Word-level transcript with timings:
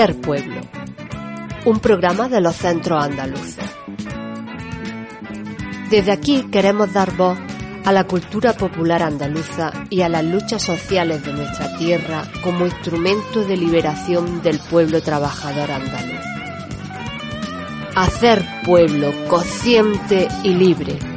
Hacer 0.00 0.18
Pueblo, 0.18 0.62
un 1.66 1.78
programa 1.78 2.26
de 2.30 2.40
los 2.40 2.56
centros 2.56 3.04
andaluces. 3.04 3.66
Desde 5.90 6.10
aquí 6.10 6.44
queremos 6.50 6.90
dar 6.94 7.14
voz 7.14 7.38
a 7.84 7.92
la 7.92 8.04
cultura 8.04 8.54
popular 8.54 9.02
andaluza 9.02 9.70
y 9.90 10.00
a 10.00 10.08
las 10.08 10.24
luchas 10.24 10.62
sociales 10.62 11.22
de 11.22 11.34
nuestra 11.34 11.76
tierra 11.76 12.22
como 12.42 12.64
instrumento 12.64 13.44
de 13.44 13.58
liberación 13.58 14.40
del 14.40 14.58
pueblo 14.58 15.02
trabajador 15.02 15.70
andaluz. 15.70 16.24
Hacer 17.94 18.42
pueblo 18.64 19.12
consciente 19.28 20.28
y 20.44 20.54
libre 20.54 21.09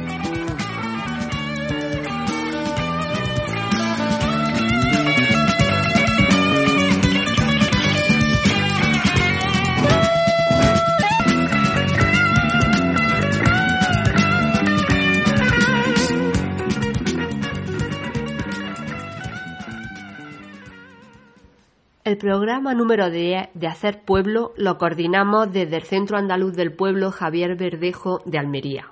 El 22.14 22.18
programa 22.18 22.74
número 22.74 23.10
10 23.10 23.48
de 23.54 23.66
Hacer 23.66 24.04
Pueblo 24.04 24.52
lo 24.56 24.78
coordinamos 24.78 25.52
desde 25.52 25.74
el 25.74 25.82
Centro 25.82 26.16
Andaluz 26.16 26.54
del 26.54 26.72
Pueblo 26.72 27.10
Javier 27.10 27.56
Verdejo 27.56 28.20
de 28.24 28.38
Almería. 28.38 28.86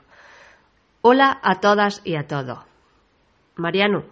Hola 1.03 1.39
a 1.41 1.61
todas 1.61 2.03
y 2.05 2.17
a 2.17 2.27
todos. 2.27 2.59
Mariano, 3.55 4.03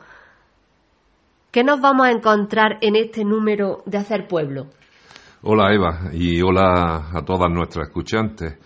¿qué 1.51 1.65
nos 1.65 1.81
vamos 1.81 2.07
a 2.07 2.13
encontrar 2.13 2.79
en 2.83 2.95
este 2.95 3.25
número 3.25 3.83
de 3.85 3.99
Hacer 3.99 4.29
Pueblo? 4.29 4.69
Hola 5.43 5.75
Eva 5.75 6.13
y 6.13 6.41
hola 6.41 7.11
a 7.13 7.25
todas 7.25 7.51
nuestras 7.51 7.89
escuchantes. 7.89 8.61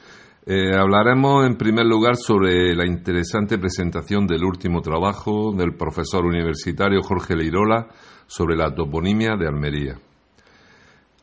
Eh, 0.45 0.77
hablaremos 0.77 1.47
en 1.47 1.57
primer 1.57 1.87
lugar 1.87 2.17
sobre 2.17 2.77
la 2.77 2.87
interesante 2.87 3.57
presentación 3.57 4.27
del 4.27 4.45
último 4.45 4.83
trabajo 4.83 5.55
del 5.57 5.75
profesor 5.75 6.27
universitario 6.27 7.01
Jorge 7.03 7.35
Leirola 7.35 7.87
sobre 8.27 8.57
la 8.57 8.75
toponimia 8.75 9.37
de 9.39 9.49
Almería. 9.49 9.95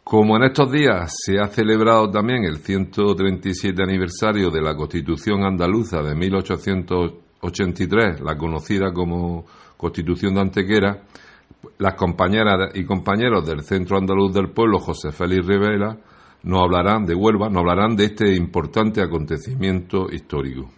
Como 0.03 0.35
en 0.35 0.43
estos 0.43 0.71
días 0.71 1.13
se 1.23 1.39
ha 1.39 1.47
celebrado 1.47 2.09
también 2.09 2.43
el 2.43 2.57
137 2.57 3.83
aniversario 3.83 4.49
de 4.49 4.61
la 4.61 4.75
Constitución 4.75 5.45
andaluza 5.45 6.01
de 6.01 6.15
1883, 6.15 8.21
la 8.21 8.35
conocida 8.35 8.91
como 8.91 9.45
Constitución 9.77 10.33
de 10.33 10.41
Antequera, 10.41 11.03
las 11.77 11.93
compañeras 11.93 12.71
y 12.73 12.83
compañeros 12.83 13.45
del 13.45 13.61
Centro 13.61 13.97
Andaluz 13.97 14.33
del 14.33 14.49
Pueblo, 14.49 14.79
José 14.79 15.11
Félix 15.11 15.45
Rivera, 15.45 15.95
nos 16.43 16.61
hablarán 16.61 17.05
de 17.05 17.13
Huelva, 17.13 17.49
nos 17.49 17.59
hablarán 17.59 17.95
de 17.95 18.05
este 18.05 18.35
importante 18.35 19.01
acontecimiento 19.01 20.07
histórico. 20.11 20.71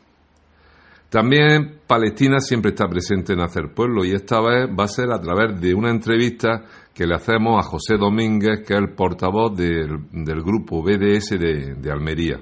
También 1.10 1.80
Palestina 1.86 2.40
siempre 2.40 2.72
está 2.72 2.88
presente 2.88 3.34
en 3.34 3.42
Hacer 3.42 3.74
Pueblo 3.74 4.04
y 4.04 4.12
esta 4.12 4.42
vez 4.42 4.68
va 4.68 4.86
a 4.86 4.88
ser 4.88 5.12
a 5.12 5.22
través 5.22 5.62
de 5.62 5.76
una 5.76 5.92
entrevista 5.92 6.64
que 6.94 7.08
le 7.08 7.16
hacemos 7.16 7.58
a 7.58 7.68
José 7.68 7.98
Domínguez, 7.98 8.62
que 8.66 8.74
es 8.74 8.80
el 8.80 8.94
portavoz 8.94 9.56
del, 9.56 10.44
grupo 10.44 10.84
BDS 10.84 11.32
de, 11.40 11.76
de 11.76 11.92
Almería. 11.92 12.40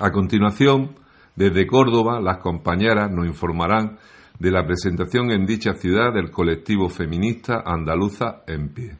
A 0.00 0.12
continuación, 0.12 0.94
desde 1.34 1.66
Córdoba, 1.66 2.20
las 2.20 2.38
compañeras 2.38 3.10
nos 3.10 3.26
informarán 3.26 3.98
de 4.38 4.50
la 4.50 4.64
presentación 4.64 5.32
en 5.32 5.46
dicha 5.46 5.74
ciudad 5.74 6.12
del 6.12 6.30
colectivo 6.30 6.88
feminista 6.88 7.62
Andaluza 7.64 8.42
en 8.46 8.68
pie. 8.68 8.96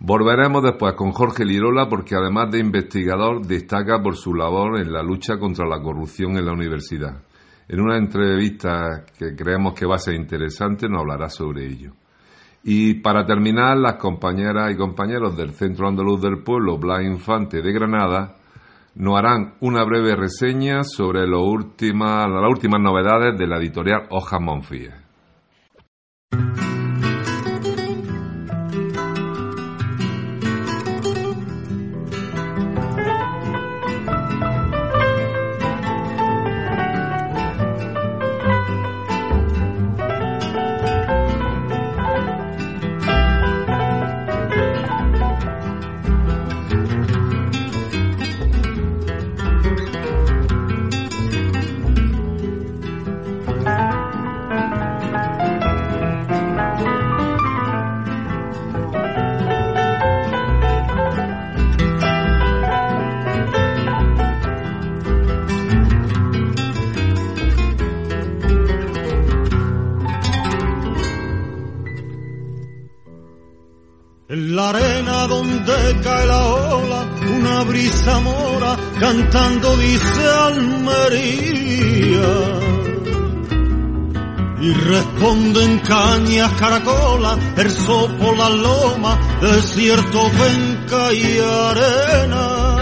Volveremos 0.00 0.62
después 0.62 0.94
con 0.94 1.10
Jorge 1.10 1.44
Lirola 1.44 1.88
porque 1.88 2.14
además 2.14 2.50
de 2.52 2.60
investigador 2.60 3.44
destaca 3.44 4.00
por 4.00 4.16
su 4.16 4.32
labor 4.34 4.80
en 4.80 4.92
la 4.92 5.02
lucha 5.02 5.38
contra 5.38 5.66
la 5.66 5.80
corrupción 5.80 6.36
en 6.36 6.46
la 6.46 6.52
universidad. 6.52 7.22
En 7.68 7.80
una 7.80 7.96
entrevista 7.96 9.04
que 9.18 9.34
creemos 9.34 9.74
que 9.74 9.86
va 9.86 9.96
a 9.96 9.98
ser 9.98 10.14
interesante 10.14 10.88
nos 10.88 11.00
hablará 11.00 11.28
sobre 11.28 11.66
ello. 11.66 11.92
Y 12.64 12.94
para 12.94 13.24
terminar, 13.24 13.78
las 13.78 13.94
compañeras 13.94 14.72
y 14.72 14.76
compañeros 14.76 15.36
del 15.36 15.52
Centro 15.52 15.88
Andaluz 15.88 16.20
del 16.20 16.42
Pueblo, 16.42 16.78
Blas 16.78 17.02
Infante 17.02 17.62
de 17.62 17.72
Granada, 17.72 18.34
nos 18.96 19.16
harán 19.16 19.54
una 19.60 19.84
breve 19.84 20.16
reseña 20.16 20.82
sobre 20.82 21.26
las 21.26 21.40
últimas 21.40 22.26
novedades 22.80 23.38
de 23.38 23.46
la 23.46 23.58
editorial 23.58 24.06
Hojas 24.10 24.40
Monfíes. 24.40 24.97
Desierto, 89.98 90.30
penca 90.38 91.12
y 91.12 91.38
arena. 91.38 92.74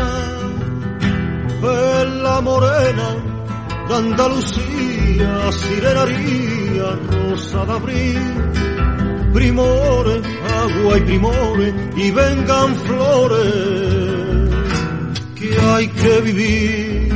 Es 1.63 2.09
la 2.23 2.41
morena 2.41 3.09
de 3.89 3.95
Andalucía, 3.95 5.53
sirenaría, 5.53 6.99
rosa 7.11 7.65
de 7.65 7.73
abril, 7.73 8.21
primores, 9.33 10.23
agua 10.63 10.99
y 10.99 11.01
primores, 11.03 11.75
y 11.97 12.11
vengan 12.11 12.75
flores 12.77 13.77
hay 15.77 15.89
que 15.89 16.21
vivir. 16.21 17.13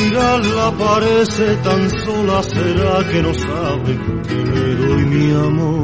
Mirarla 0.00 0.72
parece 0.78 1.56
tan 1.56 1.90
sola, 1.90 2.42
será 2.42 3.08
que 3.10 3.22
no 3.22 3.34
sabe 3.34 3.98
que 4.26 4.34
le 4.34 4.74
doy 4.76 5.04
mi 5.04 5.30
amor. 5.32 5.79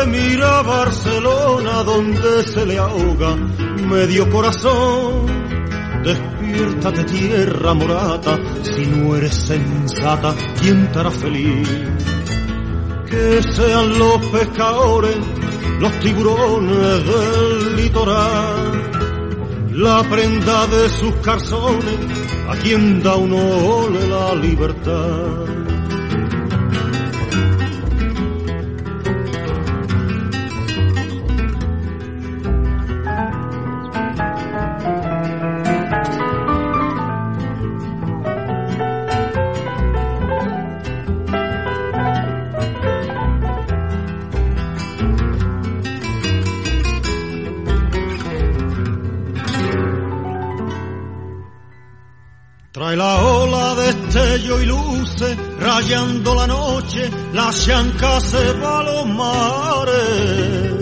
¿Será 0.00 0.12
que 0.12 0.18
mira 0.18 0.62
Barcelona 0.62 1.82
donde 1.82 2.42
se 2.44 2.64
le 2.64 2.78
ahoga 2.78 3.36
medio 3.36 4.30
corazón? 4.30 5.26
Despiértate 6.02 7.04
tierra 7.04 7.74
morata, 7.74 8.38
si 8.62 8.86
no 8.86 9.14
eres 9.16 9.34
sensata, 9.34 10.34
¿quién 10.58 10.90
te 10.90 10.98
hará 11.00 11.10
feliz? 11.10 11.68
Que 13.10 13.42
sean 13.42 13.98
los 13.98 14.24
pescadores, 14.26 15.18
los 15.80 15.92
tiburones 16.00 17.04
del 17.04 17.76
litoral, 17.76 18.90
la 19.72 20.02
prenda 20.04 20.66
de 20.66 20.88
sus 20.88 21.14
calzones, 21.16 21.98
a 22.48 22.56
quien 22.56 23.02
da 23.02 23.16
un 23.16 23.34
ole 23.34 24.06
la 24.08 24.34
libertad. 24.34 25.69
La 55.90 56.46
noche, 56.46 57.10
la 57.32 57.50
chanca 57.50 58.20
se 58.20 58.52
va 58.60 58.78
a 58.78 58.82
los 58.84 59.06
mares. 59.06 60.74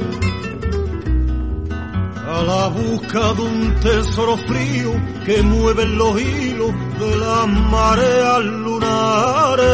A 2.29 2.43
la 2.43 2.69
busca 2.69 3.33
de 3.33 3.43
un 3.43 3.75
tesoro 3.81 4.37
frío 4.37 4.93
que 5.25 5.43
mueve 5.43 5.87
los 5.87 6.21
hilos 6.21 6.73
de 7.01 7.17
las 7.17 7.49
mareas 7.49 8.45
lunares. 8.45 9.67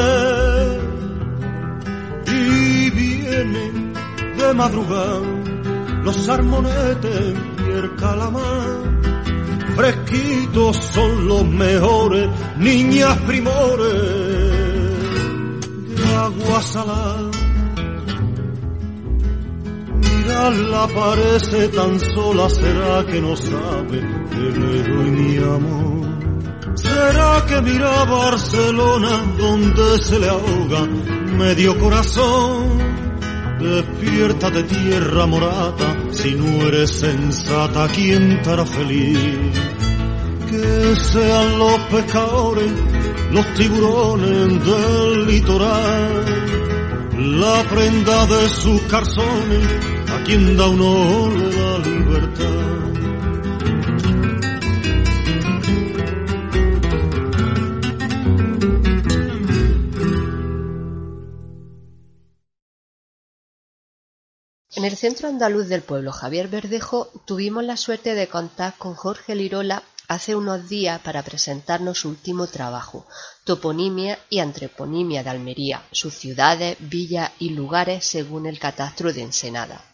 Y 2.27 2.91
vienen 2.91 3.93
de 4.39 4.55
madrugada 4.55 5.21
los 6.05 6.29
armonetes 6.29 7.35
y 7.67 7.71
el 7.71 7.97
calamar 7.97 8.85
fresquitos 9.75 10.77
son 10.77 11.27
los 11.27 11.45
mejores, 11.47 12.29
niñas 12.59 13.19
primores 13.27 14.34
agua 16.25 16.61
salada. 16.63 17.31
Mirarla 20.03 20.89
parece 20.89 21.69
tan 21.69 22.01
sola, 22.01 22.49
será 22.49 23.05
que 23.07 23.21
no 23.21 23.37
sabe 23.37 23.99
que 24.33 24.45
le 24.61 24.83
doy 24.89 25.11
mi 25.19 25.37
amor. 25.37 26.05
¿Será 26.75 27.45
que 27.49 27.61
mira 27.63 28.05
Barcelona 28.05 29.13
donde 29.39 29.99
se 30.03 30.19
le 30.19 30.29
ahoga 30.29 30.83
medio 31.39 31.79
corazón? 31.79 32.79
Despierta 33.61 34.51
de 34.51 34.63
tierra 34.65 35.27
morata, 35.27 35.97
si 36.11 36.35
no 36.35 36.67
eres 36.69 36.91
sensata, 36.91 37.89
¿quién 37.95 38.43
te 38.43 38.51
hará 38.51 38.67
feliz? 38.67 39.53
Que 40.51 40.97
sean 40.97 41.59
los 41.59 41.79
pescadores, 41.93 42.73
los 43.33 43.55
tiburones 43.55 44.65
del 44.65 45.27
litoral, 45.27 46.25
la 47.41 47.65
prenda 47.69 48.27
de 48.27 48.49
sus 48.49 48.81
calzones, 48.83 49.69
a 50.11 50.25
quien 50.25 50.57
da 50.57 50.67
ole 50.67 51.53
la 51.53 51.79
libertad. 51.79 52.75
En 64.77 64.85
el 64.85 64.97
centro 64.97 65.29
andaluz 65.29 65.69
del 65.69 65.83
pueblo 65.83 66.13
Javier 66.13 66.49
Verdejo 66.49 67.09
tuvimos 67.25 67.65
la 67.65 67.77
suerte 67.77 68.15
de 68.15 68.27
contar 68.27 68.75
con 68.77 68.95
Jorge 68.95 69.35
Lirola 69.35 69.83
hace 70.09 70.35
unos 70.35 70.69
días 70.69 71.01
para 71.01 71.23
presentarnos 71.23 72.01
su 72.01 72.09
último 72.09 72.47
trabajo, 72.47 73.07
Toponimia 73.45 74.19
y 74.31 74.41
Antreponimia 74.41 75.23
de 75.23 75.31
Almería, 75.31 75.83
sus 75.93 76.15
ciudades, 76.15 76.77
villas 76.81 77.31
y 77.39 77.51
lugares 77.51 78.05
según 78.05 78.47
el 78.47 78.59
catastro 78.59 79.13
de 79.13 79.23
Ensenada. 79.23 79.85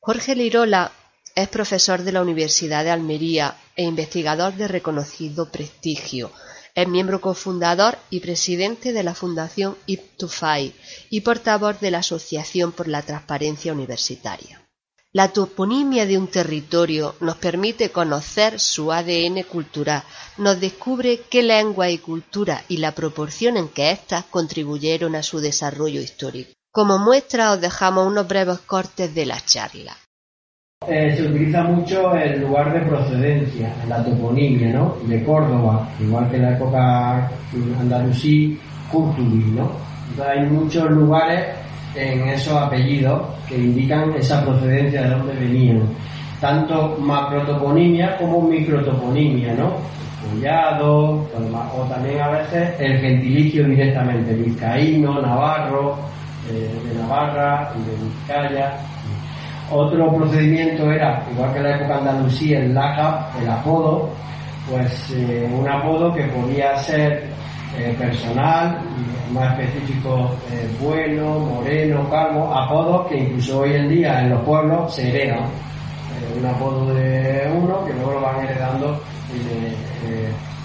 Jorge 0.00 0.34
Lirola 0.34 0.92
es 1.34 1.48
profesor 1.48 2.02
de 2.02 2.12
la 2.12 2.22
Universidad 2.22 2.84
de 2.84 2.90
Almería 2.90 3.56
e 3.76 3.84
investigador 3.84 4.54
de 4.54 4.68
reconocido 4.68 5.50
prestigio, 5.50 6.30
es 6.74 6.88
miembro 6.88 7.20
cofundador 7.20 7.96
y 8.10 8.18
presidente 8.18 8.92
de 8.92 9.04
la 9.04 9.14
Fundación 9.14 9.76
Iptufai 9.86 10.74
y 11.08 11.20
portavoz 11.20 11.78
de 11.78 11.92
la 11.92 11.98
Asociación 11.98 12.72
por 12.72 12.88
la 12.88 13.02
Transparencia 13.02 13.72
Universitaria. 13.72 14.63
La 15.16 15.28
toponimia 15.28 16.06
de 16.06 16.18
un 16.18 16.26
territorio 16.26 17.14
nos 17.20 17.36
permite 17.36 17.90
conocer 17.90 18.58
su 18.58 18.90
ADN 18.90 19.44
cultural, 19.44 20.02
nos 20.38 20.58
descubre 20.58 21.20
qué 21.30 21.44
lengua 21.44 21.88
y 21.88 21.98
cultura 21.98 22.62
y 22.68 22.78
la 22.78 22.90
proporción 22.90 23.56
en 23.56 23.68
que 23.68 23.92
éstas 23.92 24.24
contribuyeron 24.24 25.14
a 25.14 25.22
su 25.22 25.38
desarrollo 25.38 26.00
histórico. 26.00 26.50
Como 26.72 26.98
muestra 26.98 27.52
os 27.52 27.60
dejamos 27.60 28.08
unos 28.08 28.26
breves 28.26 28.58
cortes 28.66 29.14
de 29.14 29.26
la 29.26 29.38
charla. 29.38 29.96
Eh, 30.84 31.14
se 31.16 31.22
utiliza 31.22 31.62
mucho 31.62 32.12
el 32.16 32.40
lugar 32.40 32.74
de 32.74 32.80
procedencia, 32.80 33.72
la 33.86 34.04
toponimia, 34.04 34.72
¿no? 34.72 34.96
De 35.04 35.22
Córdoba, 35.22 35.90
igual 36.00 36.28
que 36.28 36.38
en 36.38 36.42
la 36.42 36.56
época 36.56 37.30
andalusí, 37.78 38.58
Curtubi, 38.90 39.52
¿no? 39.52 39.70
hay 40.22 40.40
muchos 40.46 40.90
lugares 40.90 41.56
en 41.94 42.28
esos 42.28 42.54
apellidos 42.54 43.22
que 43.48 43.56
indican 43.56 44.14
esa 44.14 44.44
procedencia 44.44 45.02
de 45.02 45.10
dónde 45.10 45.34
venían. 45.34 45.82
Tanto 46.40 46.96
macrotoponimia 46.98 48.16
como 48.18 48.42
microtoponimia, 48.42 49.54
¿no? 49.54 49.72
Collado, 50.28 51.26
o 51.76 51.82
también 51.88 52.20
a 52.20 52.28
veces 52.28 52.74
el 52.80 52.98
gentilicio 52.98 53.64
directamente, 53.64 54.34
vizcaíno, 54.34 55.20
navarro, 55.20 55.96
eh, 56.50 56.70
de 56.86 56.98
Navarra, 57.00 57.72
de 57.74 58.04
Vizcaya, 58.04 58.78
otro 59.70 60.14
procedimiento 60.14 60.90
era, 60.92 61.24
igual 61.32 61.52
que 61.52 61.58
en 61.58 61.64
la 61.64 61.76
época 61.76 61.98
andalusí, 61.98 62.52
el 62.52 62.74
LACA, 62.74 63.30
el 63.40 63.48
apodo, 63.48 64.10
pues 64.70 65.10
eh, 65.12 65.48
un 65.50 65.68
apodo 65.68 66.12
que 66.12 66.24
podía 66.24 66.76
ser 66.78 67.30
eh, 67.78 67.94
personal, 67.98 68.78
más 69.32 69.58
específico, 69.58 70.30
eh, 70.50 70.68
bueno, 70.80 71.38
moreno, 71.38 72.08
calvo, 72.10 72.52
apodos 72.54 73.08
que 73.08 73.18
incluso 73.18 73.60
hoy 73.60 73.74
en 73.74 73.88
día 73.88 74.22
en 74.22 74.30
los 74.30 74.42
pueblos 74.42 74.94
se 74.94 75.08
heredan. 75.08 75.48
un 76.38 76.46
apodo 76.46 76.94
de 76.94 77.50
uno 77.54 77.84
que 77.84 77.92
luego 77.94 78.12
lo 78.12 78.20
van 78.20 78.44
heredando 78.44 79.00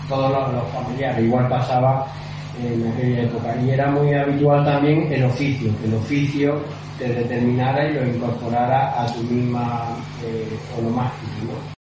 todos 0.09 0.31
los, 0.31 0.67
familiares. 0.73 1.23
Igual 1.23 1.47
pasaba 1.47 2.07
en 2.61 2.91
aquella 2.91 3.23
época. 3.23 3.55
Y 3.63 3.69
era 3.69 3.89
muy 3.91 4.13
habitual 4.13 4.65
también 4.65 5.11
el 5.13 5.23
oficio, 5.23 5.71
que 5.79 5.87
el 5.87 5.93
oficio 5.93 6.59
te 6.97 7.07
determinara 7.07 7.89
y 7.89 7.93
lo 7.93 8.05
incorporara 8.05 9.01
a 9.01 9.05
tu 9.13 9.21
misma 9.23 9.95
eh, 10.25 10.57
onomástica. 10.77 11.78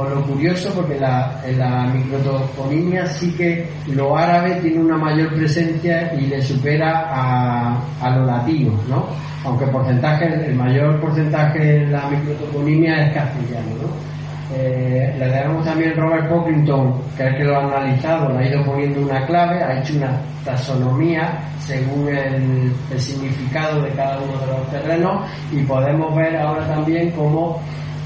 Lo 0.00 0.22
curioso, 0.22 0.72
porque 0.76 0.94
la, 1.00 1.42
la 1.56 1.86
microtoponimia 1.92 3.04
sí 3.04 3.32
que 3.32 3.68
lo 3.88 4.16
árabe 4.16 4.60
tiene 4.62 4.78
una 4.78 4.96
mayor 4.96 5.34
presencia 5.34 6.14
y 6.14 6.26
le 6.28 6.40
supera 6.40 7.08
a, 7.08 7.82
a 8.00 8.10
lo 8.10 8.24
latino, 8.24 8.78
¿no? 8.88 9.06
Aunque 9.44 9.66
porcentaje, 9.66 10.26
el 10.46 10.54
mayor 10.54 11.00
porcentaje 11.00 11.82
en 11.82 11.90
la 11.90 12.08
microtoponimia 12.10 13.06
es 13.06 13.12
castellano, 13.12 13.70
¿no? 13.82 14.56
Eh, 14.56 15.16
le 15.18 15.26
debemos 15.30 15.64
también 15.64 15.96
Robert 15.96 16.28
Pocklington, 16.28 16.94
que 17.16 17.24
es 17.24 17.28
el 17.30 17.36
que 17.38 17.44
lo 17.44 17.56
ha 17.56 17.64
analizado, 17.64 18.38
le 18.38 18.38
ha 18.38 18.48
ido 18.50 18.64
poniendo 18.64 19.00
una 19.00 19.26
clave, 19.26 19.64
ha 19.64 19.80
hecho 19.80 19.96
una 19.96 20.16
taxonomía 20.44 21.40
según 21.58 22.08
el, 22.08 22.72
significado 23.00 23.82
de 23.82 23.90
cada 23.90 24.20
uno 24.20 24.38
de 24.38 24.46
los 24.46 24.70
terrenos 24.70 25.28
y 25.50 25.64
podemos 25.64 26.14
ver 26.14 26.36
ahora 26.36 26.68
también 26.68 27.10
cómo 27.10 27.60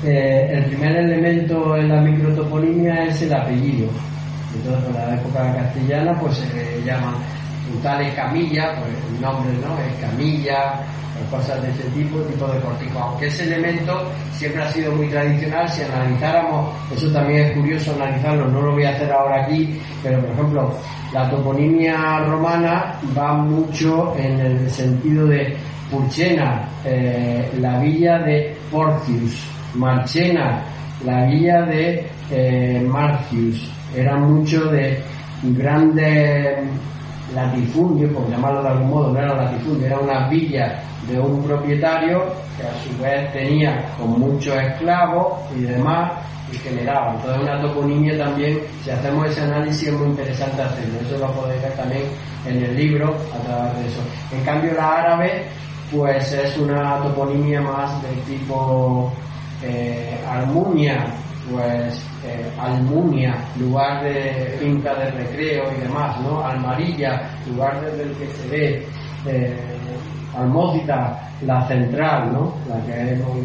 eh, 0.05 0.51
el 0.53 0.65
primer 0.67 0.97
elemento 0.97 1.77
en 1.77 1.89
la 1.89 2.01
microtoponimia 2.01 3.05
es 3.05 3.23
el 3.23 3.35
apellido. 3.35 3.89
Entonces, 4.55 4.89
en 4.89 4.95
la 4.95 5.15
época 5.15 5.55
castellana, 5.55 6.19
pues 6.21 6.37
se 6.37 6.83
llaman 6.85 7.15
tales 7.83 8.15
camillas, 8.15 8.79
pues 8.79 8.93
el 9.15 9.21
nombre 9.21 9.53
no 9.63 9.79
es 9.79 9.95
camilla, 10.01 10.85
cosas 11.31 11.63
de 11.63 11.71
ese 11.71 11.85
tipo, 11.91 12.21
tipo 12.23 12.47
de 12.47 12.61
cortijo. 12.61 12.99
Aunque 12.99 13.27
ese 13.27 13.45
elemento 13.45 14.11
siempre 14.33 14.63
ha 14.63 14.73
sido 14.73 14.93
muy 14.93 15.09
tradicional, 15.09 15.69
si 15.69 15.83
analizáramos, 15.83 16.75
eso 16.93 17.11
también 17.13 17.47
es 17.47 17.53
curioso 17.53 17.95
analizarlo, 17.95 18.49
no 18.49 18.61
lo 18.61 18.73
voy 18.73 18.85
a 18.85 18.91
hacer 18.91 19.11
ahora 19.13 19.45
aquí, 19.45 19.81
pero 20.03 20.21
por 20.21 20.31
ejemplo, 20.31 20.75
la 21.13 21.31
toponimia 21.31 22.21
romana 22.25 22.99
va 23.17 23.35
mucho 23.35 24.15
en 24.17 24.41
el 24.41 24.71
sentido 24.71 25.27
de 25.27 25.57
Purchena, 25.91 26.69
eh, 26.85 27.51
la 27.59 27.79
villa 27.79 28.19
de 28.19 28.57
Porcius, 28.71 29.45
Marchena, 29.75 30.63
la 31.05 31.27
villa 31.27 31.63
de 31.63 32.07
eh, 32.31 32.87
Marcius, 32.89 33.71
era 33.95 34.17
mucho 34.17 34.67
de 34.67 35.03
grandes 35.43 36.59
latifundios, 37.35 38.13
por 38.13 38.29
llamarlo 38.31 38.63
de 38.63 38.69
algún 38.69 38.91
modo, 38.91 39.13
no 39.13 39.19
era 39.19 39.35
latifundio, 39.35 39.87
era 39.87 39.99
una 39.99 40.29
villa 40.29 40.83
de 41.09 41.19
un 41.19 41.43
propietario 41.43 42.25
que 42.57 42.63
a 42.67 42.75
su 42.83 43.03
vez 43.03 43.33
tenía 43.33 43.85
con 43.99 44.21
muchos 44.21 44.57
esclavos 44.57 45.41
y 45.57 45.63
demás 45.63 46.13
y 46.53 46.57
generaba. 46.59 47.15
Entonces 47.15 47.43
una 47.43 47.61
toponimia 47.63 48.19
también, 48.19 48.61
si 48.85 48.91
hacemos 48.91 49.27
ese 49.27 49.41
análisis 49.43 49.89
es 49.89 49.95
muy 49.95 50.09
interesante 50.09 50.63
hacerlo. 50.63 51.01
Eso 51.01 51.19
lo 51.19 51.33
podéis 51.33 51.63
ver 51.63 51.73
también 51.73 52.03
en 52.47 52.63
el 52.63 52.77
libro 52.77 53.17
a 53.35 53.39
través 53.45 53.79
de 53.79 53.87
eso. 53.87 54.01
En 54.33 54.45
cambio 54.45 54.73
la 54.75 54.99
árabe 54.99 55.45
pues 55.91 56.33
es 56.33 56.57
una 56.59 56.99
toponimia 57.03 57.61
más 57.61 58.03
del 58.03 58.19
tipo 58.23 59.13
eh, 59.65 60.21
Almunia, 60.29 61.07
pues 61.51 62.01
eh, 62.25 62.51
Almunia, 62.61 63.35
lugar 63.59 64.05
de 64.05 64.57
finca 64.61 64.95
de 64.95 65.11
recreo 65.11 65.65
y 65.77 65.81
demás, 65.81 66.21
¿no? 66.21 66.45
Almarilla, 66.45 67.31
lugar 67.49 67.81
desde 67.81 68.03
el 68.05 68.17
que 68.17 68.27
se 68.27 68.49
ve. 68.49 68.87
Eh, 69.27 69.57
la 71.45 71.67
central, 71.67 72.33
¿no? 72.33 72.55
La 72.69 72.81
que 72.87 73.13
hemos 73.13 73.37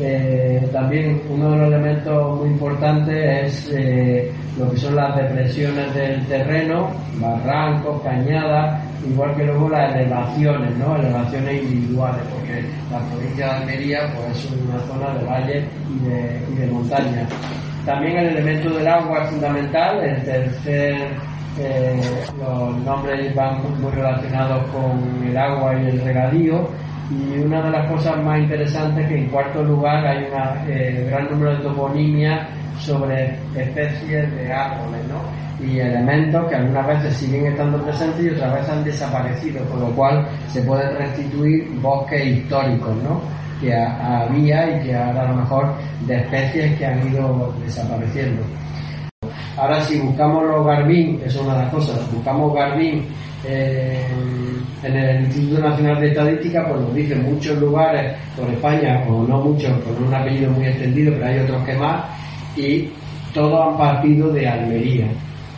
eh, 0.00 0.68
también 0.72 1.20
uno 1.30 1.52
de 1.52 1.56
los 1.58 1.68
elementos 1.68 2.38
muy 2.38 2.48
importantes 2.50 3.46
es 3.46 3.70
eh, 3.74 4.32
lo 4.58 4.70
que 4.70 4.76
son 4.76 4.96
las 4.96 5.16
depresiones 5.16 5.94
del 5.94 6.24
terreno, 6.26 6.90
barrancos, 7.18 8.02
cañadas, 8.02 8.82
igual 9.08 9.34
que 9.36 9.44
luego 9.44 9.68
las 9.68 9.94
elevaciones, 9.94 10.76
¿no? 10.76 10.96
elevaciones 10.96 11.62
individuales, 11.62 12.22
porque 12.32 12.64
la 12.90 12.98
provincia 12.98 13.46
de 13.46 13.52
Almería 13.52 13.98
pues, 14.14 14.44
es 14.44 14.50
una 14.52 14.80
zona 14.80 15.18
de 15.18 15.24
valle 15.24 15.64
y 15.90 16.08
de, 16.08 16.40
y 16.52 16.54
de 16.56 16.66
montaña. 16.66 17.26
También 17.84 18.18
el 18.18 18.26
elemento 18.36 18.70
del 18.70 18.88
agua 18.88 19.22
es 19.22 19.30
fundamental, 19.30 20.04
el 20.04 20.22
tercer 20.24 20.96
eh, 21.58 21.98
los 22.38 22.76
nombres 22.84 23.34
van 23.34 23.62
muy 23.80 23.90
relacionados 23.90 24.62
con 24.70 25.26
el 25.26 25.36
agua 25.36 25.74
y 25.74 25.86
el 25.88 26.00
regadío. 26.02 26.68
Y 27.10 27.38
una 27.38 27.62
de 27.62 27.70
las 27.70 27.90
cosas 27.90 28.22
más 28.24 28.38
interesantes 28.40 29.04
es 29.04 29.08
que 29.08 29.18
en 29.18 29.28
cuarto 29.28 29.62
lugar 29.62 30.04
hay 30.04 30.24
un 30.24 30.70
eh, 30.70 31.06
gran 31.08 31.30
número 31.30 31.56
de 31.56 31.62
toponimias 31.62 32.48
sobre 32.80 33.38
especies 33.54 34.34
de 34.34 34.52
árboles 34.52 35.00
¿no? 35.08 35.64
y 35.64 35.78
elementos 35.78 36.48
que 36.48 36.56
algunas 36.56 36.86
veces 36.86 37.16
siguen 37.16 37.46
estando 37.46 37.80
presentes 37.82 38.24
y 38.24 38.30
otras 38.30 38.54
veces 38.54 38.70
han 38.70 38.84
desaparecido, 38.84 39.64
con 39.66 39.80
lo 39.80 39.90
cual 39.90 40.26
se 40.48 40.62
pueden 40.62 40.96
restituir 40.96 41.70
bosques 41.80 42.26
históricos 42.26 42.94
¿no? 43.02 43.20
que 43.60 43.74
había 43.74 44.76
y 44.76 44.84
que 44.84 44.96
ahora 44.96 45.22
a 45.22 45.28
lo 45.28 45.36
mejor 45.36 45.74
de 46.06 46.16
especies 46.16 46.76
que 46.76 46.86
han 46.86 47.08
ido 47.08 47.54
desapareciendo. 47.64 48.42
Ahora 49.56 49.80
si 49.80 49.98
buscamos 49.98 50.44
los 50.44 50.66
Garbín, 50.66 51.20
eso 51.24 51.40
es 51.40 51.46
una 51.46 51.54
de 51.54 51.62
las 51.62 51.72
cosas, 51.72 52.12
buscamos 52.12 52.54
Garbín 52.54 53.04
eh, 53.44 54.04
en 54.82 54.96
el 54.96 55.24
Instituto 55.24 55.60
Nacional 55.60 56.00
de 56.00 56.08
Estadística, 56.08 56.68
pues 56.68 56.80
nos 56.80 56.94
dicen 56.94 57.24
muchos 57.24 57.58
lugares 57.58 58.16
por 58.36 58.50
España, 58.50 59.02
o 59.08 59.22
no 59.22 59.40
muchos, 59.40 59.72
con 59.82 60.06
un 60.06 60.14
apellido 60.14 60.50
muy 60.50 60.66
extendido, 60.66 61.12
pero 61.14 61.26
hay 61.26 61.38
otros 61.38 61.64
que 61.64 61.74
más, 61.74 62.04
y 62.56 62.88
todos 63.32 63.68
han 63.68 63.78
partido 63.78 64.30
de 64.30 64.46
Almería 64.46 65.08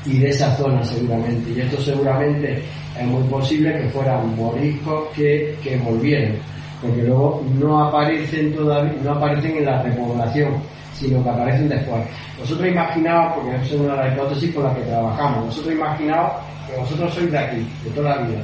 y 0.07 0.19
de 0.19 0.31
esa 0.31 0.55
zona 0.57 0.83
seguramente. 0.85 1.51
Y 1.51 1.61
esto 1.61 1.81
seguramente 1.83 2.63
es 2.99 3.07
muy 3.07 3.23
posible 3.25 3.81
que 3.81 3.89
fueran 3.89 4.37
moriscos 4.37 5.09
que, 5.15 5.57
que 5.63 5.77
volvieran, 5.79 6.37
porque 6.81 7.03
luego 7.03 7.45
no 7.59 7.85
aparecen 7.85 8.55
todavía, 8.55 8.95
no 9.03 9.13
aparecen 9.13 9.57
en 9.57 9.65
la 9.65 9.83
repoblación 9.83 10.55
sino 10.99 11.23
que 11.23 11.31
aparecen 11.31 11.69
después. 11.69 12.03
Vosotros 12.39 12.69
imaginaos, 12.69 13.35
porque 13.35 13.57
es 13.57 13.73
una 13.73 13.95
de 13.95 13.97
las 13.97 14.13
hipótesis 14.15 14.55
con 14.55 14.65
las 14.65 14.77
que 14.77 14.83
trabajamos, 14.83 15.47
vosotros 15.47 15.75
imaginaos 15.75 16.33
que 16.67 16.77
vosotros 16.77 17.15
sois 17.15 17.31
de 17.31 17.39
aquí, 17.39 17.69
de 17.85 17.91
toda 17.91 18.17
la 18.17 18.23
vida. 18.23 18.41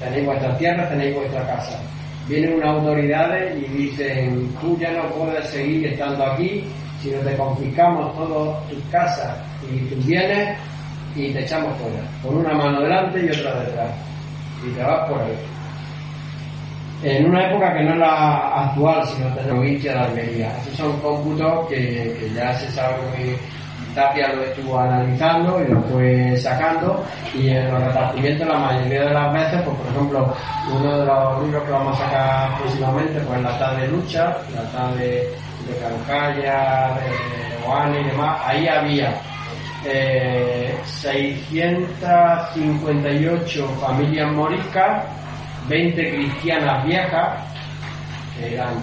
Tenéis 0.00 0.26
vuestra 0.26 0.58
tierra, 0.58 0.88
tenéis 0.88 1.14
vuestra 1.16 1.46
casa. 1.46 1.80
Vienen 2.28 2.54
unas 2.54 2.68
autoridades 2.68 3.56
y 3.56 3.72
dicen, 3.72 4.52
tú 4.60 4.76
ya 4.78 4.90
no 4.92 5.08
puedes 5.10 5.48
seguir 5.48 5.86
estando 5.86 6.24
aquí, 6.24 6.64
si 7.00 7.10
no 7.10 7.18
te 7.20 7.36
confiscamos 7.36 8.14
todas 8.16 8.68
tus 8.68 8.82
casas 8.90 9.36
y 9.70 9.78
tus 9.86 10.04
bienes 10.04 10.58
y 11.14 11.32
te 11.32 11.40
echamos 11.40 11.74
fuera, 11.78 12.02
con 12.22 12.36
una 12.38 12.52
mano 12.52 12.82
delante 12.82 13.24
y 13.24 13.30
otra 13.30 13.60
detrás. 13.60 13.90
Y 14.66 14.70
te 14.74 14.82
vas 14.82 15.08
por 15.08 15.20
ahí 15.20 15.55
en 17.02 17.28
una 17.28 17.50
época 17.50 17.74
que 17.74 17.82
no 17.84 17.92
es 17.92 17.98
la 17.98 18.64
actual, 18.64 19.06
sino 19.06 19.28
de 19.30 19.36
la 19.36 19.42
provincia 19.42 19.92
de 19.92 19.98
Almería. 19.98 20.56
Esos 20.62 20.76
son 20.76 20.98
cómputos 21.00 21.66
que, 21.68 22.30
ya 22.34 22.54
se 22.54 22.72
sabe 22.72 22.96
que 23.16 23.38
Tapia 23.94 24.32
lo 24.34 24.42
estuvo 24.44 24.78
analizando 24.78 25.62
y 25.62 25.68
lo 25.68 25.80
fue 25.82 26.36
sacando 26.36 27.04
y 27.34 27.48
en 27.48 27.70
los 27.72 27.82
repartimientos 27.82 28.46
la 28.46 28.58
mayoría 28.58 29.04
de 29.04 29.14
las 29.14 29.32
veces, 29.32 29.62
pues 29.62 29.74
por 29.76 29.86
ejemplo, 29.86 30.34
uno 30.74 30.98
de 30.98 31.06
los 31.06 31.42
libros 31.44 31.64
que 31.64 31.70
vamos 31.70 31.98
a 31.98 32.04
sacar 32.04 32.58
próximamente, 32.58 33.20
pues 33.20 33.40
la 33.42 33.58
tal 33.58 33.80
de 33.80 33.88
lucha, 33.88 34.36
la 34.54 34.62
tal 34.72 34.98
de, 34.98 35.32
Cancaya, 35.80 36.94
de 36.94 37.10
Oane 37.66 38.00
y 38.00 38.04
demás, 38.04 38.40
ahí 38.44 38.68
había 38.68 39.20
eh, 39.84 40.78
658 40.84 43.68
familias 43.80 44.30
moriscas 44.32 45.02
20 45.68 46.14
cristianas 46.14 46.84
viejas, 46.86 47.40
que 48.38 48.54
eran, 48.54 48.74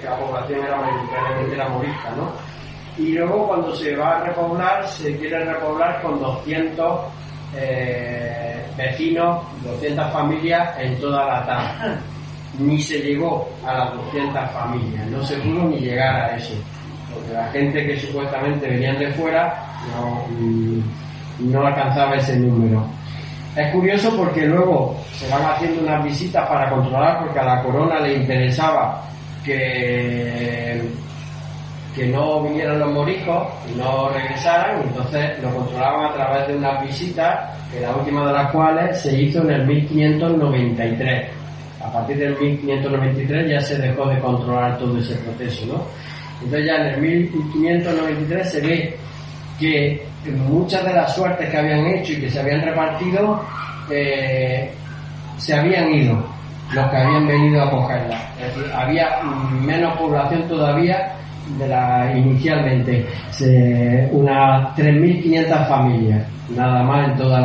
que 0.00 0.06
la 0.06 0.16
población 0.16 0.64
era 0.64 0.76
mayoritariamente 0.76 1.56
la 1.56 1.68
morisca, 1.68 2.10
¿no? 2.16 2.32
Y 2.98 3.12
luego 3.12 3.46
cuando 3.46 3.74
se 3.74 3.94
va 3.94 4.16
a 4.16 4.24
repoblar, 4.24 4.88
se 4.88 5.16
quiere 5.18 5.44
repoblar 5.44 6.00
con 6.00 6.18
200 6.18 7.00
eh, 7.56 8.64
vecinos, 8.76 9.42
200 9.62 10.12
familias 10.12 10.78
en 10.78 10.98
toda 10.98 11.26
la 11.26 11.46
tarde. 11.46 11.98
Ni 12.58 12.80
se 12.80 13.00
llegó 13.00 13.50
a 13.66 13.74
las 13.74 13.94
200 13.94 14.50
familias, 14.50 15.06
no 15.08 15.22
se 15.24 15.36
pudo 15.36 15.64
ni 15.64 15.78
llegar 15.78 16.16
a 16.16 16.36
eso. 16.36 16.54
Porque 17.12 17.32
la 17.34 17.48
gente 17.48 17.86
que 17.86 18.00
supuestamente 18.00 18.66
venían 18.66 18.98
de 18.98 19.12
fuera 19.12 19.62
mm, 20.38 20.80
no 21.50 21.66
alcanzaba 21.66 22.16
ese 22.16 22.36
número. 22.36 22.86
Es 23.56 23.72
curioso 23.72 24.14
porque 24.14 24.46
luego 24.46 24.94
se 25.12 25.26
van 25.30 25.42
haciendo 25.42 25.80
unas 25.80 26.04
visitas 26.04 26.46
para 26.46 26.68
controlar, 26.68 27.20
porque 27.24 27.40
a 27.40 27.44
la 27.44 27.62
corona 27.62 28.00
le 28.00 28.16
interesaba 28.16 29.02
que, 29.42 30.82
que 31.94 32.06
no 32.08 32.42
vinieran 32.42 32.80
los 32.80 32.92
moriscos 32.92 33.48
y 33.72 33.78
no 33.78 34.10
regresaran, 34.10 34.82
entonces 34.82 35.42
lo 35.42 35.54
controlaban 35.54 36.10
a 36.10 36.12
través 36.12 36.48
de 36.48 36.56
unas 36.56 36.82
visitas, 36.82 37.50
que 37.72 37.80
la 37.80 37.96
última 37.96 38.26
de 38.26 38.32
las 38.34 38.52
cuales 38.52 39.00
se 39.00 39.22
hizo 39.22 39.40
en 39.40 39.50
el 39.50 39.66
1593. 39.66 41.30
A 41.82 41.92
partir 41.92 42.18
del 42.18 42.38
1593 42.38 43.50
ya 43.50 43.60
se 43.60 43.78
dejó 43.78 44.06
de 44.06 44.18
controlar 44.18 44.76
todo 44.76 44.98
ese 44.98 45.14
proceso. 45.14 45.88
Entonces 46.42 46.66
ya 46.66 46.74
en 46.74 46.86
el 46.88 47.00
1593 47.00 48.50
se 48.50 48.60
ve 48.60 48.98
que 49.58 50.06
muchas 50.48 50.84
de 50.84 50.92
las 50.92 51.14
suertes 51.14 51.48
que 51.48 51.56
habían 51.56 51.86
hecho 51.86 52.12
y 52.12 52.20
que 52.20 52.30
se 52.30 52.40
habían 52.40 52.62
repartido 52.62 53.42
eh, 53.90 54.70
se 55.38 55.54
habían 55.54 55.92
ido 55.94 56.24
los 56.72 56.90
que 56.90 56.96
habían 56.96 57.26
venido 57.26 57.62
a 57.62 57.70
cogerla. 57.70 58.18
Es 58.40 58.56
decir, 58.56 58.72
había 58.74 59.22
menos 59.62 59.96
población 59.98 60.48
todavía 60.48 61.12
de 61.58 61.68
la 61.68 62.12
inicialmente, 62.16 63.06
unas 64.10 64.76
3.500 64.76 65.68
familias, 65.68 66.26
nada 66.56 66.82
más 66.82 67.08
en 67.08 67.16
toda 67.16 67.40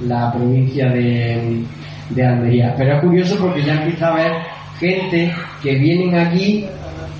la, 0.00 0.32
provincia 0.32 0.88
de, 0.88 1.62
de, 2.10 2.26
Almería. 2.26 2.74
Pero 2.78 2.96
es 2.96 3.00
curioso 3.02 3.36
porque 3.38 3.62
ya 3.62 3.74
empieza 3.74 4.08
a 4.08 4.12
haber 4.12 4.32
gente 4.78 5.34
que 5.62 5.74
vienen 5.74 6.14
aquí 6.16 6.66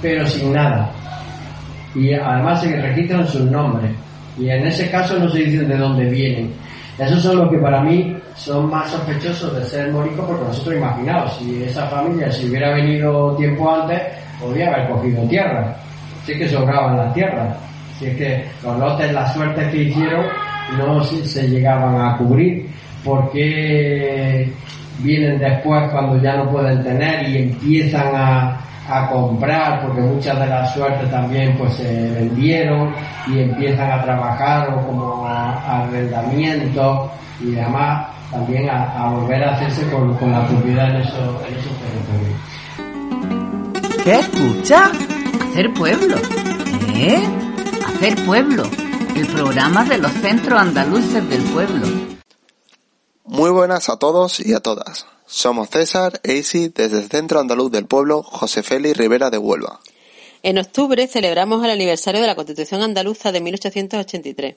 pero 0.01 0.27
sin 0.27 0.53
nada. 0.53 0.91
Y 1.95 2.13
además 2.13 2.61
se 2.61 2.81
registran 2.81 3.27
sus 3.27 3.43
nombres. 3.51 3.91
Y 4.39 4.51
en 4.51 4.67
ese 4.67 4.91
caso 4.91 5.19
no 5.19 5.29
se 5.29 5.39
dicen 5.39 5.69
de 5.69 5.77
dónde 5.77 6.05
vienen. 6.07 6.53
Esos 6.99 7.23
son 7.23 7.39
los 7.39 7.51
que 7.51 7.59
para 7.59 7.83
mí 7.83 8.17
son 8.37 8.71
más 8.71 8.91
sospechosos 8.91 9.55
de 9.55 9.65
ser 9.65 9.93
moriscos 9.93 10.27
porque 10.27 10.45
nosotros 10.45 10.77
imaginamos, 10.77 11.37
si 11.39 11.65
esa 11.65 11.87
familia 11.87 12.31
si 12.31 12.49
hubiera 12.49 12.75
venido 12.75 13.37
tiempo 13.37 13.71
antes, 13.71 14.01
podría 14.41 14.73
haber 14.73 14.89
cogido 14.89 15.23
tierra. 15.29 15.77
Es 16.27 16.37
que 16.39 16.49
sobraban 16.49 16.97
las 16.97 17.15
tierras. 17.15 17.57
Si 17.99 18.07
es 18.07 18.17
que 18.17 18.45
los 18.63 18.79
lotes, 18.79 19.13
las 19.13 19.33
suertes 19.33 19.69
que 19.69 19.83
hicieron, 19.85 20.27
no 20.77 21.03
se 21.05 21.49
llegaban 21.49 22.01
a 22.01 22.17
cubrir. 22.17 22.69
por 23.05 23.31
qué 23.31 24.51
vienen 24.99 25.39
después 25.39 25.91
cuando 25.93 26.21
ya 26.21 26.37
no 26.37 26.51
pueden 26.51 26.83
tener 26.83 27.29
y 27.29 27.39
empiezan 27.39 28.15
a, 28.15 28.61
a 28.89 29.09
comprar 29.11 29.83
porque 29.83 30.01
muchas 30.01 30.39
de 30.39 30.47
las 30.47 30.73
suertes 30.75 31.11
también 31.11 31.57
pues 31.59 31.75
se 31.75 32.11
vendieron 32.11 32.95
y 33.27 33.41
empiezan 33.41 33.91
a 33.91 34.03
trabajar 34.03 34.71
o 34.71 34.87
como 34.87 35.27
arrendamiento 35.27 37.11
y 37.41 37.59
además 37.59 38.09
también 38.31 38.69
a, 38.69 39.11
volver 39.11 39.45
a 39.45 39.55
hacerse 39.55 39.89
con, 39.91 40.11
la 40.33 40.47
propiedad 40.47 40.91
en 40.91 40.97
esos, 40.97 41.43
en 41.47 41.55
esos 41.55 41.73
territorios. 41.79 42.37
¿Qué 44.05 44.19
escucha? 44.19 44.91
Hacer 45.51 45.73
pueblo. 45.75 46.17
¿Eh? 46.95 47.23
Hacer 47.87 48.15
pueblo. 48.25 48.65
El 49.15 49.27
programa 49.29 49.85
de 49.85 49.99
los 49.99 50.13
centros 50.13 50.61
andaluces 50.61 51.29
del 51.29 51.43
pueblo. 51.45 51.87
Muy 53.25 53.51
buenas 53.51 53.89
a 53.89 53.97
todos 53.97 54.39
y 54.41 54.55
a 54.55 54.61
todas. 54.61 55.07
Somos 55.27 55.71
César 55.71 56.21
e 56.23 56.35
desde 56.35 56.99
el 56.99 57.09
Centro 57.11 57.41
Andaluz 57.41 57.73
del 57.73 57.87
Pueblo 57.87 58.23
José 58.23 58.63
Félix 58.63 58.97
Rivera 58.97 59.29
de 59.29 59.39
Huelva. 59.39 59.81
En 60.45 60.57
octubre 60.57 61.09
celebramos 61.09 61.65
el 61.65 61.71
aniversario 61.73 62.21
de 62.21 62.29
la 62.29 62.37
Constitución 62.37 62.81
Andaluza 62.81 63.33
de 63.33 63.41
1883 63.41 64.55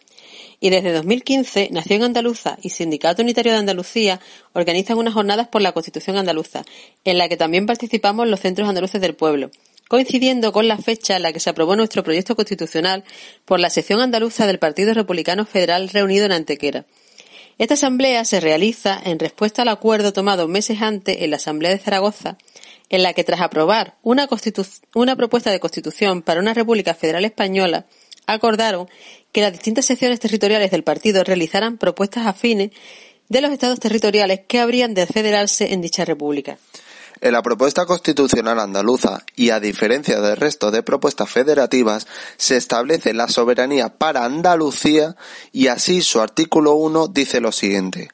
y 0.59 0.69
desde 0.69 0.93
2015 0.93 1.69
Nación 1.71 2.03
Andaluza 2.03 2.59
y 2.61 2.69
Sindicato 2.69 3.23
Unitario 3.23 3.53
de 3.53 3.57
Andalucía 3.57 4.19
organizan 4.53 4.99
unas 4.99 5.15
jornadas 5.15 5.47
por 5.47 5.63
la 5.63 5.71
Constitución 5.71 6.17
Andaluza, 6.17 6.63
en 7.03 7.17
la 7.17 7.27
que 7.27 7.37
también 7.37 7.65
participamos 7.65 8.27
los 8.27 8.39
centros 8.39 8.69
andaluces 8.69 9.01
del 9.01 9.15
pueblo, 9.15 9.49
coincidiendo 9.87 10.53
con 10.53 10.67
la 10.67 10.77
fecha 10.77 11.15
en 11.15 11.23
la 11.23 11.33
que 11.33 11.39
se 11.39 11.49
aprobó 11.49 11.75
nuestro 11.75 12.03
proyecto 12.03 12.35
constitucional 12.35 13.03
por 13.45 13.59
la 13.59 13.71
sección 13.71 14.01
andaluza 14.01 14.45
del 14.45 14.59
Partido 14.59 14.93
Republicano 14.93 15.47
Federal 15.47 15.89
reunido 15.89 16.25
en 16.25 16.33
Antequera. 16.33 16.85
Esta 17.59 17.73
asamblea 17.73 18.23
se 18.23 18.39
realiza 18.39 19.01
en 19.03 19.19
respuesta 19.19 19.63
al 19.63 19.67
acuerdo 19.67 20.13
tomado 20.13 20.47
meses 20.47 20.81
antes 20.81 21.17
en 21.19 21.29
la 21.29 21.35
Asamblea 21.35 21.71
de 21.71 21.77
Zaragoza, 21.77 22.37
en 22.87 23.03
la 23.03 23.11
que 23.11 23.25
tras 23.25 23.41
aprobar 23.41 23.97
una, 24.01 24.29
una 24.95 25.15
propuesta 25.17 25.51
de 25.51 25.59
constitución 25.59 26.21
para 26.21 26.39
una 26.39 26.53
República 26.53 26.93
Federal 26.93 27.25
Española, 27.25 27.85
acordaron 28.27 28.87
que 29.33 29.41
las 29.41 29.51
distintas 29.51 29.85
secciones 29.85 30.21
territoriales 30.21 30.71
del 30.71 30.85
partido 30.85 31.21
realizaran 31.25 31.77
propuestas 31.77 32.27
afines 32.27 32.71
de 33.27 33.41
los 33.41 33.51
estados 33.51 33.81
territoriales 33.81 34.39
que 34.47 34.59
habrían 34.59 34.93
de 34.93 35.05
federarse 35.05 35.73
en 35.73 35.81
dicha 35.81 36.05
república. 36.05 36.57
En 37.21 37.33
la 37.33 37.41
propuesta 37.41 37.85
constitucional 37.85 38.59
andaluza, 38.59 39.23
y 39.35 39.49
a 39.49 39.59
diferencia 39.59 40.21
del 40.21 40.37
resto 40.37 40.71
de 40.71 40.83
propuestas 40.83 41.29
federativas, 41.29 42.07
se 42.37 42.55
establece 42.55 43.13
la 43.13 43.27
soberanía 43.27 43.89
para 43.89 44.23
Andalucía 44.23 45.17
y 45.51 45.67
así 45.67 46.01
su 46.01 46.21
artículo 46.21 46.73
1 46.75 47.07
dice 47.07 47.41
lo 47.41 47.51
siguiente. 47.51 48.09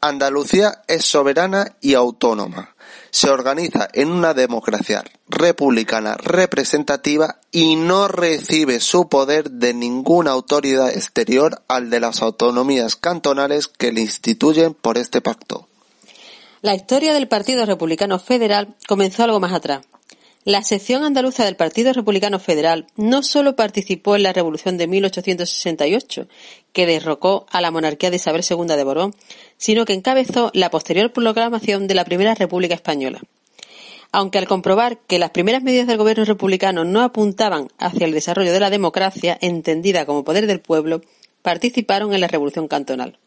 Andalucía 0.00 0.82
es 0.86 1.04
soberana 1.04 1.76
y 1.80 1.94
autónoma. 1.94 2.76
Se 3.10 3.30
organiza 3.30 3.88
en 3.92 4.10
una 4.12 4.34
democracia 4.34 5.02
republicana 5.28 6.16
representativa 6.16 7.40
y 7.50 7.74
no 7.74 8.06
recibe 8.06 8.78
su 8.78 9.08
poder 9.08 9.50
de 9.50 9.74
ninguna 9.74 10.32
autoridad 10.32 10.90
exterior 10.90 11.62
al 11.66 11.90
de 11.90 11.98
las 11.98 12.22
autonomías 12.22 12.94
cantonales 12.94 13.66
que 13.66 13.90
le 13.90 14.02
instituyen 14.02 14.74
por 14.74 14.98
este 14.98 15.20
pacto. 15.20 15.66
La 16.66 16.74
historia 16.74 17.14
del 17.14 17.28
Partido 17.28 17.64
Republicano 17.64 18.18
Federal 18.18 18.74
comenzó 18.88 19.22
algo 19.22 19.38
más 19.38 19.52
atrás. 19.52 19.86
La 20.42 20.64
sección 20.64 21.04
andaluza 21.04 21.44
del 21.44 21.54
Partido 21.54 21.92
Republicano 21.92 22.40
Federal 22.40 22.88
no 22.96 23.22
solo 23.22 23.54
participó 23.54 24.16
en 24.16 24.24
la 24.24 24.32
Revolución 24.32 24.76
de 24.76 24.88
1868, 24.88 26.26
que 26.72 26.86
derrocó 26.86 27.46
a 27.52 27.60
la 27.60 27.70
monarquía 27.70 28.10
de 28.10 28.16
Isabel 28.16 28.42
II 28.42 28.66
de 28.66 28.82
Borbón, 28.82 29.14
sino 29.56 29.84
que 29.84 29.92
encabezó 29.92 30.50
la 30.54 30.68
posterior 30.70 31.12
proclamación 31.12 31.86
de 31.86 31.94
la 31.94 32.04
Primera 32.04 32.34
República 32.34 32.74
Española. 32.74 33.20
Aunque 34.10 34.38
al 34.38 34.48
comprobar 34.48 34.98
que 35.06 35.20
las 35.20 35.30
primeras 35.30 35.62
medidas 35.62 35.86
del 35.86 35.98
gobierno 35.98 36.24
republicano 36.24 36.84
no 36.84 37.02
apuntaban 37.02 37.68
hacia 37.78 38.06
el 38.06 38.12
desarrollo 38.12 38.52
de 38.52 38.58
la 38.58 38.70
democracia, 38.70 39.38
entendida 39.40 40.04
como 40.04 40.24
poder 40.24 40.48
del 40.48 40.58
pueblo, 40.58 41.00
participaron 41.42 42.12
en 42.12 42.20
la 42.20 42.26
Revolución 42.26 42.66
Cantonal. 42.66 43.20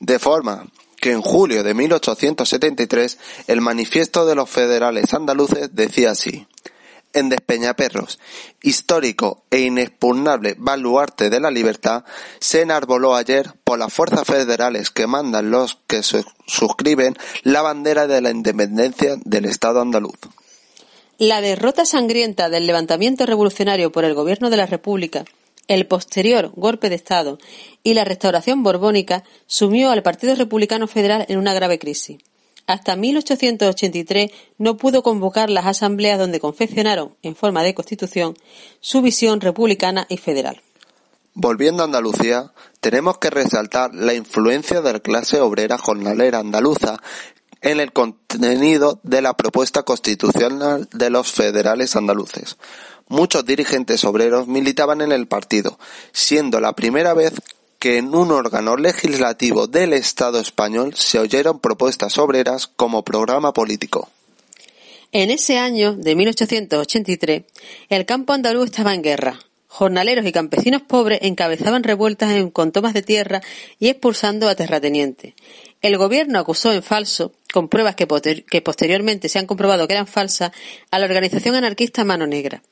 De 0.00 0.18
forma 0.18 0.64
que 1.02 1.10
en 1.10 1.20
julio 1.20 1.64
de 1.64 1.74
1873 1.74 3.18
el 3.48 3.60
manifiesto 3.60 4.24
de 4.24 4.36
los 4.36 4.48
federales 4.48 5.12
andaluces 5.12 5.74
decía 5.74 6.12
así 6.12 6.46
en 7.12 7.28
Despeñaperros, 7.28 8.20
histórico 8.62 9.42
e 9.50 9.62
inexpugnable 9.62 10.54
baluarte 10.56 11.28
de 11.28 11.40
la 11.40 11.50
libertad, 11.50 12.04
se 12.38 12.62
enarboló 12.62 13.16
ayer 13.16 13.52
por 13.64 13.80
las 13.80 13.92
fuerzas 13.92 14.24
federales 14.24 14.90
que 14.90 15.08
mandan 15.08 15.50
los 15.50 15.76
que 15.88 16.02
suscriben 16.46 17.16
la 17.42 17.62
bandera 17.62 18.06
de 18.06 18.20
la 18.20 18.30
independencia 18.30 19.16
del 19.24 19.46
Estado 19.46 19.80
andaluz. 19.80 20.16
La 21.18 21.40
derrota 21.40 21.84
sangrienta 21.84 22.48
del 22.48 22.66
levantamiento 22.66 23.26
revolucionario 23.26 23.90
por 23.90 24.04
el 24.04 24.14
gobierno 24.14 24.50
de 24.50 24.56
la 24.56 24.66
República 24.66 25.24
el 25.72 25.86
posterior 25.86 26.52
golpe 26.54 26.88
de 26.88 26.96
Estado 26.96 27.38
y 27.82 27.94
la 27.94 28.04
restauración 28.04 28.62
borbónica 28.62 29.24
sumió 29.46 29.90
al 29.90 30.02
Partido 30.02 30.34
Republicano 30.34 30.86
Federal 30.86 31.24
en 31.28 31.38
una 31.38 31.54
grave 31.54 31.78
crisis. 31.78 32.18
Hasta 32.66 32.94
1883 32.94 34.30
no 34.58 34.76
pudo 34.76 35.02
convocar 35.02 35.50
las 35.50 35.66
asambleas 35.66 36.18
donde 36.18 36.40
confeccionaron, 36.40 37.16
en 37.22 37.34
forma 37.34 37.62
de 37.62 37.74
constitución, 37.74 38.36
su 38.80 39.02
visión 39.02 39.40
republicana 39.40 40.06
y 40.08 40.18
federal. 40.18 40.60
Volviendo 41.34 41.82
a 41.82 41.86
Andalucía, 41.86 42.52
tenemos 42.80 43.18
que 43.18 43.30
resaltar 43.30 43.94
la 43.94 44.14
influencia 44.14 44.82
de 44.82 44.92
la 44.92 45.00
clase 45.00 45.40
obrera 45.40 45.78
jornalera 45.78 46.38
andaluza 46.38 46.98
en 47.62 47.80
el 47.80 47.92
contenido 47.92 49.00
de 49.02 49.22
la 49.22 49.34
propuesta 49.34 49.82
constitucional 49.84 50.88
de 50.92 51.10
los 51.10 51.32
federales 51.32 51.96
andaluces. 51.96 52.58
Muchos 53.08 53.44
dirigentes 53.44 54.04
obreros 54.04 54.46
militaban 54.46 55.00
en 55.00 55.12
el 55.12 55.26
partido, 55.26 55.78
siendo 56.12 56.60
la 56.60 56.72
primera 56.74 57.14
vez 57.14 57.34
que 57.78 57.98
en 57.98 58.14
un 58.14 58.30
órgano 58.30 58.76
legislativo 58.76 59.66
del 59.66 59.92
Estado 59.92 60.38
español 60.38 60.94
se 60.94 61.18
oyeron 61.18 61.58
propuestas 61.58 62.16
obreras 62.16 62.68
como 62.68 63.02
programa 63.02 63.52
político. 63.52 64.08
En 65.10 65.30
ese 65.30 65.58
año 65.58 65.92
de 65.94 66.14
1883, 66.14 67.42
el 67.88 68.06
campo 68.06 68.32
andaluz 68.32 68.66
estaba 68.66 68.94
en 68.94 69.02
guerra. 69.02 69.38
Jornaleros 69.66 70.24
y 70.24 70.32
campesinos 70.32 70.82
pobres 70.82 71.18
encabezaban 71.22 71.82
revueltas 71.82 72.32
con 72.52 72.72
tomas 72.72 72.94
de 72.94 73.02
tierra 73.02 73.42
y 73.80 73.88
expulsando 73.88 74.48
a 74.48 74.54
terratenientes. 74.54 75.34
El 75.80 75.98
gobierno 75.98 76.38
acusó 76.38 76.72
en 76.72 76.84
falso, 76.84 77.32
con 77.52 77.68
pruebas 77.68 77.96
que 77.96 78.62
posteriormente 78.62 79.28
se 79.28 79.38
han 79.40 79.46
comprobado 79.46 79.88
que 79.88 79.94
eran 79.94 80.06
falsas, 80.06 80.52
a 80.90 80.98
la 80.98 81.06
organización 81.06 81.56
anarquista 81.56 82.04
Mano 82.04 82.28
Negra. 82.28 82.62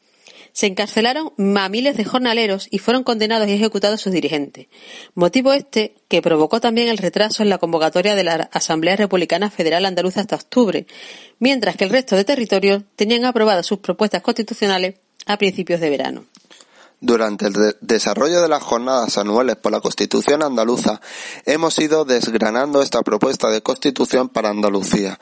Se 0.53 0.67
encarcelaron 0.67 1.33
a 1.57 1.69
miles 1.69 1.97
de 1.97 2.05
jornaleros 2.05 2.69
y 2.71 2.79
fueron 2.79 3.05
condenados 3.05 3.49
y 3.49 3.53
ejecutados 3.53 4.01
sus 4.01 4.13
dirigentes. 4.13 4.67
Motivo 5.15 5.53
este 5.53 5.95
que 6.09 6.23
provocó 6.23 6.61
también 6.61 6.89
el 6.89 6.99
retraso 6.99 7.43
en 7.43 7.49
la 7.49 7.59
convocatoria 7.59 8.15
de 8.15 8.25
la 8.25 8.49
Asamblea 8.53 8.97
Republicana 8.97 9.51
Federal 9.51 9.87
Andaluza 9.87 10.21
hasta 10.21 10.37
octubre, 10.37 10.87
mientras 11.39 11.77
que 11.77 11.85
el 11.85 11.91
resto 11.91 12.17
de 12.17 12.25
territorios 12.25 12.83
tenían 12.97 13.25
aprobadas 13.25 13.67
sus 13.67 13.79
propuestas 13.79 14.23
constitucionales 14.23 14.97
a 15.27 15.37
principios 15.37 15.81
de 15.81 15.91
verano. 15.91 16.25
Durante 17.03 17.47
el 17.47 17.55
desarrollo 17.81 18.43
de 18.43 18.49
las 18.49 18.63
jornadas 18.63 19.17
anuales 19.17 19.57
por 19.57 19.73
la 19.73 19.81
Constitución 19.81 20.43
andaluza, 20.43 21.01
hemos 21.47 21.79
ido 21.79 22.05
desgranando 22.05 22.83
esta 22.83 23.03
propuesta 23.03 23.49
de 23.49 23.63
Constitución 23.63 24.29
para 24.29 24.51
Andalucía, 24.51 25.19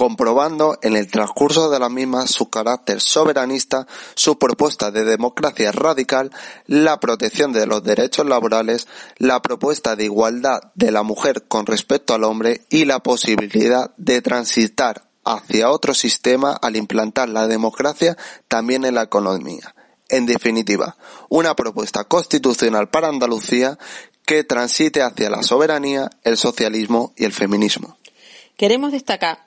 comprobando 0.00 0.78
en 0.80 0.96
el 0.96 1.08
transcurso 1.08 1.68
de 1.68 1.78
la 1.78 1.90
misma 1.90 2.26
su 2.26 2.48
carácter 2.48 3.02
soberanista, 3.02 3.86
su 4.14 4.38
propuesta 4.38 4.90
de 4.90 5.04
democracia 5.04 5.72
radical, 5.72 6.30
la 6.66 6.98
protección 7.00 7.52
de 7.52 7.66
los 7.66 7.82
derechos 7.82 8.24
laborales, 8.24 8.88
la 9.18 9.42
propuesta 9.42 9.96
de 9.96 10.04
igualdad 10.04 10.62
de 10.74 10.90
la 10.90 11.02
mujer 11.02 11.44
con 11.48 11.66
respecto 11.66 12.14
al 12.14 12.24
hombre 12.24 12.62
y 12.70 12.86
la 12.86 13.00
posibilidad 13.00 13.94
de 13.98 14.22
transitar 14.22 15.06
hacia 15.22 15.70
otro 15.70 15.92
sistema 15.92 16.52
al 16.52 16.76
implantar 16.76 17.28
la 17.28 17.46
democracia 17.46 18.16
también 18.48 18.86
en 18.86 18.94
la 18.94 19.02
economía 19.02 19.74
en 20.08 20.26
definitiva, 20.26 20.96
una 21.28 21.54
propuesta 21.54 22.02
constitucional 22.02 22.88
para 22.88 23.06
Andalucía 23.06 23.78
que 24.24 24.42
transite 24.42 25.02
hacia 25.02 25.30
la 25.30 25.44
soberanía, 25.44 26.10
el 26.24 26.36
socialismo 26.36 27.12
y 27.16 27.26
el 27.26 27.32
feminismo. 27.32 27.99
Queremos 28.60 28.92
destacar 28.92 29.38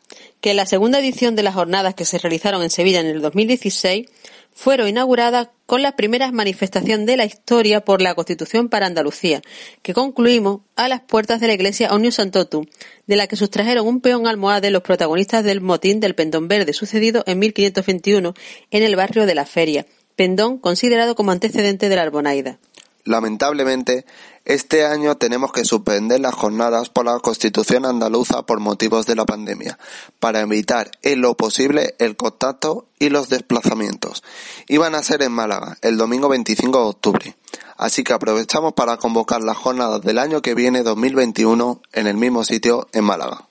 que 0.41 0.56
la 0.56 0.65
segunda 0.65 0.97
edición 0.97 1.36
de 1.36 1.43
las 1.43 1.54
jornadas 1.54 1.93
que 1.93 2.04
se 2.04 2.17
realizaron 2.17 2.63
en 2.63 2.71
Sevilla 2.71 2.99
en 2.99 3.06
el 3.06 3.21
2016 3.21 4.08
fueron 4.52 4.88
inauguradas 4.88 5.49
con 5.67 5.84
la 5.84 5.95
primera 5.95 6.32
manifestación 6.32 7.06
de 7.06 7.17
la 7.17 7.26
historia 7.26 7.86
por 7.86 8.02
la 8.02 8.15
Constitución 8.15 8.69
para 8.69 8.88
Andalucía, 8.88 9.43
que 9.84 9.93
concluimos 9.93 10.62
a 10.76 10.88
las 10.88 11.02
puertas 11.02 11.39
de 11.39 11.45
la 11.45 11.54
iglesia 11.54 11.93
Omnium 11.93 12.12
Santotum, 12.12 12.65
de 13.06 13.15
la 13.15 13.28
que 13.28 13.36
sustrajeron 13.36 13.86
un 13.86 14.02
peón 14.02 14.26
almohade 14.26 14.71
los 14.71 14.82
protagonistas 14.82 15.43
del 15.43 15.62
motín 15.62 15.99
del 15.99 16.15
Pendón 16.15 16.47
Verde 16.47 16.73
sucedido 16.73 17.23
en 17.28 17.38
1521 17.38 18.34
en 18.71 18.82
el 18.82 18.95
barrio 18.95 19.28
de 19.28 19.36
la 19.36 19.45
Feria, 19.45 19.86
Pendón 20.15 20.58
considerado 20.58 21.13
como 21.13 21.30
antecedente 21.30 21.88
de 21.88 21.95
la 21.95 22.02
Arbonaida. 22.02 22.58
Lamentablemente, 23.06 24.06
este 24.46 24.86
año 24.86 25.16
tenemos 25.16 25.52
que 25.52 25.66
suspender 25.66 26.22
las 26.22 26.36
jornadas 26.36 26.89
por 26.89 27.06
la 27.06 27.20
Constitución 27.20 27.86
andaluza 27.86 28.44
por 28.44 28.60
motivos 28.60 29.06
de 29.06 29.16
la 29.16 29.26
pandemia, 29.26 29.78
para 30.20 30.42
evitar 30.42 30.92
en 31.02 31.22
lo 31.22 31.36
posible 31.36 31.96
el 32.00 32.16
contacto 32.16 32.86
y 33.00 33.10
los 33.10 33.30
desplazamientos. 33.30 34.24
Iban 34.68 34.96
a 34.96 35.04
ser 35.04 35.22
en 35.22 35.34
Málaga 35.34 35.78
el 35.82 35.98
domingo 35.98 36.30
25 36.30 36.78
de 36.78 36.86
octubre, 36.86 37.36
así 37.78 38.04
que 38.04 38.13
aprovechamos 38.13 38.74
para 38.74 38.98
convocar 38.98 39.42
las 39.42 39.58
jornadas 39.58 40.02
del 40.02 40.18
año 40.18 40.42
que 40.42 40.56
viene 40.56 40.84
2021 40.84 41.82
en 41.92 42.08
el 42.08 42.16
mismo 42.16 42.44
sitio 42.46 42.88
en 42.94 43.04
Málaga. 43.04 43.48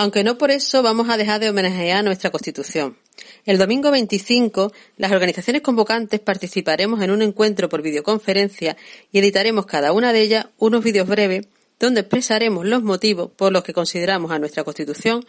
Aunque 0.00 0.24
no 0.24 0.38
por 0.38 0.50
eso 0.50 0.82
vamos 0.82 1.10
a 1.10 1.18
dejar 1.18 1.42
de 1.42 1.50
homenajear 1.50 2.02
nuestra 2.02 2.30
Constitución. 2.30 2.96
El 3.44 3.58
domingo 3.58 3.90
25, 3.90 4.72
las 4.96 5.12
organizaciones 5.12 5.60
convocantes 5.60 6.20
participaremos 6.20 7.02
en 7.02 7.10
un 7.10 7.20
encuentro 7.20 7.68
por 7.68 7.82
videoconferencia 7.82 8.78
y 9.12 9.18
editaremos 9.18 9.66
cada 9.66 9.92
una 9.92 10.14
de 10.14 10.22
ellas 10.22 10.46
unos 10.56 10.82
vídeos 10.82 11.06
breves 11.06 11.48
donde 11.78 12.00
expresaremos 12.00 12.64
los 12.64 12.82
motivos 12.82 13.30
por 13.36 13.52
los 13.52 13.62
que 13.62 13.74
consideramos 13.74 14.30
a 14.30 14.38
nuestra 14.38 14.64
Constitución 14.64 15.22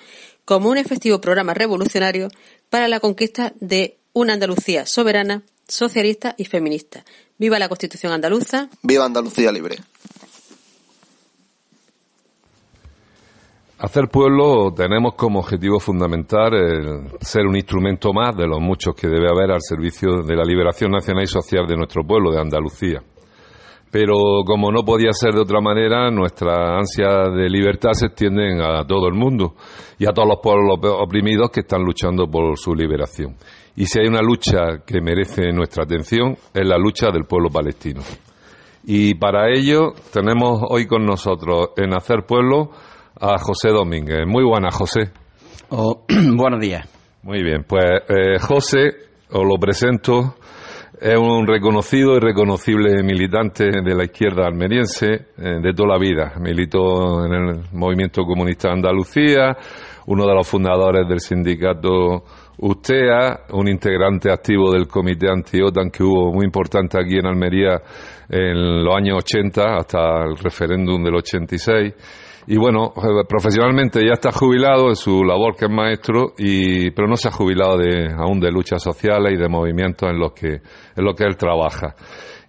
como 0.45 0.69
un 0.69 0.77
efectivo 0.77 1.19
programa 1.19 1.53
revolucionario 1.53 2.29
para 2.69 2.87
la 2.87 3.01
conquista 3.01 3.51
de 3.59 3.97
una 4.13 4.35
Andalucía 4.35 4.85
soberana, 4.85 5.43
socialista 5.67 6.33
y 6.37 6.45
feminista. 6.45 7.03
¡Viva 7.37 7.59
la 7.59 7.67
Constitución 7.67 8.13
andaluza! 8.13 8.69
¡Viva 8.83 9.03
Andalucía 9.03 9.51
libre! 9.51 9.79
Hacer 13.81 14.09
pueblo 14.09 14.71
tenemos 14.75 15.15
como 15.15 15.39
objetivo 15.39 15.79
fundamental 15.79 16.53
el 16.53 17.17
ser 17.19 17.47
un 17.47 17.55
instrumento 17.55 18.13
más 18.13 18.37
de 18.37 18.45
los 18.45 18.59
muchos 18.59 18.93
que 18.93 19.07
debe 19.07 19.27
haber 19.27 19.51
al 19.51 19.61
servicio 19.61 20.21
de 20.21 20.35
la 20.35 20.43
liberación 20.43 20.91
nacional 20.91 21.23
y 21.23 21.27
social 21.27 21.65
de 21.65 21.77
nuestro 21.77 22.03
pueblo, 22.03 22.31
de 22.31 22.39
Andalucía. 22.39 23.01
Pero 23.89 24.43
como 24.45 24.71
no 24.71 24.83
podía 24.83 25.11
ser 25.13 25.33
de 25.33 25.41
otra 25.41 25.61
manera, 25.61 26.11
nuestras 26.11 26.59
ansias 26.77 27.33
de 27.35 27.49
libertad 27.49 27.93
se 27.93 28.05
extienden 28.05 28.61
a 28.61 28.85
todo 28.85 29.07
el 29.07 29.15
mundo 29.15 29.55
y 29.97 30.05
a 30.05 30.13
todos 30.13 30.27
los 30.27 30.37
pueblos 30.43 30.77
oprimidos 30.99 31.49
que 31.49 31.61
están 31.61 31.81
luchando 31.81 32.29
por 32.29 32.59
su 32.59 32.75
liberación. 32.75 33.35
Y 33.75 33.87
si 33.87 33.99
hay 33.99 34.05
una 34.05 34.21
lucha 34.21 34.85
que 34.85 35.01
merece 35.01 35.51
nuestra 35.51 35.85
atención, 35.85 36.37
es 36.53 36.67
la 36.67 36.77
lucha 36.77 37.09
del 37.09 37.25
pueblo 37.25 37.49
palestino. 37.49 38.01
Y 38.83 39.15
para 39.15 39.49
ello 39.49 39.93
tenemos 40.13 40.61
hoy 40.69 40.85
con 40.85 41.03
nosotros 41.03 41.69
en 41.77 41.95
Hacer 41.95 42.25
Pueblo 42.27 42.69
a 43.21 43.37
José 43.37 43.69
Domínguez. 43.69 44.25
Muy 44.25 44.43
buenas, 44.43 44.75
José. 44.75 45.11
Oh, 45.69 46.03
buenos 46.35 46.59
días. 46.59 46.89
Muy 47.23 47.43
bien, 47.43 47.63
pues 47.67 47.85
eh, 48.09 48.39
José, 48.39 48.89
os 49.29 49.45
lo 49.45 49.59
presento, 49.59 50.35
es 50.99 51.17
un 51.17 51.45
reconocido 51.45 52.15
y 52.15 52.19
reconocible 52.19 53.03
militante 53.03 53.65
de 53.65 53.95
la 53.95 54.05
izquierda 54.05 54.47
almeriense 54.47 55.05
eh, 55.07 55.59
de 55.61 55.73
toda 55.73 55.89
la 55.89 55.99
vida. 55.99 56.33
Militó 56.39 57.23
en 57.23 57.33
el 57.33 57.63
movimiento 57.73 58.23
comunista 58.23 58.69
de 58.69 58.73
Andalucía, 58.73 59.55
uno 60.07 60.25
de 60.25 60.33
los 60.33 60.47
fundadores 60.47 61.07
del 61.07 61.19
sindicato 61.19 62.23
USTEA, 62.57 63.41
un 63.53 63.67
integrante 63.67 64.31
activo 64.31 64.71
del 64.71 64.87
comité 64.87 65.27
anti-OTAN 65.31 65.91
que 65.91 66.03
hubo 66.03 66.33
muy 66.33 66.45
importante 66.45 66.99
aquí 66.99 67.17
en 67.17 67.27
Almería 67.27 67.81
en 68.29 68.83
los 68.83 68.95
años 68.95 69.19
80 69.19 69.75
hasta 69.75 70.23
el 70.23 70.37
referéndum 70.37 71.03
del 71.03 71.15
86 71.15 71.93
y 72.47 72.57
bueno, 72.57 72.93
eh, 72.97 73.25
profesionalmente 73.27 74.01
ya 74.05 74.13
está 74.13 74.31
jubilado 74.31 74.89
en 74.89 74.95
su 74.95 75.23
labor 75.23 75.55
que 75.55 75.65
es 75.65 75.71
maestro, 75.71 76.33
y, 76.37 76.91
pero 76.91 77.07
no 77.07 77.15
se 77.15 77.27
ha 77.27 77.31
jubilado 77.31 77.77
de, 77.77 78.11
aún 78.17 78.39
de 78.39 78.51
luchas 78.51 78.81
sociales 78.81 79.33
y 79.33 79.37
de 79.37 79.47
movimientos 79.47 80.09
en 80.09 80.19
los 80.19 80.33
que, 80.33 80.47
en 80.49 81.05
los 81.05 81.15
que 81.15 81.25
él 81.25 81.37
trabaja. 81.37 81.95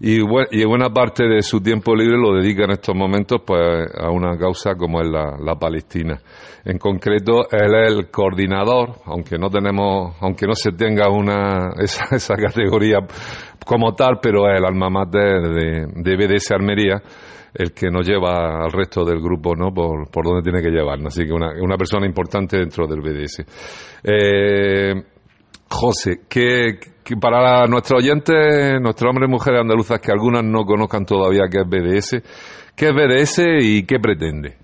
Y, 0.01 0.19
y 0.51 0.65
buena 0.65 0.91
parte 0.91 1.25
de 1.29 1.43
su 1.43 1.61
tiempo 1.61 1.95
libre 1.95 2.17
lo 2.19 2.35
dedica 2.35 2.65
en 2.65 2.73
estos 2.73 2.95
momentos 2.95 3.43
pues, 3.47 3.63
a 3.97 4.11
una 4.11 4.37
causa 4.37 4.75
como 4.75 5.01
es 5.01 5.09
la, 5.09 5.37
la 5.39 5.55
Palestina. 5.57 6.19
En 6.65 6.79
concreto, 6.79 7.43
él 7.53 7.75
es 7.85 7.93
el 7.93 8.11
coordinador, 8.11 8.97
aunque 9.05 9.39
no 9.39 9.49
tenemos, 9.49 10.17
aunque 10.21 10.47
no 10.47 10.55
se 10.55 10.73
tenga 10.73 11.09
una, 11.09 11.71
esa, 11.79 12.17
esa 12.17 12.35
categoría 12.35 12.99
como 13.65 13.95
tal, 13.95 14.19
pero 14.21 14.51
es 14.51 14.59
el 14.59 14.65
alma 14.65 14.91
mater 14.91 15.41
de, 15.43 15.87
de 15.95 16.17
BDS 16.17 16.51
Armería 16.51 17.01
el 17.55 17.73
que 17.73 17.91
nos 17.91 18.07
lleva 18.07 18.65
al 18.65 18.73
resto 18.73 19.05
del 19.05 19.21
grupo 19.21 19.55
no 19.55 19.73
por, 19.73 20.11
por 20.11 20.25
donde 20.25 20.43
tiene 20.43 20.63
que 20.63 20.71
llevarnos. 20.71 21.15
Así 21.15 21.27
que 21.27 21.33
una, 21.33 21.53
una 21.61 21.77
persona 21.77 22.07
importante 22.07 22.59
dentro 22.59 22.87
del 22.87 23.01
BDS. 23.01 23.45
Eh, 24.05 24.95
José, 25.69 26.23
que, 26.29 26.79
para 27.21 27.67
nuestros 27.67 28.03
oyentes, 28.03 28.81
nuestros 28.81 29.09
hombres 29.09 29.29
y 29.29 29.33
mujeres 29.33 29.61
andaluzas 29.61 30.01
que 30.01 30.13
algunas 30.13 30.45
no 30.45 30.65
conozcan 30.65 31.05
todavía 31.05 31.49
qué 31.51 31.59
es 31.61 31.69
BDS, 31.69 32.23
¿qué 32.77 32.89
es 32.89 32.93
BDS 32.93 33.41
y 33.61 33.85
qué 33.85 33.99
pretende? 33.99 34.57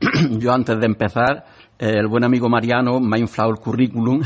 Yo 0.38 0.52
antes 0.52 0.78
de 0.78 0.86
empezar, 0.86 1.44
el 1.78 2.06
buen 2.08 2.24
amigo 2.24 2.48
Mariano 2.48 3.00
me 3.00 3.18
ha 3.18 3.20
inflado 3.20 3.50
el 3.50 3.58
currículum 3.58 4.20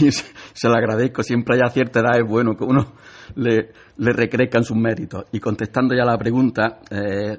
y 0.00 0.12
se, 0.12 0.68
lo 0.68 0.74
agradezco. 0.74 1.22
Siempre 1.22 1.56
hay 1.56 1.62
a 1.64 1.70
cierta 1.70 2.00
edad 2.00 2.18
es 2.18 2.28
bueno 2.28 2.56
que 2.56 2.64
uno 2.64 2.92
le, 3.36 3.72
le 3.96 4.12
recrezcan 4.12 4.64
sus 4.64 4.76
méritos. 4.76 5.24
Y 5.32 5.40
contestando 5.40 5.94
ya 5.94 6.04
la 6.04 6.18
pregunta, 6.18 6.80
eh, 6.90 7.38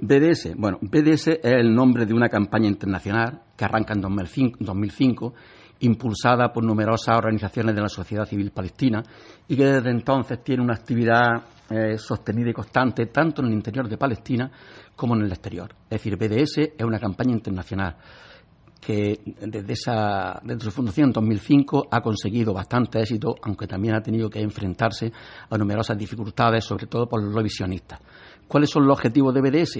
BDS, 0.00 0.54
bueno, 0.56 0.78
BDS 0.80 1.28
es 1.28 1.52
el 1.52 1.74
nombre 1.74 2.06
de 2.06 2.14
una 2.14 2.28
campaña 2.28 2.68
internacional 2.68 3.42
que 3.56 3.64
arranca 3.64 3.92
en 3.92 4.00
2005, 4.00 5.34
impulsada 5.80 6.52
por 6.52 6.64
numerosas 6.64 7.16
organizaciones 7.16 7.74
de 7.74 7.82
la 7.82 7.88
sociedad 7.88 8.24
civil 8.24 8.50
palestina 8.50 9.02
y 9.46 9.56
que 9.56 9.64
desde 9.64 9.90
entonces 9.90 10.42
tiene 10.42 10.62
una 10.62 10.74
actividad 10.74 11.42
eh, 11.70 11.98
sostenida 11.98 12.50
y 12.50 12.54
constante 12.54 13.06
tanto 13.06 13.42
en 13.42 13.48
el 13.48 13.54
interior 13.54 13.88
de 13.88 13.98
Palestina 13.98 14.50
como 14.96 15.14
en 15.16 15.22
el 15.22 15.32
exterior. 15.32 15.70
Es 15.84 16.02
decir, 16.02 16.16
BDS 16.16 16.58
es 16.78 16.84
una 16.84 16.98
campaña 16.98 17.32
internacional 17.32 17.96
que 18.80 19.20
desde, 19.24 19.72
esa, 19.72 20.40
desde 20.42 20.64
su 20.64 20.70
fundación 20.70 21.08
en 21.08 21.12
2005 21.12 21.88
ha 21.90 22.00
conseguido 22.00 22.54
bastante 22.54 23.00
éxito, 23.00 23.34
aunque 23.42 23.66
también 23.66 23.94
ha 23.94 24.00
tenido 24.00 24.30
que 24.30 24.40
enfrentarse 24.40 25.12
a 25.50 25.58
numerosas 25.58 25.98
dificultades, 25.98 26.64
sobre 26.64 26.86
todo 26.86 27.06
por 27.06 27.22
los 27.22 27.34
revisionistas. 27.34 28.00
¿Cuáles 28.48 28.70
son 28.70 28.86
los 28.86 28.96
objetivos 28.96 29.34
de 29.34 29.40
BDS? 29.42 29.78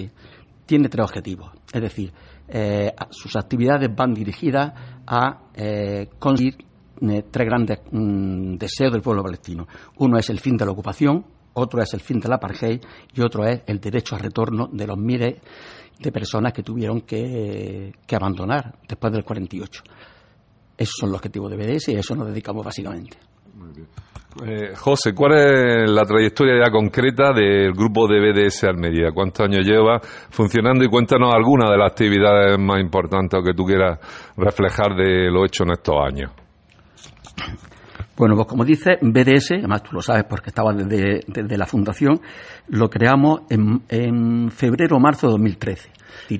Tiene 0.65 0.87
tres 0.87 1.03
objetivos, 1.03 1.51
es 1.73 1.81
decir, 1.81 2.13
eh, 2.47 2.93
sus 3.09 3.35
actividades 3.35 3.89
van 3.93 4.13
dirigidas 4.13 4.71
a 5.07 5.41
eh, 5.55 6.09
conseguir 6.19 6.57
eh, 7.01 7.23
tres 7.29 7.47
grandes 7.47 7.79
mm, 7.91 8.55
deseos 8.57 8.91
del 8.91 9.01
pueblo 9.01 9.23
palestino. 9.23 9.67
Uno 9.97 10.17
es 10.17 10.29
el 10.29 10.39
fin 10.39 10.55
de 10.55 10.65
la 10.65 10.71
ocupación, 10.71 11.25
otro 11.53 11.81
es 11.81 11.93
el 11.93 11.99
fin 11.99 12.19
de 12.19 12.29
la 12.29 12.35
apartheid 12.35 12.79
y 13.13 13.21
otro 13.21 13.45
es 13.45 13.63
el 13.65 13.79
derecho 13.79 14.15
al 14.15 14.21
retorno 14.21 14.69
de 14.71 14.87
los 14.87 14.97
miles 14.97 15.41
de 15.99 16.11
personas 16.11 16.53
que 16.53 16.63
tuvieron 16.63 17.01
que, 17.01 17.93
abandonar 18.11 18.73
después 18.87 19.13
del 19.13 19.23
48. 19.23 19.83
Esos 20.77 20.95
son 20.99 21.09
los 21.09 21.17
objetivos 21.17 21.51
de 21.51 21.57
BDS 21.57 21.89
y 21.89 21.95
a 21.95 21.99
eso 21.99 22.15
nos 22.15 22.27
dedicamos 22.27 22.65
básicamente. 22.65 23.17
Eh, 24.45 24.73
José, 24.75 25.13
¿cuál 25.13 25.33
es 25.33 25.91
la 25.91 26.03
trayectoria 26.03 26.65
ya 26.65 26.71
concreta 26.71 27.33
del 27.33 27.73
grupo 27.73 28.07
de 28.07 28.19
BDS 28.19 28.63
Almería? 28.63 29.11
¿Cuántos 29.13 29.45
años 29.45 29.65
lleva 29.65 29.99
funcionando? 29.99 30.85
Y 30.85 30.87
cuéntanos 30.87 31.33
algunas 31.33 31.69
de 31.69 31.77
las 31.77 31.91
actividades 31.91 32.57
más 32.57 32.79
importantes 32.79 33.41
que 33.45 33.53
tú 33.53 33.65
quieras 33.65 33.99
reflejar 34.37 34.95
de 34.95 35.29
lo 35.29 35.45
hecho 35.45 35.63
en 35.63 35.71
estos 35.71 35.95
años. 35.97 36.31
Bueno, 38.21 38.35
pues 38.35 38.47
como 38.49 38.63
dice, 38.63 38.99
BDS, 39.01 39.53
además 39.53 39.81
tú 39.81 39.95
lo 39.95 40.01
sabes 40.03 40.25
porque 40.25 40.51
estaba 40.51 40.71
desde, 40.73 41.57
la 41.57 41.65
fundación, 41.65 42.21
lo 42.67 42.87
creamos 42.87 43.41
en, 43.49 43.81
en 43.89 44.51
febrero 44.51 44.97
o 44.97 44.99
marzo 44.99 45.25
de 45.25 45.31
2013 45.31 45.89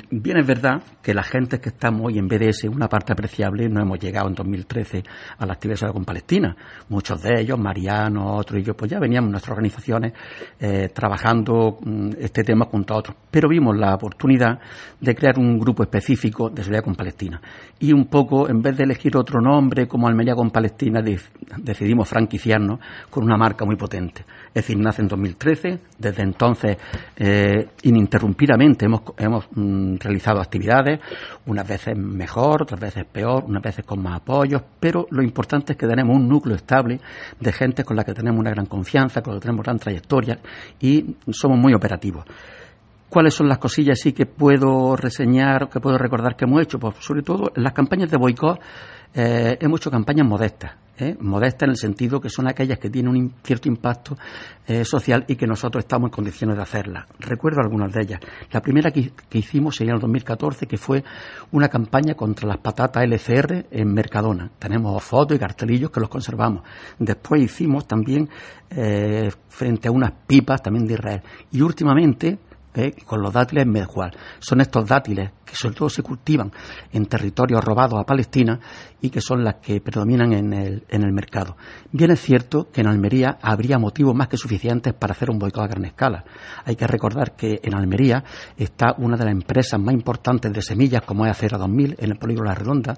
bien 0.10 0.38
es 0.38 0.48
verdad 0.48 0.82
que 1.02 1.14
la 1.14 1.24
gente 1.24 1.60
que 1.60 1.70
estamos 1.70 2.02
hoy 2.06 2.18
en 2.18 2.28
BDS, 2.28 2.66
una 2.66 2.88
parte 2.88 3.14
apreciable, 3.14 3.68
no 3.70 3.82
hemos 3.82 4.00
llegado 4.00 4.28
en 4.28 4.36
2013 4.36 5.04
a 5.38 5.46
la 5.46 5.54
actividad 5.54 5.92
con 5.92 6.06
Palestina. 6.06 6.56
Muchos 6.90 7.22
de 7.22 7.42
ellos, 7.42 7.60
Mariano, 7.60 8.36
otros 8.36 8.60
y 8.60 8.64
yo, 8.64 8.74
pues 8.76 8.92
ya 8.92 9.00
veníamos 9.00 9.28
en 9.28 9.32
nuestras 9.32 9.52
organizaciones 9.52 10.14
eh, 10.60 10.90
trabajando 10.94 11.78
mm, 11.84 12.10
este 12.20 12.44
tema 12.44 12.66
junto 12.66 12.94
a 12.94 12.98
otros. 12.98 13.18
Pero 13.30 13.50
vimos 13.50 13.78
la 13.78 13.96
oportunidad 13.96 14.60
de 15.00 15.16
crear 15.16 15.40
un 15.40 15.58
grupo 15.58 15.84
específico 15.84 16.50
de 16.50 16.64
solidaridad 16.64 16.86
con 16.86 16.96
Palestina. 16.96 17.42
Y 17.80 17.94
un 17.94 18.06
poco, 18.06 18.50
en 18.50 18.62
vez 18.62 18.78
de 18.78 18.84
elegir 18.84 19.18
otro 19.18 19.42
nombre 19.42 19.88
como 19.88 20.08
Almería 20.08 20.36
con 20.36 20.52
Palestina, 20.52 21.02
decidimos 21.58 22.08
franquiciarnos 22.08 22.80
con 23.10 23.24
una 23.24 23.38
marca 23.38 23.66
muy 23.66 23.76
potente. 23.76 24.24
Es 24.48 24.66
decir, 24.66 24.78
nace 24.78 25.02
en 25.02 25.08
2013, 25.08 25.80
desde 25.98 26.24
entonces 26.24 26.78
eh, 27.16 27.70
ininterrumpidamente 27.84 28.86
hemos, 28.86 29.02
hemos 29.18 29.48
mm, 29.56 29.71
realizado 30.00 30.40
actividades, 30.40 31.00
unas 31.46 31.68
veces 31.68 31.98
mejor, 31.98 32.64
otras 32.64 32.80
veces 32.80 33.06
peor, 33.06 33.44
unas 33.46 33.62
veces 33.62 33.86
con 33.86 34.02
más 34.02 34.22
apoyos, 34.22 34.62
pero 34.80 35.08
lo 35.12 35.24
importante 35.24 35.74
es 35.74 35.78
que 35.78 35.88
tenemos 35.88 36.16
un 36.16 36.28
núcleo 36.28 36.56
estable 36.56 37.00
de 37.40 37.52
gente 37.52 37.84
con 37.84 37.96
la 37.96 38.04
que 38.04 38.14
tenemos 38.14 38.40
una 38.40 38.52
gran 38.52 38.66
confianza, 38.66 39.22
con 39.22 39.34
la 39.34 39.40
que 39.40 39.44
tenemos 39.44 39.64
gran 39.64 39.80
trayectoria 39.80 40.40
y 40.80 41.16
somos 41.32 41.58
muy 41.58 41.74
operativos. 41.74 42.26
¿Cuáles 43.10 43.34
son 43.34 43.50
las 43.50 43.58
cosillas 43.58 44.00
sí 44.00 44.14
que 44.14 44.26
puedo 44.26 44.96
reseñar, 44.96 45.68
que 45.70 45.82
puedo 45.82 45.98
recordar 45.98 46.38
que 46.38 46.46
hemos 46.46 46.62
hecho? 46.62 46.80
Pues 46.80 46.96
sobre 47.00 47.24
todo 47.24 47.52
en 47.54 47.62
las 47.62 47.74
campañas 47.74 48.10
de 48.10 48.18
boicot 48.18 48.58
eh, 49.14 49.58
hemos 49.60 49.82
hecho 49.82 49.92
campañas 49.92 50.26
modestas. 50.26 50.72
¿Eh? 51.02 51.18
modestas 51.20 51.64
en 51.64 51.70
el 51.72 51.78
sentido 51.78 52.22
que 52.22 52.30
son 52.30 52.48
aquellas 52.48 52.80
que 52.80 52.90
tienen 52.90 53.16
un 53.16 53.34
cierto 53.44 53.68
impacto 53.68 54.18
eh, 54.68 54.86
social 54.86 55.26
y 55.28 55.36
que 55.36 55.48
nosotros 55.48 55.84
estamos 55.84 56.08
en 56.08 56.12
condiciones 56.12 56.56
de 56.56 56.64
hacerlas. 56.64 57.06
Recuerdo 57.20 57.62
algunas 57.62 57.92
de 57.92 58.02
ellas. 58.02 58.20
La 58.52 58.62
primera 58.62 58.92
que, 58.92 59.12
hicimos 59.34 59.76
sería 59.76 59.92
en 59.92 59.96
el 59.96 60.02
2014, 60.02 60.68
que 60.68 60.78
fue 60.78 61.04
una 61.52 61.68
campaña 61.68 62.14
contra 62.14 62.48
las 62.48 62.58
patatas 62.60 63.04
LCR 63.04 63.66
en 63.72 63.94
Mercadona. 63.94 64.52
Tenemos 64.60 65.04
fotos 65.04 65.36
y 65.36 65.40
cartelillos 65.40 65.92
que 65.92 66.00
los 66.00 66.10
conservamos. 66.10 66.64
Después 67.00 67.42
hicimos 67.42 67.88
también 67.88 68.30
eh, 68.70 69.30
frente 69.50 69.88
a 69.88 69.92
unas 69.92 70.12
pipas 70.28 70.62
también 70.62 70.86
de 70.86 70.94
Israel. 70.94 71.22
Y 71.52 71.62
últimamente 71.62 72.40
¿eh? 72.76 72.94
con 73.06 73.22
los 73.22 73.34
dátiles 73.34 73.66
medjual. 73.66 74.12
Son 74.40 74.62
estos 74.62 74.88
dátiles 74.88 75.32
que 75.46 75.56
sobre 75.56 75.76
todo 75.76 75.90
se 75.90 76.02
cultivan 76.02 76.52
en 76.92 77.06
territorios 77.06 77.64
robados 77.64 78.00
a 78.00 78.06
Palestina 78.06 78.60
y 79.02 79.10
que 79.10 79.20
son 79.20 79.44
las 79.44 79.56
que 79.56 79.82
predominan 79.82 80.32
en 80.34 80.54
el, 80.54 80.84
en 80.88 81.04
el 81.04 81.12
mercado. 81.12 81.58
Bien 81.92 82.12
es 82.12 82.22
cierto 82.22 82.70
que 82.72 82.82
en 82.82 82.88
Almería 82.88 83.38
habría 83.42 83.78
motivos 83.78 84.16
más 84.16 84.28
que 84.28 84.38
suficientes 84.38 84.94
para 84.94 85.14
hacer 85.14 85.30
un 85.30 85.40
boicot 85.40 85.64
a 85.64 85.68
gran 85.68 85.86
escala. 85.86 86.24
Hay 86.66 86.76
que 86.76 86.88
recordar 86.88 87.36
que 87.36 87.60
en 87.64 87.76
Almería 87.76 88.24
está 88.56 88.96
una 88.98 89.18
de 89.18 89.26
las 89.26 89.34
empresas 89.34 89.80
más 89.80 89.94
importantes 89.94 90.54
de 90.54 90.62
semillas, 90.62 91.02
como 91.06 91.26
es 91.26 91.32
Acera 91.32 91.58
2000, 91.58 91.96
en 92.00 92.12
el 92.12 92.18
polígono 92.18 92.50
La 92.50 92.56
Redonda. 92.56 92.96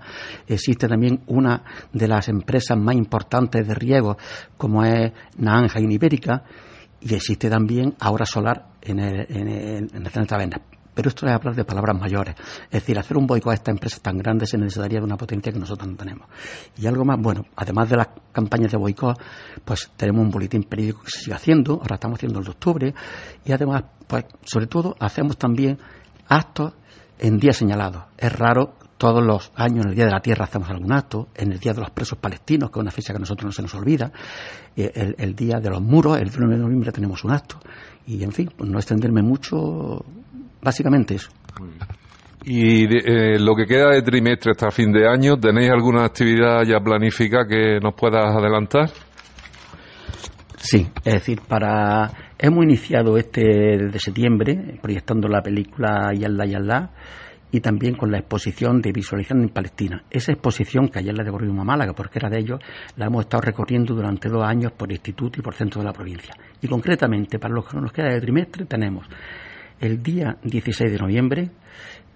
Existe 0.47 0.87
también 0.87 1.21
una 1.27 1.63
de 1.91 2.07
las 2.07 2.27
empresas 2.27 2.77
más 2.77 2.95
importantes 2.95 3.67
de 3.67 3.73
riego, 3.73 4.17
como 4.57 4.83
es 4.83 5.11
Naanja 5.37 5.79
Ibérica 5.79 6.43
y 7.05 7.13
existe 7.15 7.49
también 7.49 7.95
ahora 7.99 8.25
solar 8.25 8.67
en 8.81 8.99
el, 8.99 9.25
en 9.29 9.47
el, 9.47 9.89
en 9.93 10.05
el 10.05 10.61
Pero 10.93 11.09
esto 11.09 11.25
es 11.25 11.33
hablar 11.33 11.53
de 11.53 11.65
palabras 11.65 11.99
mayores. 11.99 12.35
Es 12.65 12.81
decir, 12.81 12.97
hacer 12.97 13.17
un 13.17 13.27
boicot 13.27 13.51
a 13.51 13.55
estas 13.55 13.73
empresas 13.73 14.01
tan 14.01 14.17
grandes 14.17 14.49
se 14.49 14.57
necesitaría 14.57 14.99
de 14.99 15.05
una 15.05 15.17
potencia 15.17 15.51
que 15.51 15.59
nosotros 15.59 15.89
no 15.89 15.97
tenemos. 15.97 16.27
Y 16.77 16.87
algo 16.87 17.03
más, 17.03 17.19
bueno, 17.19 17.45
además 17.57 17.89
de 17.89 17.97
las 17.97 18.07
campañas 18.31 18.71
de 18.71 18.77
boicot, 18.77 19.19
pues 19.65 19.91
tenemos 19.97 20.21
un 20.21 20.31
boletín 20.31 20.63
periódico 20.63 21.01
que 21.03 21.11
se 21.11 21.19
sigue 21.19 21.35
haciendo, 21.35 21.73
ahora 21.73 21.95
estamos 21.95 22.19
haciendo 22.19 22.39
el 22.39 22.45
de 22.45 22.51
octubre, 22.51 22.93
y 23.43 23.51
además, 23.51 23.83
pues 24.07 24.25
sobre 24.45 24.67
todo, 24.67 24.95
hacemos 24.99 25.37
también 25.37 25.77
actos 26.29 26.73
en 27.19 27.37
días 27.37 27.57
señalados. 27.57 28.05
Es 28.17 28.31
raro 28.31 28.75
todos 29.03 29.21
los 29.21 29.51
años, 29.55 29.83
en 29.83 29.89
el 29.89 29.95
Día 29.95 30.05
de 30.05 30.11
la 30.11 30.21
Tierra, 30.21 30.45
hacemos 30.45 30.69
algún 30.69 30.93
acto, 30.93 31.27
en 31.35 31.51
el 31.51 31.59
Día 31.59 31.73
de 31.73 31.81
los 31.81 31.89
Presos 31.89 32.17
Palestinos, 32.19 32.71
que 32.71 32.79
es 32.79 32.81
una 32.83 32.89
fecha 32.89 33.11
que 33.11 33.17
a 33.17 33.19
nosotros 33.19 33.47
no 33.47 33.51
se 33.51 33.61
nos 33.61 33.75
olvida, 33.75 34.13
eh, 34.77 35.13
el, 35.17 35.35
Día 35.35 35.59
de 35.59 35.69
los 35.69 35.81
Muros, 35.81 36.17
el 36.21 36.29
1 36.33 36.51
de 36.51 36.57
noviembre 36.57 36.89
tenemos 36.93 37.21
un 37.25 37.31
acto. 37.31 37.59
Y, 38.07 38.23
en 38.23 38.31
fin, 38.31 38.49
pues 38.55 38.69
no 38.69 38.77
extenderme 38.77 39.21
mucho, 39.21 40.05
básicamente 40.61 41.15
eso. 41.15 41.31
Y 42.45 42.85
eh, 42.85 43.37
lo 43.39 43.57
que 43.57 43.65
queda 43.65 43.89
de 43.89 44.03
trimestre 44.03 44.51
hasta 44.51 44.71
fin 44.71 44.93
de 44.93 45.05
año, 45.05 45.37
¿tenéis 45.37 45.71
alguna 45.71 46.05
actividad 46.05 46.63
ya 46.65 46.79
planificada 46.79 47.45
que 47.45 47.81
nos 47.81 47.95
puedas 47.95 48.33
adelantar? 48.33 48.89
Sí, 50.55 50.87
es 51.03 51.13
decir, 51.15 51.41
para 51.45 52.09
hemos 52.39 52.63
iniciado 52.63 53.17
este 53.17 53.41
desde 53.41 53.99
septiembre 53.99 54.79
proyectando 54.81 55.27
la 55.27 55.41
película 55.41 56.13
Yalla 56.13 56.45
Yalla 56.45 56.89
y 57.53 57.59
también 57.59 57.95
con 57.95 58.11
la 58.11 58.17
exposición 58.17 58.81
de 58.81 58.91
visualización 58.91 59.43
en 59.43 59.49
Palestina. 59.49 60.03
Esa 60.09 60.31
exposición, 60.31 60.87
que 60.87 60.97
ayer 60.97 61.15
la 61.15 61.23
devolvimos 61.23 61.61
a 61.61 61.63
Málaga 61.63 61.93
porque 61.93 62.17
era 62.17 62.27
de 62.27 62.39
ellos, 62.39 62.59
la 62.97 63.05
hemos 63.05 63.25
estado 63.25 63.41
recorriendo 63.41 63.93
durante 63.93 64.27
dos 64.27 64.43
años 64.43 64.71
por 64.71 64.91
instituto 64.91 65.39
y 65.39 65.43
por 65.43 65.53
centro 65.53 65.79
de 65.79 65.85
la 65.85 65.93
provincia. 65.93 66.33
Y 66.59 66.67
concretamente, 66.67 67.37
para 67.37 67.53
los 67.53 67.67
que 67.67 67.77
nos 67.77 67.93
queda 67.93 68.09
de 68.11 68.19
trimestre, 68.19 68.65
tenemos 68.65 69.07
el 69.79 70.01
día 70.01 70.35
16 70.41 70.93
de 70.93 70.97
noviembre, 70.97 71.51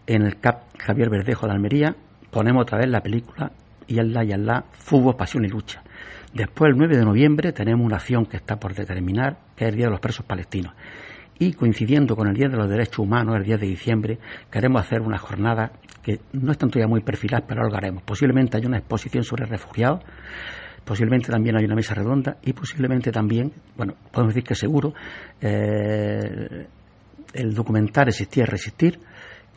en 0.07 0.23
el 0.23 0.39
CAP 0.39 0.79
Javier 0.79 1.11
Verdejo 1.11 1.45
de 1.45 1.53
Almería, 1.53 1.95
ponemos 2.31 2.63
otra 2.63 2.79
vez 2.79 2.89
la 2.89 3.01
película 3.01 3.51
y 3.85 3.99
Allah 3.99 4.23
y 4.23 4.31
Allah, 4.31 4.65
Fútbol, 4.71 5.15
Pasión 5.15 5.45
y 5.45 5.49
Lucha. 5.49 5.83
Después, 6.33 6.71
el 6.71 6.77
9 6.79 6.97
de 6.97 7.05
noviembre, 7.05 7.51
tenemos 7.51 7.85
una 7.85 7.97
acción 7.97 8.25
que 8.25 8.37
está 8.37 8.55
por 8.55 8.73
determinar, 8.73 9.37
que 9.55 9.65
es 9.65 9.69
el 9.69 9.75
Día 9.75 9.85
de 9.85 9.91
los 9.91 9.99
Presos 9.99 10.25
Palestinos 10.25 10.73
y 11.39 11.53
coincidiendo 11.53 12.15
con 12.15 12.27
el 12.27 12.33
Día 12.33 12.47
de 12.49 12.57
los 12.57 12.69
Derechos 12.69 12.99
Humanos, 12.99 13.35
el 13.35 13.43
día 13.43 13.57
de 13.57 13.67
diciembre, 13.67 14.19
queremos 14.51 14.81
hacer 14.81 15.01
una 15.01 15.17
jornada 15.17 15.71
que 16.01 16.19
no 16.33 16.51
es 16.51 16.57
tanto 16.57 16.79
ya 16.79 16.87
muy 16.87 17.01
perfilada, 17.01 17.45
pero 17.47 17.61
algo 17.61 17.75
haremos. 17.75 18.03
Posiblemente 18.03 18.57
haya 18.57 18.67
una 18.67 18.77
exposición 18.77 19.23
sobre 19.23 19.45
refugiados, 19.45 20.03
posiblemente 20.83 21.31
también 21.31 21.57
hay 21.57 21.65
una 21.65 21.75
mesa 21.75 21.93
redonda 21.93 22.37
y 22.43 22.53
posiblemente 22.53 23.11
también, 23.11 23.51
bueno, 23.75 23.93
podemos 24.11 24.33
decir 24.33 24.47
que 24.47 24.55
seguro, 24.55 24.93
eh, 25.41 26.67
el 27.33 27.53
documental 27.53 28.07
Existir 28.07 28.43
y 28.43 28.45
Resistir, 28.45 28.99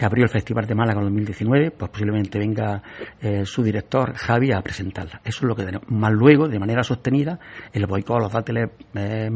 que 0.01 0.07
abrió 0.07 0.25
el 0.25 0.31
Festival 0.31 0.65
de 0.67 0.75
Málaga 0.75 1.01
en 1.01 1.09
2019, 1.09 1.73
pues 1.73 1.91
posiblemente 1.91 2.39
venga 2.39 2.83
eh, 3.21 3.45
su 3.45 3.63
director, 3.63 4.15
Javi, 4.15 4.51
a 4.51 4.63
presentarla. 4.63 5.21
Eso 5.23 5.41
es 5.41 5.43
lo 5.43 5.55
que 5.55 5.65
tenemos. 5.65 5.91
Más 5.91 6.11
luego, 6.11 6.49
de 6.49 6.59
manera 6.59 6.83
sostenida, 6.83 7.39
el 7.71 7.85
boicot 7.85 8.17
a 8.17 8.21
los 8.21 8.33
dátiles 8.33 8.71
eh, 8.95 9.29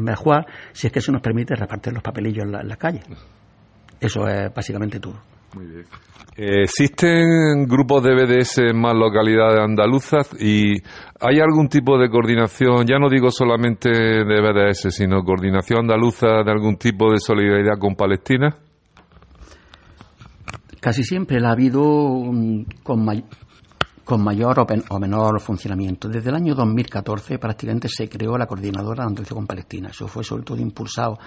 si 0.73 0.87
es 0.87 0.93
que 0.93 0.97
eso 0.97 1.11
nos 1.11 1.21
permite 1.21 1.53
repartir 1.53 1.93
los 1.93 2.01
papelillos 2.01 2.45
en 2.45 2.67
la, 2.67 2.75
calle. 2.77 3.01
Eso 3.99 4.27
es 4.27 4.51
básicamente 4.55 4.99
todo. 4.99 5.21
Muy 5.53 5.67
bien. 5.67 5.85
¿Existen 6.35 7.67
grupos 7.67 8.01
de 8.03 8.15
BDS 8.15 8.57
en 8.57 8.81
más 8.81 8.95
localidades 8.95 9.59
andaluzas 9.59 10.35
y 10.41 10.81
hay 11.19 11.39
algún 11.39 11.69
tipo 11.69 11.99
de 11.99 12.09
coordinación, 12.09 12.87
ya 12.87 12.97
no 12.97 13.07
digo 13.07 13.29
solamente 13.29 13.91
de 13.91 14.41
BDS, 14.41 14.95
sino 14.95 15.23
coordinación 15.23 15.81
andaluza 15.81 16.43
de 16.43 16.51
algún 16.51 16.77
tipo 16.77 17.11
de 17.11 17.19
solidaridad 17.19 17.77
con 17.79 17.93
Palestina? 17.95 18.57
Casi 20.85 21.03
siempre 21.03 21.39
la 21.39 21.49
ha 21.49 21.53
habido 21.53 21.81
con, 22.83 23.03
mayor 24.17 24.59
o, 24.89 24.99
menor 24.99 25.39
funcionamiento. 25.41 26.07
Desde 26.07 26.29
el 26.29 26.35
año 26.35 26.55
2014 26.55 27.39
prácticamente 27.39 27.87
se 27.89 28.07
creó 28.07 28.37
la 28.37 28.45
Coordinadora 28.45 29.03
de 29.03 29.09
Andalucía 29.09 29.35
con 29.35 29.47
Palestina. 29.47 29.89
Eso 29.89 30.07
fue 30.07 30.23
sobre 30.23 30.43
todo 30.43 30.59
impulsado 30.59 31.17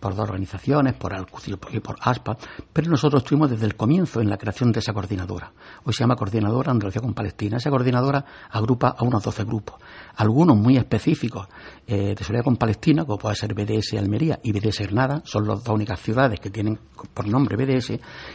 por 0.00 0.14
dos 0.14 0.28
organizaciones, 0.28 0.94
por 0.94 1.14
Alcucio 1.14 1.58
y 1.70 1.80
por 1.80 1.96
ASPA, 2.00 2.36
pero 2.72 2.90
nosotros 2.90 3.22
estuvimos 3.22 3.50
desde 3.50 3.66
el 3.66 3.76
comienzo 3.76 4.20
en 4.20 4.30
la 4.30 4.38
creación 4.38 4.72
de 4.72 4.80
esa 4.80 4.92
coordinadora. 4.92 5.52
Hoy 5.84 5.92
se 5.92 6.00
llama 6.00 6.16
Coordinadora 6.16 6.72
Andalucía 6.72 7.02
con 7.02 7.14
Palestina. 7.14 7.58
Esa 7.58 7.70
coordinadora 7.70 8.24
agrupa 8.50 8.96
a 8.98 9.04
unos 9.04 9.22
12 9.22 9.44
grupos, 9.44 9.76
algunos 10.16 10.56
muy 10.56 10.76
específicos 10.76 11.48
eh, 11.86 12.14
de 12.16 12.24
solidaridad 12.24 12.44
con 12.44 12.56
Palestina, 12.56 13.04
como 13.04 13.18
puede 13.18 13.36
ser 13.36 13.54
BDS 13.54 13.94
Almería 13.98 14.40
y 14.42 14.52
BDS 14.52 14.80
Granada, 14.80 15.22
son 15.24 15.46
las 15.46 15.62
dos 15.62 15.74
únicas 15.74 16.00
ciudades 16.00 16.40
que 16.40 16.50
tienen 16.50 16.78
por 17.12 17.28
nombre 17.28 17.56
BDS, 17.56 17.90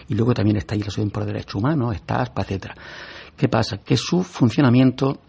y 0.07 0.13
luego 0.15 0.33
también 0.33 0.57
está 0.57 0.75
Asociación 0.75 1.09
por 1.09 1.25
Derechos 1.25 1.55
Humanos, 1.55 1.95
está 1.95 2.21
ASPA, 2.21 2.43
etcétera. 2.43 2.75
¿Qué 3.37 3.47
pasa? 3.47 3.77
Que 3.77 3.95
su 3.95 4.23
funcionamiento 4.23 5.19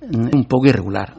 es 0.00 0.34
un 0.34 0.44
poco 0.44 0.66
irregular, 0.66 1.16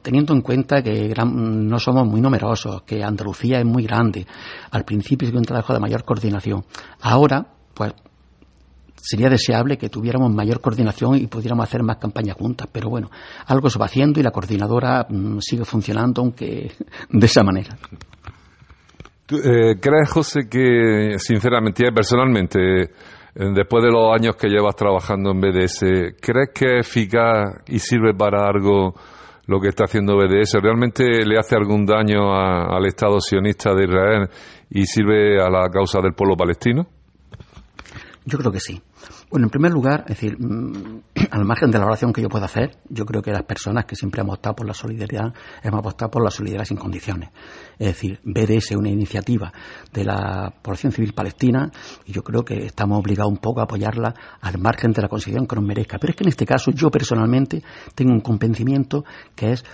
teniendo 0.00 0.32
en 0.32 0.40
cuenta 0.40 0.82
que 0.82 1.12
no 1.14 1.78
somos 1.78 2.06
muy 2.06 2.20
numerosos, 2.20 2.82
que 2.82 3.02
Andalucía 3.02 3.58
es 3.58 3.66
muy 3.66 3.84
grande. 3.84 4.26
Al 4.70 4.84
principio 4.84 5.28
es 5.28 5.34
un 5.34 5.42
trabajo 5.42 5.72
de 5.72 5.80
mayor 5.80 6.04
coordinación. 6.04 6.64
Ahora, 7.00 7.46
pues 7.74 7.92
sería 9.02 9.28
deseable 9.28 9.76
que 9.76 9.88
tuviéramos 9.88 10.32
mayor 10.32 10.60
coordinación 10.60 11.16
y 11.16 11.26
pudiéramos 11.26 11.64
hacer 11.64 11.82
más 11.82 11.96
campañas 11.96 12.36
juntas, 12.36 12.68
pero 12.70 12.88
bueno, 12.88 13.10
algo 13.46 13.68
se 13.68 13.78
va 13.78 13.86
haciendo 13.86 14.20
y 14.20 14.22
la 14.22 14.30
coordinadora 14.30 15.06
mm, 15.08 15.38
sigue 15.40 15.64
funcionando, 15.64 16.22
aunque 16.22 16.70
de 17.10 17.26
esa 17.26 17.42
manera. 17.42 17.76
Eh, 19.28 19.76
¿Crees, 19.80 20.10
José, 20.10 20.48
que 20.48 21.18
sinceramente 21.18 21.90
personalmente, 21.92 22.82
eh, 22.82 22.90
después 23.34 23.82
de 23.82 23.90
los 23.90 24.14
años 24.14 24.36
que 24.36 24.48
llevas 24.48 24.76
trabajando 24.76 25.30
en 25.30 25.40
BDS, 25.40 25.80
¿crees 26.20 26.50
que 26.54 26.78
es 26.78 26.86
eficaz 26.86 27.62
y 27.66 27.78
sirve 27.78 28.14
para 28.14 28.46
algo 28.46 28.94
lo 29.46 29.60
que 29.60 29.68
está 29.68 29.84
haciendo 29.84 30.16
BDS? 30.16 30.54
¿Realmente 30.62 31.04
le 31.24 31.38
hace 31.38 31.56
algún 31.56 31.86
daño 31.86 32.34
al 32.34 32.84
Estado 32.86 33.20
sionista 33.20 33.74
de 33.74 33.84
Israel 33.84 34.28
y 34.70 34.84
sirve 34.84 35.42
a 35.42 35.48
la 35.50 35.68
causa 35.70 36.00
del 36.00 36.14
pueblo 36.14 36.36
palestino? 36.36 36.86
Yo 38.24 38.38
creo 38.38 38.52
que 38.52 38.60
sí. 38.60 38.80
Bueno, 39.32 39.46
en 39.46 39.50
primer 39.50 39.72
lugar, 39.72 40.04
es 40.08 40.20
decir, 40.20 40.36
mm, 40.38 41.04
al 41.30 41.46
margen 41.46 41.70
de 41.70 41.78
la 41.78 41.86
oración 41.86 42.12
que 42.12 42.20
yo 42.20 42.28
pueda 42.28 42.44
hacer, 42.44 42.76
yo 42.90 43.06
creo 43.06 43.22
que 43.22 43.30
las 43.30 43.44
personas 43.44 43.86
que 43.86 43.96
siempre 43.96 44.20
hemos 44.20 44.34
optado 44.34 44.56
por 44.56 44.66
la 44.66 44.74
solidaridad, 44.74 45.32
hemos 45.62 45.78
apostado 45.78 46.10
por 46.10 46.22
la 46.22 46.30
solidaridad 46.30 46.66
sin 46.66 46.76
condiciones. 46.76 47.30
Es 47.78 47.86
decir, 47.86 48.20
BDS 48.24 48.72
es 48.72 48.76
una 48.76 48.90
iniciativa 48.90 49.50
de 49.90 50.04
la 50.04 50.52
población 50.60 50.92
civil 50.92 51.14
palestina 51.14 51.70
y 52.04 52.12
yo 52.12 52.22
creo 52.22 52.44
que 52.44 52.66
estamos 52.66 52.98
obligados 52.98 53.32
un 53.32 53.38
poco 53.38 53.60
a 53.60 53.64
apoyarla 53.64 54.12
al 54.42 54.58
margen 54.58 54.92
de 54.92 55.00
la 55.00 55.08
consideración 55.08 55.46
que 55.46 55.56
nos 55.56 55.64
merezca. 55.64 55.96
Pero 55.98 56.10
es 56.10 56.16
que 56.16 56.24
en 56.24 56.28
este 56.28 56.44
caso 56.44 56.70
yo 56.70 56.90
personalmente 56.90 57.62
tengo 57.94 58.12
un 58.12 58.20
convencimiento 58.20 59.02
que 59.34 59.52
es, 59.52 59.64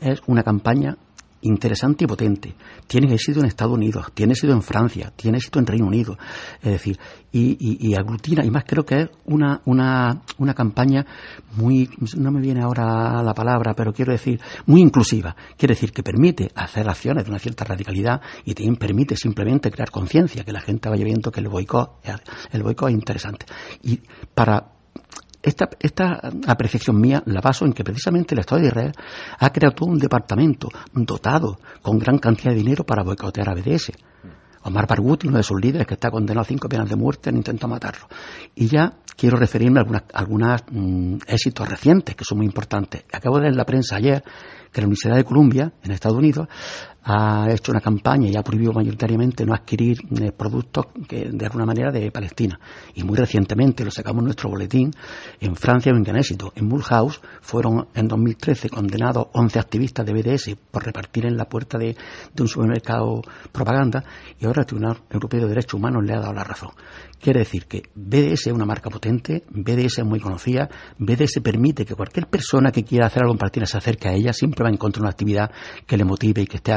es 0.00 0.22
una 0.26 0.42
campaña 0.42 0.96
interesante 1.44 2.04
y 2.04 2.06
potente. 2.06 2.54
Tiene 2.86 3.12
éxito 3.12 3.40
en 3.40 3.46
Estados 3.46 3.74
Unidos, 3.74 4.06
tiene 4.14 4.32
éxito 4.32 4.52
en 4.52 4.62
Francia, 4.62 5.12
tiene 5.14 5.38
éxito 5.38 5.58
en 5.58 5.66
Reino 5.66 5.86
Unido. 5.86 6.16
Es 6.62 6.72
decir, 6.72 6.98
y, 7.32 7.56
y, 7.88 7.94
aglutina, 7.94 8.44
y 8.44 8.50
más 8.50 8.64
creo 8.64 8.84
que 8.84 9.00
es 9.02 9.08
una, 9.26 9.60
una, 9.64 10.22
una 10.38 10.54
campaña 10.54 11.04
muy, 11.56 11.88
no 12.16 12.30
me 12.30 12.40
viene 12.40 12.62
ahora 12.62 13.22
la 13.22 13.34
palabra, 13.34 13.74
pero 13.74 13.92
quiero 13.92 14.12
decir, 14.12 14.40
muy 14.66 14.80
inclusiva. 14.80 15.34
Quiere 15.56 15.74
decir 15.74 15.92
que 15.92 16.02
permite 16.02 16.50
hacer 16.54 16.88
acciones 16.88 17.24
de 17.24 17.30
una 17.30 17.38
cierta 17.38 17.64
radicalidad 17.64 18.20
y 18.44 18.54
también 18.54 18.76
permite 18.76 19.16
simplemente 19.16 19.70
crear 19.70 19.90
conciencia, 19.90 20.44
que 20.44 20.52
la 20.52 20.60
gente 20.60 20.88
vaya 20.88 21.04
viendo 21.04 21.30
que 21.30 21.40
el 21.40 21.48
boicot, 21.48 22.00
el 22.52 22.62
boicot 22.62 22.88
es 22.88 22.94
interesante. 22.94 23.46
Y 23.82 24.00
para 24.34 24.74
esta, 25.44 25.68
esta 25.78 26.20
apreciación 26.46 26.98
mía 27.00 27.22
la 27.26 27.40
baso 27.40 27.66
en 27.66 27.72
que 27.72 27.84
precisamente 27.84 28.34
el 28.34 28.40
Estado 28.40 28.62
de 28.62 28.68
Israel 28.68 28.92
ha 29.38 29.50
creado 29.50 29.74
todo 29.74 29.90
un 29.90 29.98
departamento 29.98 30.68
dotado 30.94 31.58
con 31.82 31.98
gran 31.98 32.18
cantidad 32.18 32.50
de 32.50 32.56
dinero 32.56 32.84
para 32.84 33.02
boicotear 33.02 33.50
a 33.50 33.54
BDS. 33.54 33.92
Omar 34.62 34.86
Barghouti, 34.86 35.28
uno 35.28 35.36
de 35.36 35.42
sus 35.42 35.60
líderes, 35.60 35.86
que 35.86 35.92
está 35.94 36.10
condenado 36.10 36.40
a 36.40 36.44
cinco 36.46 36.70
penas 36.70 36.88
de 36.88 36.96
muerte, 36.96 37.28
han 37.28 37.36
intentado 37.36 37.68
matarlo. 37.68 38.06
Y 38.54 38.68
ya 38.68 38.94
quiero 39.14 39.36
referirme 39.36 39.80
a 39.80 40.04
algunos 40.14 40.62
mm, 40.70 41.16
éxitos 41.26 41.68
recientes 41.68 42.16
que 42.16 42.24
son 42.24 42.38
muy 42.38 42.46
importantes. 42.46 43.04
Acabo 43.12 43.36
de 43.36 43.42
leer 43.42 43.52
en 43.52 43.58
la 43.58 43.66
prensa 43.66 43.96
ayer 43.96 44.24
que 44.72 44.80
la 44.80 44.86
Universidad 44.86 45.16
de 45.16 45.24
Columbia, 45.24 45.72
en 45.82 45.92
Estados 45.92 46.16
Unidos, 46.16 46.48
ha 47.04 47.46
hecho 47.50 47.70
una 47.70 47.80
campaña 47.80 48.28
y 48.28 48.36
ha 48.36 48.42
prohibido 48.42 48.72
mayoritariamente 48.72 49.44
no 49.44 49.54
adquirir 49.54 49.98
eh, 50.20 50.32
productos 50.32 50.86
que, 51.06 51.28
de 51.30 51.44
alguna 51.46 51.66
manera 51.66 51.90
de 51.90 52.10
Palestina. 52.10 52.58
Y 52.94 53.04
muy 53.04 53.16
recientemente, 53.16 53.84
lo 53.84 53.90
sacamos 53.90 54.24
nuestro 54.24 54.48
boletín, 54.48 54.90
en 55.40 55.54
Francia 55.54 55.92
un 55.92 56.02
gran 56.02 56.16
éxito. 56.16 56.52
En 56.56 56.66
Mulhouse 56.66 57.20
fueron 57.42 57.88
en 57.94 58.08
2013 58.08 58.70
condenados 58.70 59.28
11 59.32 59.58
activistas 59.58 60.06
de 60.06 60.12
BDS 60.14 60.56
por 60.70 60.84
repartir 60.84 61.26
en 61.26 61.36
la 61.36 61.44
puerta 61.44 61.78
de, 61.78 61.94
de 62.34 62.42
un 62.42 62.48
supermercado 62.48 63.20
propaganda 63.52 64.02
y 64.40 64.46
ahora 64.46 64.62
el 64.62 64.66
Tribunal 64.66 65.02
Europeo 65.10 65.42
de 65.42 65.48
Derechos 65.48 65.74
Humanos 65.74 66.04
le 66.04 66.14
ha 66.14 66.20
dado 66.20 66.32
la 66.32 66.44
razón. 66.44 66.70
Quiere 67.20 67.40
decir 67.40 67.66
que 67.66 67.84
BDS 67.94 68.48
es 68.48 68.52
una 68.52 68.66
marca 68.66 68.90
potente, 68.90 69.44
BDS 69.50 69.98
es 69.98 70.04
muy 70.04 70.20
conocida, 70.20 70.68
BDS 70.98 71.40
permite 71.42 71.84
que 71.84 71.94
cualquier 71.94 72.26
persona 72.26 72.70
que 72.70 72.84
quiera 72.84 73.06
hacer 73.06 73.22
algo 73.22 73.32
en 73.32 73.38
Palestina 73.38 73.66
se 73.66 73.78
acerque 73.78 74.08
a 74.08 74.12
ella, 74.12 74.32
siempre 74.32 74.62
va 74.62 74.68
a 74.70 74.72
encontrar 74.72 75.02
una 75.02 75.10
actividad 75.10 75.50
que 75.86 75.96
le 75.96 76.04
motive 76.04 76.42
y 76.42 76.46
que 76.46 76.56
esté 76.56 76.72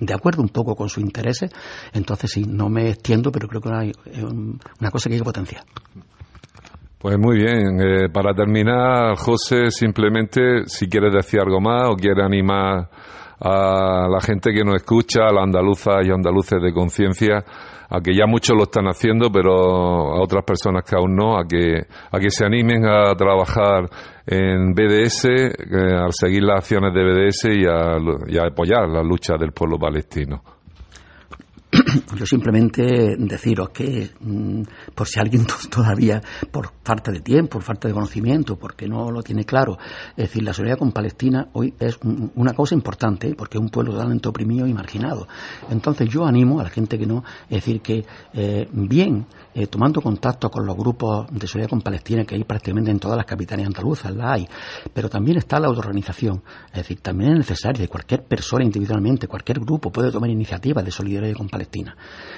de 0.00 0.14
acuerdo 0.14 0.42
un 0.42 0.48
poco 0.48 0.74
con 0.74 0.88
sus 0.88 1.02
intereses. 1.02 1.50
Entonces 1.92 2.30
sí, 2.30 2.44
no 2.44 2.68
me 2.68 2.90
extiendo, 2.90 3.30
pero 3.32 3.48
creo 3.48 3.60
que 3.60 3.70
hay 3.70 3.92
una 4.22 4.90
cosa 4.90 5.08
que 5.08 5.14
hay 5.14 5.20
que 5.20 5.24
potenciar. 5.24 5.64
Pues 6.98 7.16
muy 7.16 7.36
bien. 7.36 7.80
Eh, 7.80 8.08
para 8.12 8.34
terminar, 8.34 9.16
José, 9.16 9.70
simplemente 9.70 10.66
si 10.66 10.88
quieres 10.88 11.12
decir 11.14 11.40
algo 11.40 11.60
más 11.60 11.88
o 11.88 11.94
quieres 11.94 12.24
animar 12.24 12.90
a 13.40 14.08
la 14.08 14.20
gente 14.20 14.52
que 14.52 14.64
nos 14.64 14.76
escucha, 14.76 15.28
a 15.28 15.32
la 15.32 15.42
andaluza 15.42 16.02
y 16.02 16.10
andaluces 16.10 16.60
de 16.60 16.72
conciencia, 16.72 17.44
a 17.90 18.00
que 18.00 18.14
ya 18.14 18.26
muchos 18.26 18.56
lo 18.56 18.64
están 18.64 18.86
haciendo, 18.86 19.30
pero 19.30 19.52
a 19.52 20.22
otras 20.22 20.44
personas 20.44 20.84
que 20.84 20.96
aún 20.96 21.16
no, 21.16 21.38
a 21.38 21.44
que, 21.46 21.86
a 22.10 22.18
que 22.18 22.30
se 22.30 22.44
animen 22.44 22.84
a 22.86 23.14
trabajar 23.14 23.88
en 24.26 24.74
BDS, 24.74 25.24
eh, 25.24 25.96
al 25.96 26.12
seguir 26.12 26.42
las 26.42 26.58
acciones 26.58 26.92
de 26.92 27.02
BDS 27.02 27.48
y 28.28 28.36
a 28.38 28.46
apoyar 28.46 28.88
la 28.88 29.02
lucha 29.02 29.36
del 29.38 29.52
pueblo 29.52 29.78
palestino. 29.78 30.42
Yo 32.16 32.26
simplemente 32.26 33.16
deciros 33.18 33.70
que, 33.70 34.10
mm, 34.20 34.62
por 34.94 35.06
si 35.06 35.20
alguien 35.20 35.46
todavía, 35.70 36.20
por 36.50 36.72
falta 36.82 37.10
de 37.12 37.20
tiempo, 37.20 37.52
por 37.52 37.62
falta 37.62 37.88
de 37.88 37.94
conocimiento, 37.94 38.56
porque 38.56 38.86
no 38.88 39.10
lo 39.10 39.22
tiene 39.22 39.44
claro, 39.44 39.78
es 40.10 40.28
decir, 40.28 40.42
la 40.42 40.52
solidaridad 40.52 40.78
con 40.78 40.92
Palestina 40.92 41.48
hoy 41.52 41.74
es 41.78 41.98
una 42.34 42.52
cosa 42.52 42.74
importante, 42.74 43.34
porque 43.34 43.58
es 43.58 43.62
un 43.62 43.70
pueblo 43.70 43.92
totalmente 43.92 44.28
oprimido 44.28 44.66
y 44.66 44.74
marginado. 44.74 45.28
Entonces 45.70 46.08
yo 46.08 46.24
animo 46.24 46.60
a 46.60 46.64
la 46.64 46.70
gente 46.70 46.98
que 46.98 47.06
no, 47.06 47.24
es 47.44 47.56
decir, 47.58 47.80
que 47.80 48.04
eh, 48.32 48.68
bien, 48.72 49.26
eh, 49.58 49.66
tomando 49.66 50.00
contacto 50.00 50.48
con 50.52 50.64
los 50.64 50.76
grupos 50.76 51.26
de 51.32 51.48
solidaridad 51.48 51.70
con 51.70 51.80
Palestina, 51.80 52.24
que 52.24 52.36
hay 52.36 52.44
prácticamente 52.44 52.92
en 52.92 53.00
todas 53.00 53.16
las 53.16 53.26
capitales 53.26 53.66
andaluzas, 53.66 54.14
la 54.14 54.34
hay, 54.34 54.48
pero 54.94 55.08
también 55.08 55.38
está 55.38 55.58
la 55.58 55.66
autoorganización, 55.66 56.44
es 56.68 56.74
decir, 56.74 57.00
también 57.00 57.32
es 57.32 57.38
necesario 57.38 57.82
que 57.82 57.88
cualquier 57.88 58.22
persona 58.22 58.62
individualmente, 58.62 59.26
cualquier 59.26 59.58
grupo 59.58 59.90
puede 59.90 60.12
tomar 60.12 60.30
iniciativas 60.30 60.84
de 60.84 60.92
solidaridad 60.92 61.36
con 61.36 61.48
Palestina. 61.48 61.96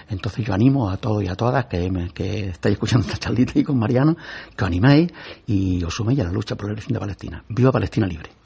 Entonces 0.09 0.47
yo 0.47 0.55
animo 0.55 0.89
a 0.89 0.97
todos 0.97 1.23
y 1.23 1.29
a 1.29 1.35
todas 1.35 1.67
que, 1.67 2.11
que 2.15 2.49
estáis 2.49 2.73
escuchando 2.73 3.07
esta 3.07 3.19
charlita 3.19 3.59
y 3.59 3.65
con 3.65 3.79
Mariano, 3.79 4.17
que 4.57 4.65
os 4.65 4.67
animéis 4.67 5.13
y 5.47 5.85
os 5.85 5.95
suméis 5.95 6.21
a 6.21 6.25
la 6.25 6.33
lucha 6.33 6.57
por 6.57 6.69
la 6.69 6.73
elección 6.73 6.95
de 6.95 7.01
Palestina. 7.01 7.45
¡Viva 7.51 7.71
Palestina 7.71 8.07
libre! 8.07 8.40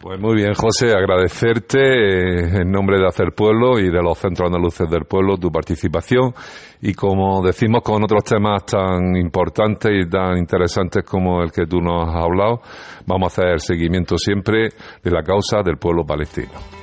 Pues 0.00 0.18
muy 0.18 0.36
bien, 0.36 0.54
José, 0.54 0.92
agradecerte 0.92 1.78
eh, 1.78 2.62
en 2.62 2.70
nombre 2.70 2.98
de 2.98 3.06
Hacer 3.06 3.32
Pueblo 3.36 3.78
y 3.78 3.90
de 3.90 4.02
los 4.02 4.16
centros 4.16 4.46
andaluces 4.46 4.88
del 4.88 5.04
pueblo 5.04 5.36
tu 5.36 5.50
participación 5.50 6.32
y 6.80 6.94
como 6.94 7.42
decimos 7.42 7.82
con 7.82 8.02
otros 8.02 8.24
temas 8.24 8.64
tan 8.64 9.14
importantes 9.14 9.92
y 9.92 10.08
tan 10.08 10.38
interesantes 10.38 11.04
como 11.04 11.42
el 11.42 11.52
que 11.52 11.66
tú 11.66 11.80
nos 11.80 12.08
has 12.08 12.14
hablado, 12.14 12.62
vamos 13.06 13.38
a 13.38 13.42
hacer 13.42 13.60
seguimiento 13.60 14.16
siempre 14.16 14.68
de 15.02 15.10
la 15.10 15.22
causa 15.22 15.62
del 15.62 15.76
pueblo 15.76 16.06
palestino. 16.06 16.79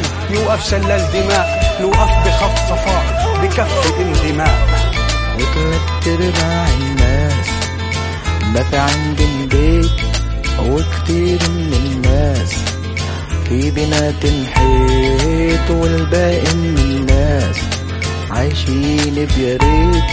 عالم 0.00 0.34
يوقف 0.34 0.70
شلال 0.70 1.12
دماء 1.12 1.76
نوقف 1.80 2.26
بخط 2.26 2.56
صفاء 2.68 3.04
بكفي 3.42 4.02
انتماء 4.02 4.68
وثلاث 5.38 6.08
ارباع 6.08 6.66
الناس 6.80 7.48
مات 8.54 8.74
عند 8.74 9.20
البيت 9.20 9.90
وكتير 10.60 11.38
من 11.50 11.72
الناس. 11.72 12.54
في 13.48 13.70
بنات 13.70 14.24
الحيط 14.24 15.70
والباقي 15.70 16.54
من 16.54 16.78
الناس. 16.78 17.56
عايشين 18.30 19.28
بياريت 19.36 20.04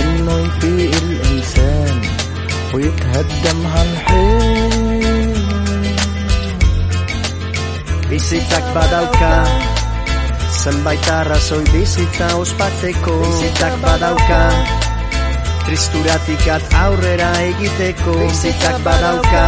إنه 0.00 0.38
يفيق 0.38 0.94
الإنسان 1.02 2.00
ويتهدم 2.74 3.66
هالحيط 3.66 5.41
Bizitzak 8.12 8.66
badauka 8.76 9.28
Zenbait 10.52 11.06
arrazoi 11.08 11.62
bizitza 11.72 12.26
ospatzeko. 12.36 13.14
Bizitzak 13.22 13.78
badauka 13.80 14.40
Tristuratikat 15.64 16.76
aurrera 16.82 17.30
egiteko. 17.46 18.18
Bizitzak 18.20 18.76
badauka 18.84 19.46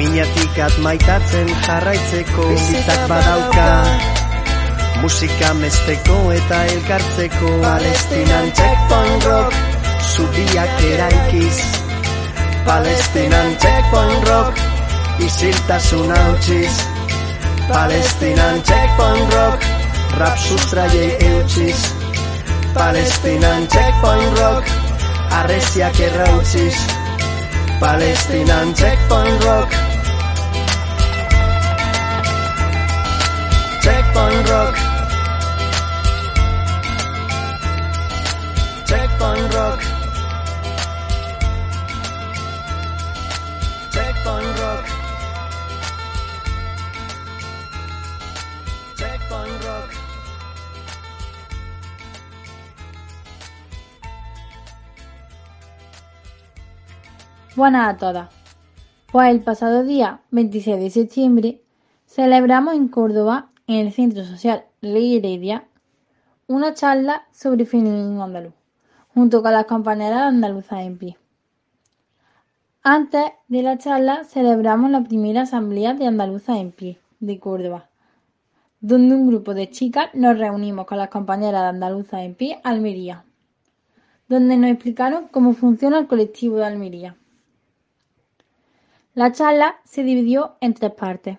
Minatikat 0.00 0.80
maitatzen 0.80 1.52
jarraitzeko. 1.68 2.48
Bizitzak 2.54 3.04
badauka 3.12 3.68
Musika 5.04 5.52
mesteko 5.60 6.18
eta 6.40 6.64
elkartzeko. 6.72 7.54
Palestinan 7.68 8.52
checkpoint 8.56 9.28
rock 9.28 9.62
Zubiak 10.14 10.84
eraikiz. 10.88 11.62
Palestinan 12.64 13.56
checkpoint 13.60 14.30
rock 14.32 14.68
Isiltasun 15.28 16.16
hautsiz 16.16 16.95
Palestinan 17.68 18.62
checkpoint 18.62 19.32
rock. 19.34 19.60
Rap 20.18 20.38
sustraiei 20.38 21.16
eutxiz 21.20 21.94
Palestinan 22.74 23.66
checkpoint 23.68 24.38
rock. 24.38 24.64
Arreziak 25.30 26.00
errautziz 26.00 26.76
Palestinan 27.80 28.74
checkpoint 28.74 29.44
rock 29.44 29.65
Buenas 57.56 57.88
a 57.88 57.96
todas. 57.96 58.28
Pues 59.10 59.30
el 59.30 59.40
pasado 59.40 59.82
día 59.82 60.20
26 60.30 60.78
de 60.78 60.90
septiembre 60.90 61.62
celebramos 62.04 62.74
en 62.74 62.88
Córdoba, 62.88 63.48
en 63.66 63.76
el 63.76 63.94
Centro 63.94 64.24
Social 64.24 64.66
Ley 64.82 65.16
Heredia, 65.16 65.64
una 66.48 66.74
charla 66.74 67.26
sobre 67.32 67.64
feminismo 67.64 68.22
andaluz, 68.22 68.52
junto 69.14 69.42
con 69.42 69.52
las 69.52 69.64
compañeras 69.64 70.24
andaluzas 70.24 70.80
en 70.80 70.98
pie. 70.98 71.16
Antes 72.82 73.24
de 73.48 73.62
la 73.62 73.78
charla 73.78 74.24
celebramos 74.24 74.90
la 74.90 75.02
primera 75.02 75.40
asamblea 75.40 75.94
de 75.94 76.08
andaluzas 76.08 76.58
en 76.58 76.72
pie 76.72 76.98
de 77.20 77.40
Córdoba, 77.40 77.88
donde 78.80 79.14
un 79.14 79.28
grupo 79.28 79.54
de 79.54 79.70
chicas 79.70 80.10
nos 80.12 80.38
reunimos 80.38 80.84
con 80.84 80.98
las 80.98 81.08
compañeras 81.08 81.62
de 81.62 81.68
andaluzas 81.68 82.20
en 82.20 82.34
pie 82.34 82.60
Almería, 82.64 83.24
donde 84.28 84.58
nos 84.58 84.72
explicaron 84.72 85.28
cómo 85.28 85.54
funciona 85.54 85.98
el 85.98 86.06
colectivo 86.06 86.58
de 86.58 86.66
Almería. 86.66 87.16
La 89.16 89.32
charla 89.32 89.76
se 89.86 90.02
dividió 90.02 90.56
en 90.60 90.74
tres 90.74 90.92
partes. 90.92 91.38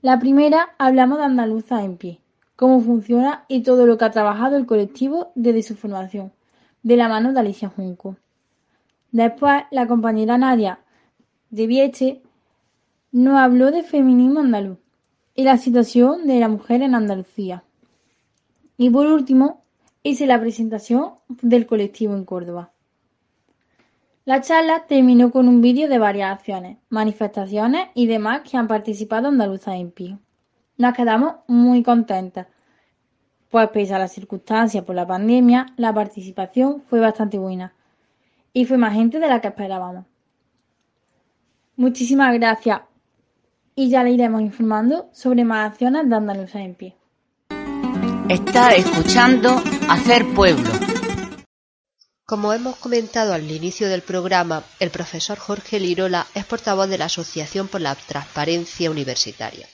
La 0.00 0.18
primera 0.18 0.70
hablamos 0.78 1.18
de 1.18 1.24
Andaluza 1.24 1.84
en 1.84 1.98
pie, 1.98 2.20
cómo 2.56 2.80
funciona 2.80 3.44
y 3.48 3.62
todo 3.62 3.84
lo 3.84 3.98
que 3.98 4.06
ha 4.06 4.10
trabajado 4.10 4.56
el 4.56 4.64
colectivo 4.64 5.30
desde 5.34 5.62
su 5.62 5.76
formación, 5.76 6.32
de 6.82 6.96
la 6.96 7.06
mano 7.10 7.34
de 7.34 7.40
Alicia 7.40 7.68
Junco. 7.68 8.16
Después, 9.12 9.64
la 9.70 9.86
compañera 9.86 10.38
Nadia 10.38 10.80
de 11.50 11.66
Vieche 11.66 12.22
nos 13.12 13.36
habló 13.36 13.70
de 13.70 13.82
feminismo 13.82 14.40
andaluz 14.40 14.78
y 15.34 15.44
la 15.44 15.58
situación 15.58 16.26
de 16.26 16.40
la 16.40 16.48
mujer 16.48 16.80
en 16.80 16.94
Andalucía. 16.94 17.62
Y 18.78 18.88
por 18.88 19.06
último, 19.06 19.64
hice 20.02 20.26
la 20.26 20.40
presentación 20.40 21.16
del 21.28 21.66
colectivo 21.66 22.14
en 22.14 22.24
Córdoba. 22.24 22.72
La 24.28 24.42
charla 24.42 24.84
terminó 24.86 25.30
con 25.30 25.48
un 25.48 25.62
vídeo 25.62 25.88
de 25.88 25.98
varias 25.98 26.30
acciones, 26.30 26.76
manifestaciones 26.90 27.88
y 27.94 28.06
demás 28.06 28.42
que 28.42 28.58
han 28.58 28.68
participado 28.68 29.28
andaluzas 29.28 29.76
en 29.76 29.90
pie. 29.90 30.18
Nos 30.76 30.92
quedamos 30.92 31.36
muy 31.46 31.82
contentas, 31.82 32.46
pues 33.48 33.70
pese 33.70 33.94
a 33.94 33.98
las 33.98 34.12
circunstancias 34.12 34.84
por 34.84 34.94
la 34.94 35.06
pandemia, 35.06 35.72
la 35.78 35.94
participación 35.94 36.82
fue 36.90 37.00
bastante 37.00 37.38
buena 37.38 37.72
y 38.52 38.66
fue 38.66 38.76
más 38.76 38.92
gente 38.92 39.18
de 39.18 39.28
la 39.28 39.40
que 39.40 39.48
esperábamos. 39.48 40.04
Muchísimas 41.76 42.34
gracias 42.34 42.82
y 43.74 43.88
ya 43.88 44.04
le 44.04 44.10
iremos 44.10 44.42
informando 44.42 45.08
sobre 45.10 45.42
más 45.42 45.70
acciones 45.70 46.06
de 46.06 46.16
Andalucía 46.16 46.60
en 46.60 46.74
pie. 46.74 46.96
Está 48.28 48.74
escuchando 48.74 49.56
Hacer 49.88 50.26
Pueblo 50.34 50.87
como 52.28 52.52
hemos 52.52 52.76
comentado 52.76 53.32
al 53.32 53.50
inicio 53.50 53.88
del 53.88 54.02
programa, 54.02 54.62
el 54.80 54.90
profesor 54.90 55.38
Jorge 55.38 55.80
Lirola 55.80 56.26
es 56.34 56.44
portavoz 56.44 56.86
de 56.86 56.98
la 56.98 57.06
Asociación 57.06 57.68
por 57.68 57.80
la 57.80 57.94
Transparencia 57.94 58.90
Universitaria. 58.90 59.66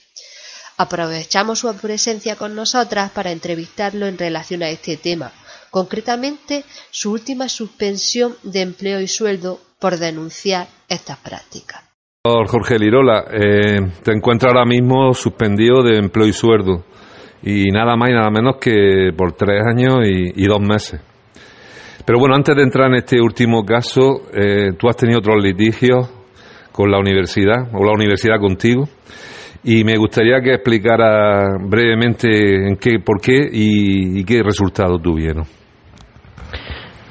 Aprovechamos 0.77 1.59
su 1.59 1.75
presencia 1.75 2.37
con 2.37 2.55
nosotras 2.55 3.11
para 3.11 3.31
entrevistarlo 3.31 4.05
en 4.05 4.17
relación 4.17 4.63
a 4.63 4.69
este 4.69 4.95
tema, 4.95 5.33
concretamente 5.69 6.63
su 6.91 7.11
última 7.11 7.49
suspensión 7.49 8.35
de 8.43 8.61
empleo 8.61 9.01
y 9.01 9.07
sueldo 9.09 9.59
por 9.77 9.97
denunciar 9.97 10.67
estas 10.87 11.17
prácticas. 11.17 11.83
Jorge 12.23 12.79
Lirola, 12.79 13.25
eh, 13.33 13.81
te 14.01 14.13
encuentro 14.13 14.47
ahora 14.47 14.63
mismo 14.63 15.13
suspendido 15.13 15.83
de 15.83 15.97
empleo 15.97 16.25
y 16.25 16.31
sueldo 16.31 16.85
y 17.43 17.65
nada 17.65 17.97
más 17.97 18.11
y 18.11 18.13
nada 18.13 18.29
menos 18.29 18.55
que 18.61 19.11
por 19.13 19.33
tres 19.33 19.61
años 19.67 19.97
y 20.05 20.47
dos 20.47 20.61
meses. 20.61 21.01
Pero 22.05 22.19
bueno, 22.19 22.35
antes 22.35 22.55
de 22.55 22.61
entrar 22.61 22.87
en 22.87 22.97
este 22.97 23.19
último 23.19 23.65
caso, 23.65 24.21
eh, 24.31 24.73
tú 24.77 24.87
has 24.87 24.95
tenido 24.95 25.19
otros 25.19 25.43
litigios 25.43 26.07
con 26.71 26.91
la 26.91 26.99
universidad, 26.99 27.69
o 27.73 27.83
la 27.83 27.93
universidad 27.93 28.39
contigo, 28.39 28.83
y 29.63 29.83
me 29.83 29.97
gustaría 29.97 30.39
que 30.41 30.53
explicara 30.53 31.57
brevemente 31.59 32.67
en 32.67 32.75
qué, 32.75 32.99
por 33.03 33.19
qué 33.19 33.49
y, 33.51 34.23
qué 34.23 34.43
resultado 34.43 34.99
tuvieron. 34.99 35.45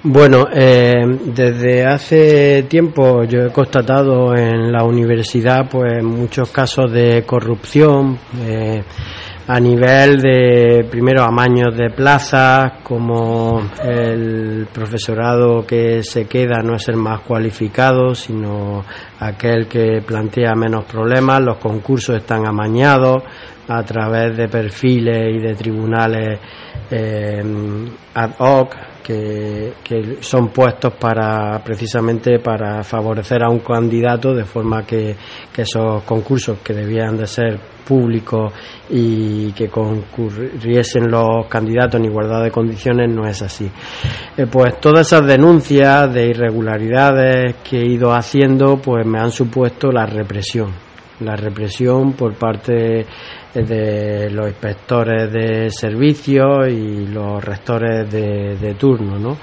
Bueno, 0.05 0.45
eh, 0.55 0.93
desde 1.25 1.87
hace 1.87 2.65
tiempo 2.69 3.25
yo 3.25 3.47
he 3.47 3.51
constatado 3.51 4.37
en 4.37 4.71
la 4.71 4.85
universidad 4.85 5.69
pues 5.69 6.05
muchos 6.05 6.51
casos 6.51 6.93
de 6.93 7.25
corrupción. 7.27 8.19
Eh, 8.47 8.85
a 9.47 9.61
nivel 9.61 10.21
de, 10.23 10.87
primero, 10.91 11.23
amaños 11.23 11.77
de 11.77 11.91
plazas, 11.91 12.81
como 12.83 13.61
el 13.83 14.67
profesorado 14.73 15.67
que 15.67 16.03
se 16.03 16.27
queda 16.27 16.63
no 16.63 16.77
es 16.77 16.89
el 16.89 16.97
más 16.97 17.21
cualificado, 17.21 18.15
sino 18.15 18.85
aquel 19.21 19.67
que 19.69 20.01
plantea 20.07 20.55
menos 20.55 20.85
problemas, 20.87 21.43
los 21.43 21.59
concursos 21.59 22.17
están 22.17 22.47
amañados 22.47 23.23
a 23.69 23.83
través 23.83 24.37
de 24.37 24.49
perfiles 24.49 25.35
y 25.35 25.39
de 25.39 25.55
tribunales 25.55 26.41
eh, 26.97 27.43
ad 28.15 28.31
hoc, 28.39 28.77
que, 29.03 29.73
son 30.21 30.49
puestos 30.49 30.95
para 30.95 31.59
precisamente 31.65 32.39
para 32.39 32.83
favorecer 32.85 33.43
a 33.43 33.51
un 33.51 33.59
candidato 33.59 34.33
de 34.33 34.45
forma 34.45 34.85
que, 34.87 35.17
esos 35.57 36.05
concursos 36.05 36.59
que 36.63 36.73
debían 36.73 37.17
de 37.17 37.27
ser 37.27 37.59
públicos 37.85 38.53
y 38.91 39.53
que 39.53 39.69
concurriesen 39.69 41.11
los 41.11 41.47
candidatos 41.49 42.01
en 42.01 42.07
igualdad 42.07 42.43
de 42.45 42.51
condiciones 42.51 43.11
no 43.13 43.27
es 43.27 43.43
así. 43.43 43.71
Eh, 44.37 44.47
pues 44.51 44.81
todas 44.81 45.07
esas 45.07 45.27
denuncias 45.27 46.13
de 46.15 46.29
irregularidades 46.29 47.57
que 47.69 47.81
he 47.81 47.87
ido 47.87 48.13
haciendo 48.15 48.77
pues 48.77 49.05
me 49.05 49.19
han 49.19 49.31
supuesto 49.31 49.91
la 49.91 50.07
represión 50.07 50.73
la 51.21 51.37
represión 51.37 52.15
por 52.15 52.35
parte 52.35 53.07
de 53.55 54.31
los 54.31 54.49
inspectores 54.49 55.33
de 55.33 55.71
servicios 55.71 56.69
y 56.69 57.07
los 57.07 57.43
rectores 57.43 58.11
de, 58.11 58.75
turno. 58.79 59.19
¿no? 59.19 59.37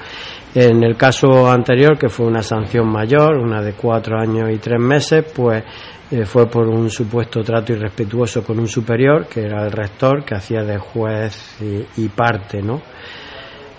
En 0.53 0.83
el 0.83 0.97
caso 0.97 1.49
anterior, 1.49 1.97
que 1.97 2.09
fue 2.09 2.27
una 2.27 2.43
sanción 2.43 2.91
mayor, 2.91 3.37
una 3.37 3.61
de 3.61 3.73
cuatro 3.73 4.19
años 4.19 4.49
y 4.51 4.57
tres 4.57 4.79
meses, 4.79 5.25
pues 5.33 5.63
eh, 6.11 6.25
fue 6.25 6.47
por 6.47 6.67
un 6.67 6.89
supuesto 6.89 7.41
trato 7.41 7.71
irrespetuoso 7.71 8.43
con 8.43 8.59
un 8.59 8.67
superior, 8.67 9.27
que 9.27 9.41
era 9.45 9.63
el 9.63 9.71
rector, 9.71 10.25
que 10.25 10.35
hacía 10.35 10.63
de 10.63 10.77
juez 10.77 11.61
y, 11.61 12.03
y 12.03 12.09
parte, 12.09 12.61
¿no? 12.61 12.81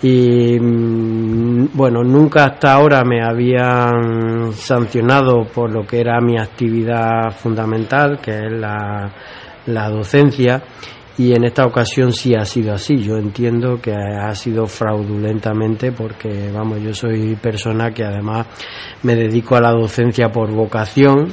Y 0.03 0.59
mm, 0.59 1.69
bueno, 1.75 2.03
nunca 2.03 2.47
hasta 2.47 2.73
ahora 2.73 3.05
me 3.05 3.23
habían 3.23 4.53
sancionado 4.53 5.45
por 5.45 5.71
lo 5.71 5.87
que 5.87 6.01
era 6.01 6.21
mi 6.21 6.37
actividad 6.37 7.31
fundamental, 7.31 8.19
que 8.21 8.33
es 8.33 8.53
la, 8.53 9.13
la 9.67 9.89
docencia 9.89 10.63
y 11.19 11.35
en 11.35 11.45
esta 11.45 11.67
ocasión 11.67 12.13
sí 12.13 12.35
ha 12.35 12.45
sido 12.45 12.73
así. 12.73 12.97
Yo 12.97 13.17
entiendo 13.17 13.81
que 13.81 13.93
ha 13.93 14.35
sido 14.35 14.67
fraudulentamente 14.67 15.93
porque, 15.93 16.51
vamos, 16.53 16.81
yo 16.83 16.95
soy 16.95 17.37
persona 17.37 17.91
que 17.93 18.05
además 18.05 18.47
me 19.03 19.15
dedico 19.15 19.57
a 19.57 19.61
la 19.61 19.73
docencia 19.73 20.31
por 20.31 20.51
vocación. 20.53 21.29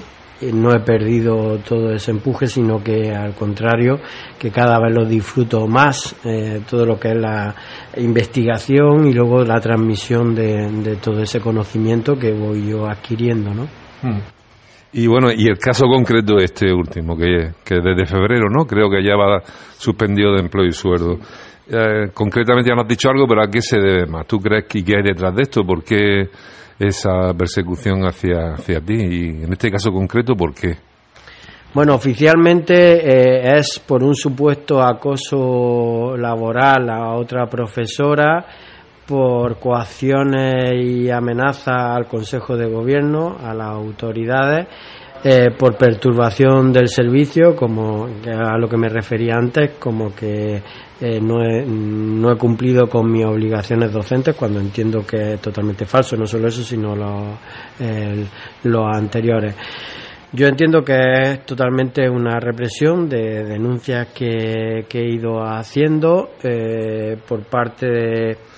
No 0.54 0.72
he 0.72 0.80
perdido 0.80 1.58
todo 1.58 1.92
ese 1.92 2.12
empuje, 2.12 2.48
sino 2.48 2.82
que 2.82 3.12
al 3.12 3.34
contrario, 3.34 4.00
que 4.38 4.52
cada 4.52 4.80
vez 4.80 4.94
lo 4.94 5.06
disfruto 5.06 5.68
más, 5.68 6.16
eh, 6.24 6.62
todo 6.70 6.86
lo 6.86 6.98
que 6.98 7.10
es 7.10 7.18
la 7.18 7.54
investigación 7.98 9.06
y 9.06 9.14
luego 9.14 9.44
la 9.44 9.60
transmisión 9.60 10.34
de, 10.36 10.98
todo 11.02 11.22
ese 11.22 11.42
conocimiento 11.42 12.18
que 12.18 12.32
voy 12.32 12.70
yo 12.70 12.88
adquiriendo, 12.88 13.54
¿no? 13.54 13.64
Hmm. 14.02 14.39
Y 14.92 15.06
bueno, 15.06 15.30
y 15.32 15.48
el 15.48 15.60
caso 15.60 15.86
concreto 15.86 16.38
este 16.38 16.74
último, 16.74 17.16
que, 17.16 17.52
que 17.64 17.76
desde 17.76 18.06
febrero, 18.06 18.50
¿no? 18.50 18.66
Creo 18.66 18.90
que 18.90 19.04
ya 19.04 19.16
va 19.16 19.42
suspendido 19.78 20.34
de 20.34 20.42
empleo 20.42 20.66
y 20.66 20.72
sueldo. 20.72 21.20
Eh, 21.72 22.10
concretamente 22.14 22.70
ya 22.70 22.76
nos 22.76 22.86
has 22.86 22.90
dicho 22.90 23.10
algo, 23.10 23.28
pero 23.28 23.44
¿a 23.44 23.48
qué 23.48 23.62
se 23.62 23.80
debe 23.80 24.08
más? 24.08 24.26
¿Tú 24.26 24.40
crees 24.40 24.66
que, 24.66 24.80
hay 24.80 25.04
detrás 25.04 25.36
de 25.36 25.44
esto? 25.44 25.64
¿Por 25.64 25.84
qué 25.84 26.30
esa 26.80 27.32
persecución 27.38 28.02
hacia, 28.08 28.54
hacia 28.54 28.82
ti? 28.82 28.96
Y 28.96 29.44
en 29.44 29.54
este 29.54 29.70
caso 29.70 29.92
concreto, 29.92 30.36
¿por 30.36 30.56
qué? 30.56 30.78
Bueno, 31.72 31.94
oficialmente 31.94 32.74
eh, 32.74 33.60
es 33.60 33.78
por 33.78 34.04
un 34.04 34.16
supuesto 34.16 34.82
acoso 34.82 36.18
laboral 36.18 36.90
a 36.90 37.14
otra 37.14 37.46
profesora 37.46 38.44
por 39.10 39.58
coacciones 39.58 40.86
y 40.86 41.10
amenazas 41.10 41.98
al 41.98 42.06
Consejo 42.06 42.56
de 42.56 42.68
Gobierno, 42.68 43.38
a 43.44 43.56
las 43.56 43.70
autoridades, 43.70 44.68
eh, 45.24 45.48
por 45.58 45.76
perturbación 45.76 46.72
del 46.72 46.90
servicio, 46.90 47.56
como 47.56 48.06
a 48.06 48.56
lo 48.60 48.70
que 48.70 48.78
me 48.78 48.88
refería 48.88 49.34
antes, 49.34 49.72
como 49.80 50.14
que 50.14 50.62
eh, 51.02 51.20
no, 51.20 51.44
he, 51.44 51.66
no, 51.66 52.32
he, 52.32 52.38
cumplido 52.38 52.88
con 52.88 53.12
mis 53.12 53.26
obligaciones 53.26 53.92
docentes, 53.92 54.36
cuando 54.36 54.60
entiendo 54.60 55.04
que 55.04 55.34
es 55.34 55.42
totalmente 55.42 55.86
falso, 55.86 56.16
no 56.16 56.28
solo 56.28 56.48
eso, 56.48 56.62
sino 56.62 56.96
los, 56.96 58.96
anteriores. 58.96 59.56
Yo 60.34 60.46
entiendo 60.46 60.84
que 60.84 60.94
es 60.94 61.46
totalmente 61.48 62.08
una 62.08 62.40
represión 62.40 63.10
de 63.10 63.44
denuncias 63.44 64.10
que, 64.14 64.86
he 64.88 65.12
ido 65.12 65.42
haciendo 65.42 66.34
eh, 66.44 67.18
por 67.28 67.44
parte 67.46 67.88
de 67.88 68.49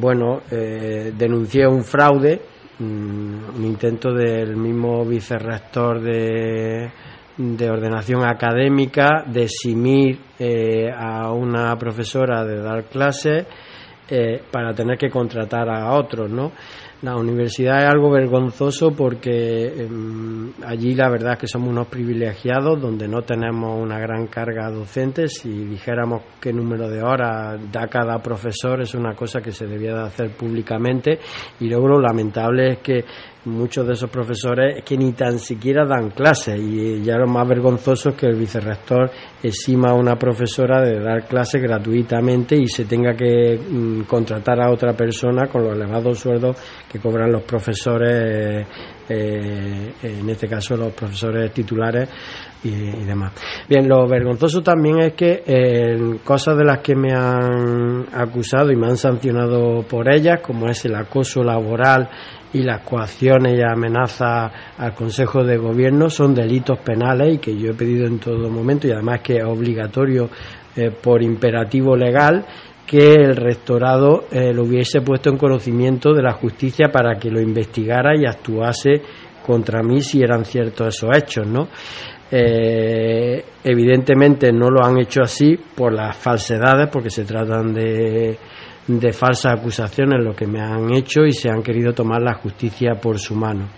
bueno, 0.00 0.42
eh, 0.50 1.12
denuncié 1.16 1.66
un 1.66 1.84
fraude 1.84 2.40
mm, 2.78 3.56
un 3.56 3.64
intento 3.64 4.12
del 4.12 4.56
mismo 4.56 5.04
vicerrector 5.04 6.00
de, 6.00 6.90
de 7.36 7.70
ordenación 7.70 8.24
académica 8.24 9.24
de 9.26 9.44
eximir 9.44 10.18
eh, 10.38 10.90
a 10.96 11.32
una 11.32 11.76
profesora 11.76 12.44
de 12.44 12.60
dar 12.60 12.84
clases 12.84 13.46
eh, 14.08 14.40
para 14.50 14.72
tener 14.72 14.96
que 14.96 15.10
contratar 15.10 15.68
a 15.68 15.92
otros, 15.94 16.30
¿no? 16.30 16.52
La 17.02 17.14
universidad 17.14 17.84
es 17.84 17.90
algo 17.92 18.10
vergonzoso 18.10 18.90
porque 18.92 19.66
em, 19.66 20.50
allí 20.64 20.94
la 20.94 21.10
verdad 21.10 21.34
es 21.34 21.40
que 21.40 21.46
somos 21.46 21.68
unos 21.68 21.88
privilegiados 21.88 22.80
donde 22.80 23.06
no 23.06 23.20
tenemos 23.20 23.78
una 23.78 23.98
gran 23.98 24.28
carga 24.28 24.70
docente. 24.70 25.28
Si 25.28 25.50
dijéramos 25.66 26.22
qué 26.40 26.54
número 26.54 26.88
de 26.88 27.02
horas 27.02 27.60
da 27.70 27.86
cada 27.88 28.18
profesor 28.22 28.80
es 28.80 28.94
una 28.94 29.14
cosa 29.14 29.42
que 29.42 29.52
se 29.52 29.66
debía 29.66 29.92
de 29.92 30.06
hacer 30.06 30.30
públicamente 30.30 31.18
y 31.60 31.68
luego 31.68 31.86
lo 31.88 32.00
lamentable 32.00 32.72
es 32.72 32.78
que 32.78 33.04
muchos 33.46 33.86
de 33.86 33.94
esos 33.94 34.10
profesores 34.10 34.82
que 34.84 34.96
ni 34.96 35.12
tan 35.12 35.38
siquiera 35.38 35.86
dan 35.86 36.10
clases 36.10 36.60
y 36.60 37.02
ya 37.02 37.16
lo 37.16 37.26
más 37.26 37.48
vergonzoso 37.48 38.10
es 38.10 38.16
que 38.16 38.26
el 38.26 38.36
vicerrector 38.36 39.10
exima 39.42 39.90
a 39.90 39.94
una 39.94 40.16
profesora 40.16 40.82
de 40.82 41.00
dar 41.00 41.26
clases 41.26 41.62
gratuitamente 41.62 42.56
y 42.56 42.66
se 42.66 42.84
tenga 42.84 43.14
que 43.14 43.58
mm, 43.58 44.02
contratar 44.02 44.60
a 44.60 44.70
otra 44.70 44.94
persona 44.94 45.46
con 45.46 45.62
los 45.64 45.76
elevados 45.76 46.18
sueldos 46.18 46.56
que 46.90 46.98
cobran 46.98 47.30
los 47.30 47.42
profesores, 47.42 48.66
eh, 49.08 49.92
en 50.02 50.28
este 50.28 50.48
caso 50.48 50.76
los 50.76 50.92
profesores 50.92 51.52
titulares 51.52 52.08
y, 52.64 53.04
demás. 53.04 53.32
Bien, 53.68 53.88
lo 53.88 54.08
vergonzoso 54.08 54.62
también 54.62 54.98
es 55.00 55.12
que 55.14 55.42
eh, 55.46 56.18
cosas 56.24 56.56
de 56.56 56.64
las 56.64 56.80
que 56.80 56.94
me 56.96 57.12
han 57.12 58.06
acusado 58.12 58.72
y 58.72 58.76
me 58.76 58.88
han 58.88 58.96
sancionado 58.96 59.82
por 59.82 60.12
ellas, 60.12 60.40
como 60.40 60.66
es 60.66 60.84
el 60.84 60.94
acoso 60.94 61.44
laboral 61.44 62.08
y 62.52 62.62
las 62.62 62.82
coacciones 62.82 63.58
y 63.58 63.62
amenazas 63.62 64.50
al 64.78 64.94
Consejo 64.94 65.44
de 65.44 65.58
Gobierno 65.58 66.08
son 66.08 66.34
delitos 66.34 66.78
penales 66.78 67.34
y 67.34 67.38
que 67.38 67.56
yo 67.56 67.70
he 67.70 67.74
pedido 67.74 68.06
en 68.06 68.18
todo 68.18 68.48
momento 68.48 68.86
y 68.86 68.92
además 68.92 69.20
que 69.22 69.36
es 69.36 69.44
obligatorio 69.44 70.30
eh, 70.76 70.90
por 70.90 71.22
imperativo 71.22 71.96
legal 71.96 72.46
que 72.86 73.14
el 73.14 73.34
rectorado 73.36 74.26
eh, 74.30 74.52
lo 74.52 74.62
hubiese 74.62 75.00
puesto 75.00 75.28
en 75.28 75.36
conocimiento 75.36 76.14
de 76.14 76.22
la 76.22 76.32
justicia 76.32 76.88
para 76.92 77.18
que 77.18 77.30
lo 77.30 77.40
investigara 77.40 78.16
y 78.16 78.24
actuase 78.24 79.02
contra 79.44 79.82
mí 79.82 80.00
si 80.00 80.22
eran 80.22 80.44
ciertos 80.44 80.88
esos 80.88 81.16
hechos, 81.16 81.46
¿no? 81.46 81.68
Eh, 82.30 83.44
evidentemente 83.62 84.52
no 84.52 84.68
lo 84.70 84.84
han 84.84 84.98
hecho 84.98 85.22
así 85.22 85.56
por 85.56 85.92
las 85.92 86.16
falsedades, 86.16 86.88
porque 86.90 87.10
se 87.10 87.24
tratan 87.24 87.72
de 87.72 88.38
falsas 89.12 89.60
acusaciones 89.60 90.24
lo 90.24 90.34
que 90.34 90.46
me 90.46 90.60
han 90.60 90.92
hecho 90.94 91.24
y 91.24 91.32
se 91.32 91.50
han 91.50 91.62
querido 91.62 91.92
tomar 91.92 92.22
la 92.22 92.34
justicia 92.34 92.94
por 93.00 93.18
su 93.18 93.34
mano. 93.34 93.68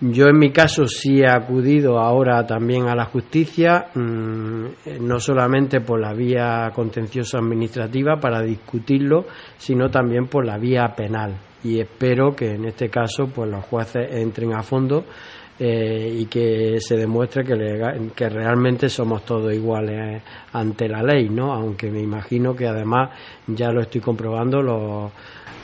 Yo 0.00 0.26
en 0.26 0.38
mi 0.38 0.50
caso 0.50 0.86
sí 0.86 1.20
he 1.22 1.26
acudido 1.26 1.98
ahora 1.98 2.46
también 2.46 2.86
a 2.86 2.94
la 2.94 3.06
justicia, 3.06 3.86
mm, 3.94 5.00
no 5.00 5.18
solamente 5.18 5.80
por 5.80 5.98
la 5.98 6.12
vía 6.12 6.70
contenciosa 6.74 7.38
administrativa 7.38 8.20
para 8.20 8.42
discutirlo, 8.42 9.24
sino 9.56 9.88
también 9.88 10.26
por 10.26 10.44
la 10.44 10.58
vía 10.58 10.92
penal. 10.94 11.38
Y 11.64 11.80
espero 11.80 12.36
que 12.36 12.56
en 12.56 12.66
este 12.66 12.90
caso 12.90 13.28
pues 13.34 13.50
los 13.50 13.64
jueces 13.64 14.08
entren 14.12 14.52
a 14.52 14.62
fondo 14.62 15.06
eh, 15.58 16.18
y 16.18 16.26
que 16.26 16.78
se 16.80 16.96
demuestre 16.96 17.42
que, 17.42 18.10
que 18.14 18.28
realmente 18.28 18.90
somos 18.90 19.24
todos 19.24 19.54
iguales 19.54 20.22
ante 20.52 20.86
la 20.86 21.02
ley, 21.02 21.30
¿no? 21.30 21.54
Aunque 21.54 21.90
me 21.90 22.02
imagino 22.02 22.54
que 22.54 22.66
además 22.66 23.10
ya 23.46 23.70
lo 23.70 23.80
estoy 23.80 24.02
comprobando 24.02 24.60
los 24.60 25.12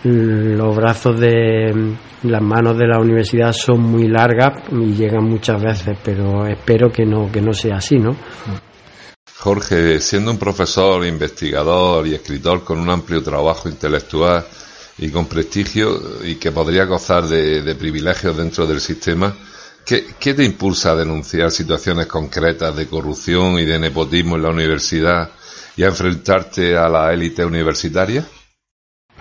los 0.05 0.75
brazos 0.75 1.21
de 1.21 1.95
las 2.25 2.43
manos 2.43 2.77
de 2.77 2.89
la 2.89 2.99
universidad 2.99 3.53
son 3.53 3.83
muy 3.83 4.09
largas 4.09 4.65
y 4.73 4.95
llegan 4.95 5.25
muchas 5.25 5.63
veces, 5.63 5.97
pero 6.03 6.45
espero 6.47 6.91
que 6.91 7.05
no 7.05 7.31
que 7.31 7.41
no 7.41 7.53
sea 7.53 7.77
así, 7.77 7.99
¿no? 7.99 8.17
Jorge, 9.39 10.01
siendo 10.01 10.33
un 10.33 10.39
profesor, 10.39 11.07
investigador 11.07 12.07
y 12.07 12.15
escritor 12.15 12.65
con 12.65 12.81
un 12.81 12.91
amplio 12.91 13.23
trabajo 13.23 13.69
intelectual 13.69 14.45
y 14.99 15.11
con 15.11 15.27
prestigio 15.27 16.25
y 16.25 16.37
que 16.37 16.51
podría 16.51 16.85
gozar 16.85 17.25
de 17.25 17.75
privilegios 17.77 18.37
dentro 18.37 18.67
del 18.67 18.81
sistema, 18.81 19.33
¿Qué, 19.85 20.35
te 20.35 20.45
impulsa 20.45 20.93
a 20.93 20.97
denunciar 20.97 21.51
situaciones 21.51 22.07
concretas 22.07 22.77
de 22.77 22.87
corrupción 22.87 23.59
y 23.59 23.65
de 23.65 23.79
nepotismo 23.79 24.37
en 24.37 24.43
la 24.43 24.51
universidad 24.51 25.31
y 25.77 25.83
a 25.83 25.89
enfrentarte 25.89 26.77
a 26.77 26.89
la 26.89 27.13
élite 27.13 27.45
universitaria? 27.45 28.25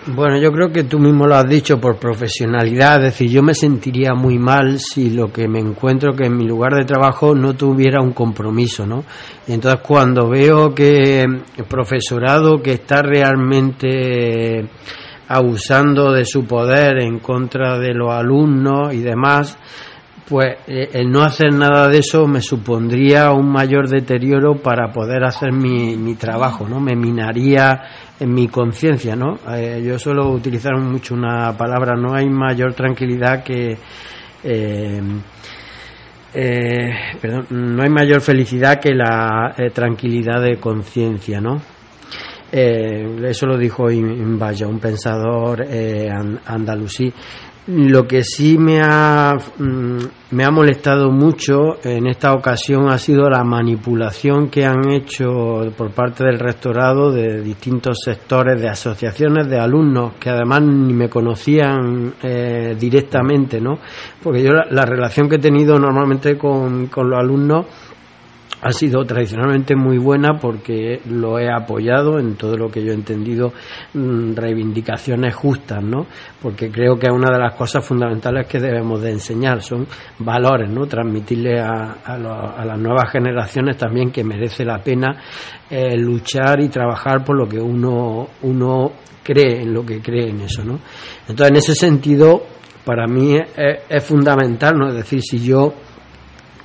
Bueno, 0.07 0.39
yo 0.39 0.51
creo 0.51 0.72
que 0.72 0.84
tú 0.84 0.97
mismo 0.97 1.28
lo 1.28 1.36
has 1.36 1.47
dicho 1.47 1.80
por 1.80 1.97
profesionalidad, 1.97 2.97
es 3.05 3.14
decir, 3.14 3.30
yo 3.30 3.43
me 3.43 3.53
sentiría 3.53 4.16
muy 4.16 4.39
mal 4.39 4.80
si 4.80 5.12
lo 5.12 5.32
que 5.32 5.47
me 5.47 5.59
encuentro 5.59 6.14
que 6.14 6.26
en 6.26 6.38
mi 6.38 6.47
lugar 6.47 6.74
de 6.74 6.86
trabajo 6.86 7.36
no 7.36 7.53
tuviera 7.53 8.01
un 8.01 8.14
compromiso, 8.14 8.86
¿no? 8.88 9.03
Y 9.47 9.53
entonces 9.53 9.82
cuando 9.82 10.28
veo 10.28 10.74
que 10.74 11.22
el 11.22 11.66
profesorado 11.70 12.64
que 12.64 12.74
está 12.74 13.03
realmente 13.03 14.68
abusando 15.28 16.12
de 16.12 16.26
su 16.26 16.45
poder 16.45 16.99
en 16.99 17.20
contra 17.20 17.78
de 17.78 17.93
los 17.93 18.12
alumnos 18.12 18.93
y 18.95 19.01
demás, 19.01 19.57
pues 20.32 20.59
eh, 20.65 20.89
el 20.93 21.11
no 21.11 21.23
hacer 21.23 21.53
nada 21.53 21.89
de 21.89 21.97
eso 21.97 22.25
me 22.25 22.39
supondría 22.39 23.34
un 23.34 23.51
mayor 23.51 23.89
deterioro 23.89 24.55
para 24.55 24.89
poder 24.89 25.25
hacer 25.25 25.51
mi, 25.51 25.97
mi 25.97 26.15
trabajo, 26.15 26.65
¿no? 26.69 26.79
Me 26.79 26.95
minaría 26.95 27.82
en 28.17 28.34
mi 28.34 28.47
conciencia, 28.47 29.13
¿no? 29.13 29.39
Eh, 29.53 29.84
yo 29.86 29.99
suelo 29.99 30.29
utilizar 30.29 30.77
mucho 30.79 31.15
una 31.15 31.51
palabra, 31.57 31.97
no 31.97 32.15
hay 32.15 32.29
mayor 32.29 32.73
tranquilidad 32.73 33.43
que... 33.43 33.77
Eh, 34.43 35.01
perdón, 37.21 37.47
no 37.49 37.84
hay 37.84 37.89
mayor 37.89 38.21
felicidad 38.21 38.79
que 38.79 38.93
la 38.95 39.53
tranquilidad 39.73 40.41
de 40.41 40.55
conciencia, 40.61 41.41
¿no? 41.41 41.61
eso 42.53 43.45
lo 43.45 43.57
dijo 43.57 43.86
Vaya, 44.38 44.67
un 44.67 44.79
pensador 44.79 45.65
andalusí. 46.45 47.13
Lo 47.68 48.07
que 48.07 48.24
sí 48.24 48.57
me 48.57 48.82
ha, 48.82 49.36
mm, 49.36 49.97
me 50.32 50.43
ha 50.43 50.49
molestado 50.49 51.12
mucho 51.12 51.78
en 51.84 52.07
esta 52.07 52.34
ocasión 52.34 52.89
ha 52.89 52.97
sido 52.97 53.30
la 53.30 53.43
manipulación 53.43 54.49
que 54.49 54.66
han 54.66 54.89
hecho 54.89 55.72
por 55.78 55.91
parte 55.91 56.24
del 56.24 56.39
rectorado 56.39 57.12
de 57.12 57.41
distintos 57.41 57.99
sectores, 58.03 58.59
de 58.59 58.68
asociaciones 58.68 59.47
de 59.47 59.59
alumnos 59.59 60.14
que 60.20 60.32
además 60.32 60.64
ni 60.64 60.93
me 60.93 61.07
conocían 61.07 62.16
eh, 62.24 62.76
directamente, 62.80 63.62
¿no? 63.62 63.78
Porque 64.24 64.41
yo 64.41 64.53
la, 64.53 64.66
la, 64.72 64.86
relación 64.86 65.30
que 65.30 65.36
he 65.36 65.39
tenido 65.39 65.78
normalmente 65.78 66.39
con, 66.39 66.88
con 66.88 67.12
los 67.12 67.20
alumnos 67.20 67.68
ha 68.62 68.72
sido 68.72 69.03
tradicionalmente 69.05 69.76
muy 69.76 69.97
buena 69.97 70.38
porque 70.39 71.01
lo 71.09 71.39
he 71.39 71.51
apoyado 71.51 72.20
en 72.20 72.36
todo 72.36 72.55
lo 72.57 72.70
que 72.70 72.84
yo 72.84 72.91
he 72.91 72.95
entendido 72.95 73.51
mm, 73.93 74.36
reivindicaciones 74.36 75.34
justas, 75.34 75.84
¿no? 75.84 76.05
Porque 76.39 76.70
creo 76.70 76.97
que 76.97 77.07
es 77.07 77.14
una 77.14 77.32
de 77.32 77.39
las 77.39 77.55
cosas 77.55 77.84
fundamentales 77.84 78.45
que 78.45 78.59
debemos 78.59 79.01
de 79.01 79.12
enseñar, 79.12 79.64
son 79.64 79.88
valores, 80.20 80.70
¿no? 80.70 80.86
Transmitirle 80.86 81.59
a, 81.59 81.97
a, 82.05 82.18
las 82.66 82.80
nuevas 82.80 83.12
generaciones 83.12 83.78
también 83.78 84.12
que 84.12 84.24
merece 84.24 84.64
la 84.64 84.78
pena 84.78 85.20
eh, 85.68 85.97
luchar 85.97 86.62
y 86.62 86.70
trabajar 86.70 87.24
por 87.24 87.36
lo 87.38 87.47
que 87.49 87.59
uno, 87.59 88.28
cree, 89.24 89.64
en 89.64 89.74
lo 89.74 89.84
que 89.84 90.01
cree 90.01 90.30
en 90.30 90.41
eso, 90.41 90.64
¿no? 90.64 90.80
Entonces, 91.28 91.49
en 91.49 91.55
ese 91.55 91.74
sentido, 91.74 92.43
para 92.86 93.07
mí 93.07 93.36
es, 93.36 93.80
es 93.89 94.03
fundamental, 94.03 94.78
¿no? 94.78 94.89
Es 94.89 94.95
decir, 94.95 95.22
si 95.24 95.39
yo 95.39 95.74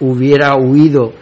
hubiera 0.01 0.55
huido 0.57 1.15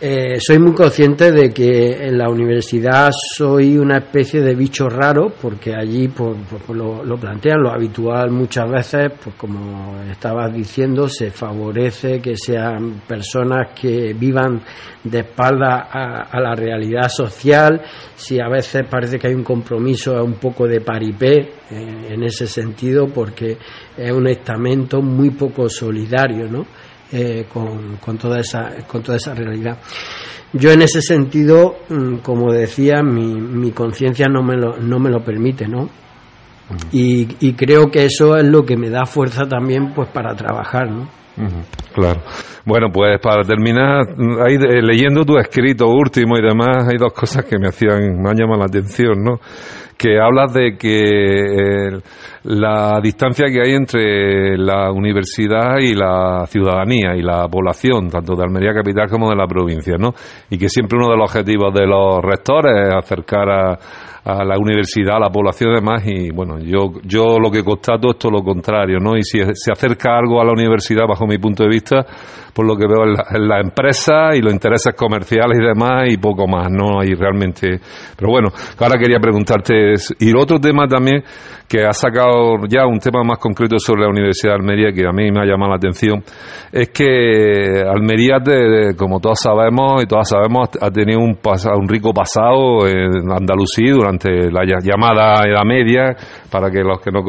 eh, 0.00 0.38
soy 0.38 0.60
muy 0.60 0.74
consciente 0.74 1.32
de 1.32 1.50
que 1.52 2.06
en 2.06 2.18
la 2.18 2.28
universidad 2.28 3.10
soy 3.10 3.76
una 3.76 3.98
especie 3.98 4.40
de 4.40 4.54
bicho 4.54 4.88
raro, 4.88 5.32
porque 5.42 5.74
allí 5.74 6.06
pues, 6.06 6.36
pues, 6.48 6.62
pues 6.64 6.78
lo, 6.78 7.16
plantean, 7.16 7.60
lo 7.60 7.72
habitual 7.72 8.30
muchas 8.30 8.70
veces, 8.70 9.10
pues 9.20 9.34
como 9.34 10.00
estabas 10.08 10.54
diciendo, 10.54 11.08
se 11.08 11.32
favorece 11.32 12.20
que 12.20 12.36
sean 12.36 13.02
personas 13.08 13.72
que 13.74 14.14
vivan 14.14 14.62
de 15.02 15.18
espalda 15.18 15.88
a, 15.90 16.40
la 16.40 16.54
realidad 16.54 17.08
social, 17.08 17.82
si 18.14 18.40
a 18.40 18.48
veces 18.48 18.82
parece 18.88 19.18
que 19.18 19.26
hay 19.26 19.34
un 19.34 19.42
compromiso 19.42 20.22
un 20.22 20.34
poco 20.34 20.68
de 20.68 20.80
paripé 20.80 21.54
en 21.70 22.22
ese 22.22 22.46
sentido, 22.46 23.08
porque 23.08 23.58
es 23.96 24.12
un 24.12 24.28
estamento 24.28 25.02
muy 25.02 25.30
poco 25.30 25.68
solidario, 25.68 26.46
¿no? 26.48 26.66
Eh, 27.10 27.46
con, 27.50 27.96
con, 27.96 28.18
toda 28.18 28.40
esa, 28.40 28.86
con 28.86 29.02
toda 29.02 29.16
esa 29.16 29.32
realidad. 29.32 29.78
Yo 30.52 30.70
en 30.72 30.82
ese 30.82 31.00
sentido, 31.00 31.76
mm, 31.88 32.16
como 32.16 32.52
decía, 32.52 33.02
mi, 33.02 33.40
mi 33.40 33.70
conciencia 33.72 34.26
no, 34.28 34.42
me 34.42 34.56
lo, 34.56 34.76
no 34.76 34.98
me 34.98 35.08
lo 35.08 35.24
permite, 35.24 35.66
¿no? 35.66 35.88
Y, 36.92 37.28
y, 37.40 37.54
creo 37.54 37.90
que 37.90 38.04
eso 38.04 38.36
es 38.36 38.44
lo 38.44 38.66
que 38.66 38.76
me 38.76 38.90
da 38.90 39.06
fuerza 39.06 39.48
también 39.48 39.94
pues 39.94 40.08
para 40.10 40.34
trabajar, 40.34 40.90
¿no? 40.90 41.08
Claro. 41.94 42.20
Bueno, 42.64 42.88
pues 42.92 43.18
para 43.20 43.42
terminar, 43.42 44.06
ahí 44.46 44.58
leyendo 44.82 45.24
tu 45.24 45.38
escrito 45.38 45.88
último 45.88 46.36
y 46.36 46.42
demás, 46.42 46.86
hay 46.90 46.98
dos 46.98 47.12
cosas 47.12 47.44
que 47.44 47.58
me 47.58 47.68
hacían, 47.68 48.20
me 48.20 48.30
han 48.30 48.36
llamado 48.36 48.60
la 48.60 48.66
atención, 48.66 49.22
¿no? 49.22 49.40
Que 49.96 50.20
hablas 50.20 50.52
de 50.52 50.76
que 50.76 51.00
eh, 51.00 52.00
la 52.44 53.00
distancia 53.02 53.46
que 53.46 53.60
hay 53.60 53.74
entre 53.74 54.56
la 54.56 54.92
universidad 54.92 55.78
y 55.80 55.94
la 55.94 56.44
ciudadanía 56.46 57.16
y 57.16 57.22
la 57.22 57.48
población, 57.48 58.08
tanto 58.08 58.36
de 58.36 58.44
Almería 58.44 58.74
capital 58.74 59.08
como 59.08 59.30
de 59.30 59.36
la 59.36 59.46
provincia, 59.46 59.96
¿no? 59.98 60.14
Y 60.50 60.58
que 60.58 60.68
siempre 60.68 60.98
uno 60.98 61.08
de 61.08 61.16
los 61.16 61.30
objetivos 61.30 61.74
de 61.74 61.86
los 61.86 62.20
rectores 62.22 62.88
es 62.88 62.94
acercar 62.94 63.50
a, 63.50 63.78
a 64.28 64.44
la 64.44 64.58
universidad, 64.58 65.16
a 65.16 65.20
la 65.20 65.30
población 65.30 65.70
y 65.70 65.74
demás, 65.76 66.02
y 66.04 66.30
bueno, 66.30 66.58
yo, 66.58 67.00
yo 67.02 67.38
lo 67.38 67.50
que 67.50 67.64
constato 67.64 68.10
es 68.10 68.18
todo 68.18 68.32
lo 68.32 68.42
contrario, 68.42 68.98
¿no? 69.00 69.16
Y 69.16 69.22
si 69.22 69.40
se 69.54 69.72
acerca 69.72 70.18
algo 70.18 70.40
a 70.40 70.44
la 70.44 70.52
universidad, 70.52 71.06
bajo 71.08 71.26
mi 71.26 71.38
punto 71.38 71.62
de 71.62 71.70
vista, 71.70 72.04
por 72.52 72.66
lo 72.66 72.76
que 72.76 72.86
veo 72.88 73.04
en 73.06 73.48
la, 73.48 73.60
empresa 73.60 74.34
y 74.34 74.40
los 74.40 74.52
intereses 74.52 74.92
comerciales 74.94 75.58
y 75.60 75.64
demás, 75.64 76.12
y 76.12 76.16
poco 76.16 76.46
más, 76.48 76.68
¿no? 76.68 77.00
hay 77.00 77.14
realmente. 77.14 77.78
Pero 78.16 78.32
bueno, 78.32 78.48
ahora 78.78 78.98
quería 79.00 79.20
preguntarte, 79.20 79.94
y 80.18 80.36
otro 80.36 80.58
tema 80.58 80.88
también, 80.88 81.22
que 81.68 81.84
ha 81.84 81.92
sacado 81.92 82.66
ya 82.68 82.84
un 82.86 82.98
tema 82.98 83.22
más 83.22 83.38
concreto 83.38 83.78
sobre 83.78 84.02
la 84.02 84.08
Universidad 84.08 84.54
de 84.54 84.56
Almería, 84.56 84.90
que 84.90 85.06
a 85.06 85.12
mí 85.12 85.30
me 85.30 85.40
ha 85.40 85.44
llamado 85.44 85.70
la 85.70 85.76
atención, 85.76 86.24
es 86.72 86.88
que 86.88 87.80
Almería, 87.86 88.38
como 88.96 89.20
todos 89.20 89.38
sabemos 89.38 90.02
y 90.02 90.06
todas 90.06 90.28
sabemos, 90.28 90.70
ha 90.80 90.90
tenido 90.90 91.20
un, 91.20 91.38
un 91.38 91.88
rico 91.88 92.12
pasado 92.12 92.88
en 92.88 93.30
Andalucía 93.30 93.92
durante 93.92 94.17
la 94.24 94.64
llamada 94.64 95.46
Edad 95.46 95.64
Media, 95.64 96.16
para 96.50 96.70
que 96.70 96.82
los 96.82 97.00
que 97.00 97.10
no 97.10 97.20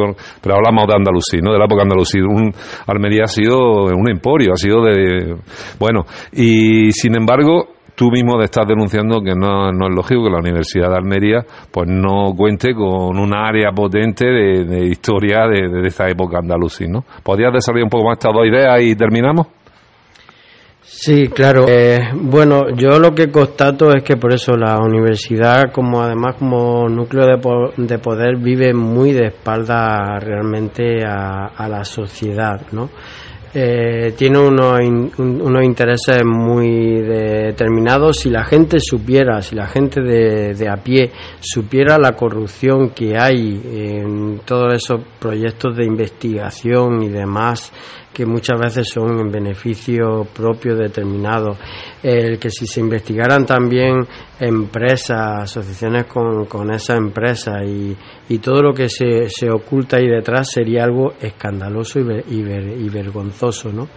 pero 0.42 0.56
hablamos 0.56 0.88
de 0.88 0.96
Andalucía, 0.96 1.40
¿no? 1.44 1.52
De 1.52 1.60
la 1.60 1.66
época 1.66 1.84
Andalucía. 1.84 2.22
Un, 2.24 2.52
Almería 2.88 3.24
ha 3.26 3.28
sido 3.28 3.86
un 3.86 4.10
emporio, 4.10 4.54
ha 4.54 4.58
sido 4.58 4.84
de 4.84 5.36
bueno, 5.80 6.06
y 6.32 6.92
sin 6.92 7.16
embargo, 7.16 7.70
tú 8.00 8.10
mismo 8.12 8.42
estás 8.42 8.66
denunciando 8.66 9.22
que 9.22 9.36
no, 9.36 9.74
no, 9.74 9.88
es 9.88 9.94
lógico 9.94 10.24
que 10.24 10.30
la 10.30 10.40
Universidad 10.40 10.90
de 10.90 10.96
Almería 10.96 11.46
pues 11.70 11.90
no 11.90 12.34
cuente 12.34 12.74
con 12.74 13.20
un 13.20 13.36
área 13.36 13.72
potente 13.72 14.26
de, 14.26 14.86
historia 14.86 15.48
de, 15.48 15.86
esta 15.86 16.08
época 16.08 16.40
andalusí, 16.40 16.88
¿no? 16.88 17.04
¿Podrías 17.24 17.52
desarrollar 17.52 17.84
un 17.84 17.90
poco 17.90 18.06
más 18.06 18.18
estas 18.18 18.34
dos 18.34 18.46
ideas 18.46 18.82
y 18.82 18.96
terminamos? 18.96 19.48
Sí, 20.82 21.28
claro. 21.28 21.66
Eh, 21.68 22.00
bueno, 22.14 22.76
yo 22.76 23.00
lo 23.00 23.14
que 23.14 23.30
constato 23.30 23.92
es 23.96 24.04
que 24.04 24.18
por 24.18 24.34
eso 24.34 24.54
la 24.54 24.78
universidad, 24.80 25.72
como 25.72 26.02
además 26.02 26.36
como 26.38 26.90
núcleo 26.90 27.26
de, 27.28 27.98
poder, 28.00 28.38
vive 28.38 28.74
muy 28.74 29.14
de 29.14 29.28
espalda 29.28 30.20
realmente 30.20 31.06
a, 31.06 31.48
a 31.56 31.70
la 31.70 31.84
sociedad, 31.84 32.62
¿no? 32.72 32.90
Eh, 33.52 34.14
tiene 34.16 34.38
unos, 34.38 34.80
unos 35.18 35.64
intereses 35.64 36.24
muy 36.24 37.02
determinados. 37.02 38.20
Si 38.20 38.30
la 38.30 38.44
gente 38.44 38.80
supiera, 38.80 39.42
si 39.42 39.56
la 39.56 39.66
gente 39.66 40.02
de, 40.02 40.54
de, 40.54 40.70
a 40.70 40.76
pie 40.76 41.12
supiera 41.40 41.98
la 41.98 42.12
corrupción 42.12 42.92
que 42.92 43.18
hay 43.18 43.60
en 43.74 44.42
todos 44.46 44.76
esos 44.76 45.02
proyectos 45.20 45.76
de 45.76 45.86
investigación 45.86 47.02
y 47.02 47.10
demás, 47.10 47.74
que 48.14 48.26
muchas 48.26 48.60
veces 48.60 48.90
son 48.90 49.20
en 49.20 49.32
beneficio 49.32 50.26
propio 50.34 50.76
determinado. 50.76 51.56
El 52.02 52.40
que 52.40 52.50
si 52.50 52.66
se 52.66 52.80
investigaran 52.80 53.46
también 53.46 54.06
empresas, 54.40 55.44
asociaciones 55.44 56.06
con, 56.06 56.46
con 56.46 56.74
esas 56.74 56.98
empresas 56.98 57.64
y, 57.66 57.96
y, 58.30 58.38
todo 58.40 58.62
lo 58.62 58.74
que 58.74 58.90
se, 58.90 59.30
se, 59.30 59.50
oculta 59.50 59.98
ahí 59.98 60.08
detrás 60.08 60.50
sería 60.52 60.84
algo 60.84 61.14
escandaloso 61.20 62.00
y, 62.00 62.24
y, 62.30 62.90
vergonzoso, 62.90 63.72
¿no? 63.72 63.88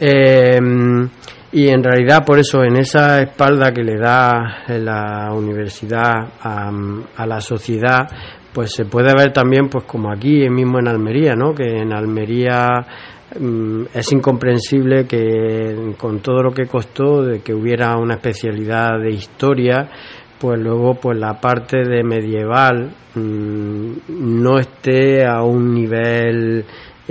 Em, 0.00 1.08
y 1.52 1.68
en 1.68 1.84
realidad 1.84 2.24
por 2.24 2.38
eso 2.38 2.64
en 2.64 2.76
esa 2.76 3.20
espalda 3.20 3.72
que 3.72 3.82
le 3.82 3.98
da 3.98 4.64
la 4.68 5.32
universidad 5.32 6.32
a, 6.40 6.70
a 7.16 7.26
la 7.26 7.40
sociedad 7.40 8.08
pues 8.52 8.72
se 8.74 8.84
puede 8.84 9.14
ver 9.14 9.32
también 9.32 9.68
pues 9.68 9.84
como 9.84 10.12
aquí 10.12 10.48
mismo 10.48 10.78
en 10.78 10.88
Almería 10.88 11.34
no 11.34 11.54
que 11.54 11.64
en 11.64 11.92
Almería 11.92 12.86
Mm, 13.38 13.84
es 13.94 14.12
incomprensible 14.12 15.06
que 15.06 15.94
con 15.96 16.20
todo 16.20 16.42
lo 16.42 16.52
que 16.52 16.66
costó 16.66 17.22
de 17.22 17.40
que 17.40 17.54
hubiera 17.54 17.96
una 17.96 18.14
especialidad 18.14 18.98
de 19.00 19.10
historia 19.10 19.88
pues 20.38 20.60
luego 20.60 20.94
pues 20.96 21.18
la 21.18 21.40
parte 21.40 21.78
de 21.78 22.02
medieval 22.02 22.92
mm, 23.14 23.92
no 24.08 24.58
esté 24.58 25.24
a 25.24 25.42
un 25.44 25.72
nivel 25.72 26.64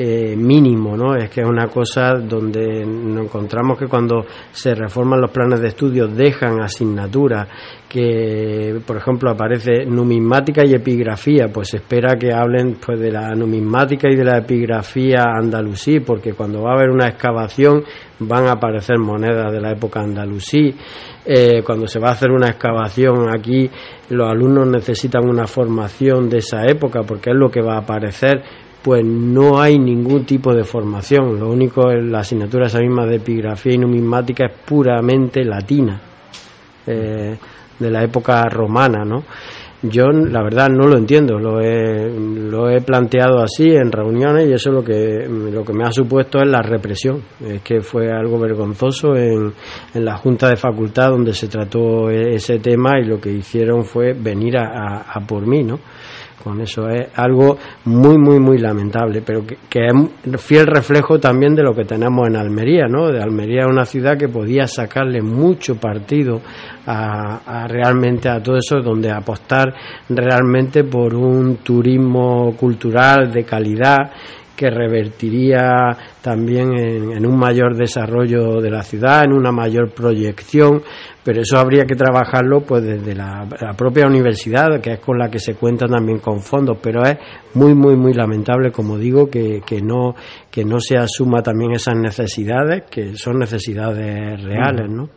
eh, 0.04 0.36
mínimo, 0.36 0.98
¿no? 0.98 1.16
Es 1.16 1.30
que 1.30 1.42
es 1.42 1.48
una 1.48 1.68
cosa 1.68 2.14
donde 2.16 2.84
nos 2.84 3.26
encontramos 3.26 3.78
que 3.78 3.86
cuando 3.86 4.26
se 4.52 4.74
reforman 4.74 5.22
los 5.22 5.30
planes 5.30 5.62
de 5.62 5.68
estudio 5.68 6.08
dejan 6.08 6.60
asignaturas 6.60 7.48
que, 7.88 8.82
por 8.84 8.98
ejemplo, 8.98 9.30
aparece 9.30 9.86
numismática 9.86 10.66
y 10.66 10.74
epigrafía, 10.74 11.50
pues 11.54 11.70
se 11.70 11.78
espera 11.78 12.16
que 12.16 12.34
hablen 12.34 12.78
pues 12.84 13.00
de 13.00 13.12
la 13.12 13.30
numismática 13.36 14.10
y 14.10 14.16
de 14.16 14.24
la 14.24 14.40
epigrafía 14.40 15.24
andalusí, 15.38 16.00
porque 16.00 16.34
cuando 16.34 16.64
va 16.64 16.72
a 16.72 16.78
haber 16.78 16.90
una 16.90 17.10
excavación 17.10 17.84
van 18.22 18.48
a 18.48 18.54
aparecer 18.54 18.98
monedas 18.98 19.52
de 19.52 19.62
la 19.62 19.72
época 19.72 20.00
andalusí. 20.00 20.74
Eh, 21.24 21.62
cuando 21.64 21.86
se 21.86 22.00
va 22.00 22.10
a 22.10 22.14
hacer 22.14 22.32
una 22.32 22.48
excavación 22.48 23.30
aquí, 23.32 23.70
los 24.10 24.28
alumnos 24.28 24.68
necesitan 24.68 25.30
una 25.30 25.46
formación 25.46 26.28
de 26.28 26.40
esa 26.40 26.66
época, 26.66 27.02
porque 27.06 27.30
es 27.30 27.36
lo 27.36 27.52
que 27.52 27.62
va 27.62 27.76
a 27.76 27.82
aparecer 27.82 28.42
pues 28.82 29.06
no 29.06 29.60
hay 29.60 29.78
ningún 29.78 30.26
tipo 30.26 30.54
de 30.54 30.64
formación. 30.64 31.40
Lo 31.40 31.50
único, 31.50 31.92
la 31.92 32.20
asignatura 32.20 32.68
esa 32.68 32.80
misma 32.80 33.06
de 33.06 33.18
epigrafía 33.18 33.74
y 33.74 33.78
numismática 33.78 34.46
es 34.46 34.54
puramente 34.66 35.44
latina, 35.44 36.02
eh, 36.88 37.38
de 37.80 37.92
la 37.92 38.04
época 38.04 38.44
romana, 38.50 39.04
¿no? 39.06 39.24
Yo, 39.84 40.12
la 40.12 40.44
verdad, 40.44 40.70
no 40.70 40.88
lo 40.88 40.96
entiendo. 40.96 41.40
Lo 41.40 41.60
he, 41.60 42.08
lo 42.08 42.70
he 42.70 42.82
planteado 42.82 43.42
así 43.42 43.68
en 43.72 43.92
reuniones 43.92 44.48
y 44.48 44.54
eso 44.54 44.72
lo 44.72 44.84
que, 44.84 45.28
lo 45.28 45.64
que 45.64 45.74
me 45.74 45.84
ha 45.84 45.92
supuesto 45.92 46.38
es 46.40 46.48
la 46.48 46.62
represión. 46.62 47.24
Es 47.44 47.62
que 47.64 47.82
fue 47.82 48.12
algo 48.12 48.38
vergonzoso 48.38 49.16
en, 49.16 49.52
en 49.96 50.06
la 50.06 50.18
Junta 50.18 50.50
de 50.50 50.56
Facultad 50.56 51.10
donde 51.10 51.34
se 51.34 51.48
trató 51.48 52.12
e, 52.12 52.36
ese 52.36 52.60
tema 52.60 53.00
y 53.00 53.06
lo 53.06 53.20
que 53.20 53.32
hicieron 53.32 53.84
fue 53.84 54.14
venir 54.14 54.58
a, 54.58 55.02
a 55.12 55.20
por 55.22 55.48
mí, 55.48 55.64
¿no? 55.64 55.80
Con 56.44 56.62
eso 56.62 56.88
es 56.90 57.08
algo 57.16 57.58
muy 57.86 58.18
muy 58.18 58.40
muy 58.40 58.58
lamentable 58.58 59.22
pero 59.26 59.44
que, 59.46 59.88
es 59.88 60.42
fiel 60.42 60.68
reflejo 60.68 61.20
también 61.20 61.56
de 61.56 61.64
lo 61.64 61.74
que 61.74 61.86
tenemos 61.86 62.28
en 62.28 62.36
Almería 62.36 62.88
no 62.88 63.08
de 63.08 63.22
Almería 63.22 63.68
una 63.68 63.86
ciudad 63.86 64.18
que 64.18 64.28
podía 64.28 64.68
sacarle 64.68 65.22
mucho 65.22 65.76
partido 65.76 66.42
a, 66.86 67.68
realmente 67.68 68.30
a 68.30 68.42
todo 68.42 68.58
eso 68.58 68.82
donde 68.82 69.12
apostar 69.12 69.74
realmente 70.10 70.84
por 70.84 71.14
un 71.16 71.58
turismo 71.58 72.56
cultural 72.58 73.32
de 73.32 73.44
calidad 73.44 74.12
que 74.62 74.70
revertiría 74.70 75.98
también 76.22 76.78
en, 76.78 77.26
un 77.26 77.36
mayor 77.36 77.76
desarrollo 77.76 78.62
de 78.62 78.70
la 78.70 78.84
ciudad, 78.84 79.24
en 79.24 79.34
una 79.34 79.52
mayor 79.52 79.92
proyección, 79.92 80.84
pero 81.24 81.42
eso 81.42 81.58
habría 81.58 81.86
que 81.86 81.96
trabajarlo 81.96 82.62
pues 82.62 82.84
desde 82.84 83.16
la, 83.16 83.48
propia 83.78 84.08
universidad, 84.08 84.82
que 84.82 84.94
es 84.94 85.00
con 85.00 85.18
la 85.18 85.30
que 85.30 85.40
se 85.40 85.56
cuenta 85.56 85.86
también 85.88 86.20
con 86.20 86.40
fondos, 86.40 86.78
pero 86.82 87.04
es 87.04 87.18
muy, 87.54 87.76
muy, 87.76 87.96
muy 87.96 88.14
lamentable, 88.14 88.72
como 88.72 88.98
digo, 88.98 89.30
que, 89.30 89.62
que, 89.66 89.82
no, 89.82 90.16
que 90.50 90.66
no 90.66 90.80
se 90.80 90.98
asuma 90.98 91.42
también 91.42 91.72
esas 91.74 91.96
necesidades, 91.96 92.84
que 92.90 93.16
son 93.16 93.40
necesidades 93.40 94.44
reales, 94.44 94.90
¿no? 94.90 95.10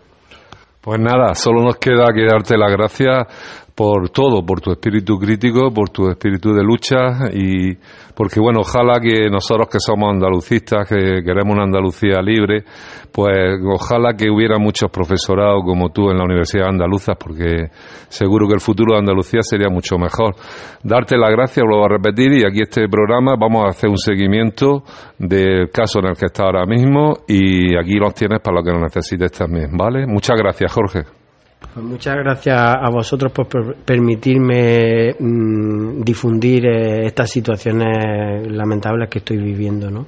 Pues 0.81 1.01
nada, 1.01 1.35
solo 1.35 1.63
nos 1.63 1.77
queda 1.77 2.13
que 2.15 2.27
darte 2.27 2.59
las 2.59 2.71
gracias 2.71 3.64
por 3.75 4.11
todo, 4.11 4.47
por 4.47 4.61
tu 4.61 4.71
espíritu 4.71 5.19
crítico, 5.19 5.73
por 5.73 5.91
tu 5.91 6.09
espíritu 6.09 6.53
de 6.53 6.63
lucha 6.63 7.29
y 7.33 7.77
porque 8.15 8.39
bueno, 8.39 8.61
ojalá 8.61 9.01
que 9.01 9.29
nosotros 9.29 9.69
que 9.69 9.81
somos 9.81 10.13
andalucistas, 10.13 10.89
que 10.89 11.23
queremos 11.25 11.55
una 11.55 11.65
Andalucía 11.65 12.23
libre, 12.23 12.63
pues 13.11 13.59
ojalá 13.65 14.15
que 14.17 14.31
hubiera 14.31 14.59
muchos 14.59 14.91
profesorados 14.91 15.63
como 15.65 15.91
tú 15.91 16.11
en 16.11 16.19
la 16.19 16.25
Universidad 16.25 16.69
Andaluza, 16.69 17.15
porque 17.15 17.71
seguro 18.09 18.47
que 18.47 18.55
el 18.55 18.61
futuro 18.61 18.95
de 18.95 19.01
Andalucía 19.01 19.41
sería 19.43 19.69
mucho 19.69 19.99
mejor. 19.99 20.37
Darte 20.85 21.17
las 21.17 21.31
gracias, 21.31 21.67
vuelvo 21.69 21.87
a 21.87 21.89
repetir, 21.89 22.33
y 22.33 22.47
aquí 22.47 22.63
este 22.63 22.89
programa 22.89 23.35
vamos 23.37 23.65
a 23.65 23.71
hacer 23.71 23.91
un 23.91 23.99
seguimiento 23.99 24.85
del 25.19 25.71
caso 25.71 25.99
en 25.99 26.07
el 26.07 26.17
que 26.17 26.27
está 26.27 26.45
ahora 26.45 26.67
mismo 26.67 27.15
y 27.27 27.77
aquí 27.77 27.95
los 27.95 28.15
tienes 28.15 28.41
para 28.41 28.59
lo 28.59 28.63
que 28.63 28.71
lo 28.71 28.81
necesites 28.81 29.33
también, 29.33 29.77
¿vale? 29.77 30.07
Muchas 30.07 30.37
gracias, 30.39 30.73
Jorge. 30.73 31.24
Pues 31.73 31.87
muchas 31.87 32.17
gracias 32.17 32.57
a 32.59 32.89
vosotros 32.91 33.33
por 33.33 33.77
permitirme 33.77 35.15
mm, 35.19 36.03
difundir 36.03 36.67
eh, 36.67 37.07
estas 37.07 37.31
situaciones 37.31 38.47
lamentables 38.51 39.09
que 39.09 39.19
estoy 39.19 39.39
viviendo, 39.39 39.91
¿no? 39.91 40.07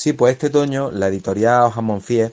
Sí, 0.00 0.14
pues 0.14 0.32
este 0.32 0.46
otoño 0.46 0.90
la 0.90 1.08
editorial 1.08 1.70
Fies 2.00 2.32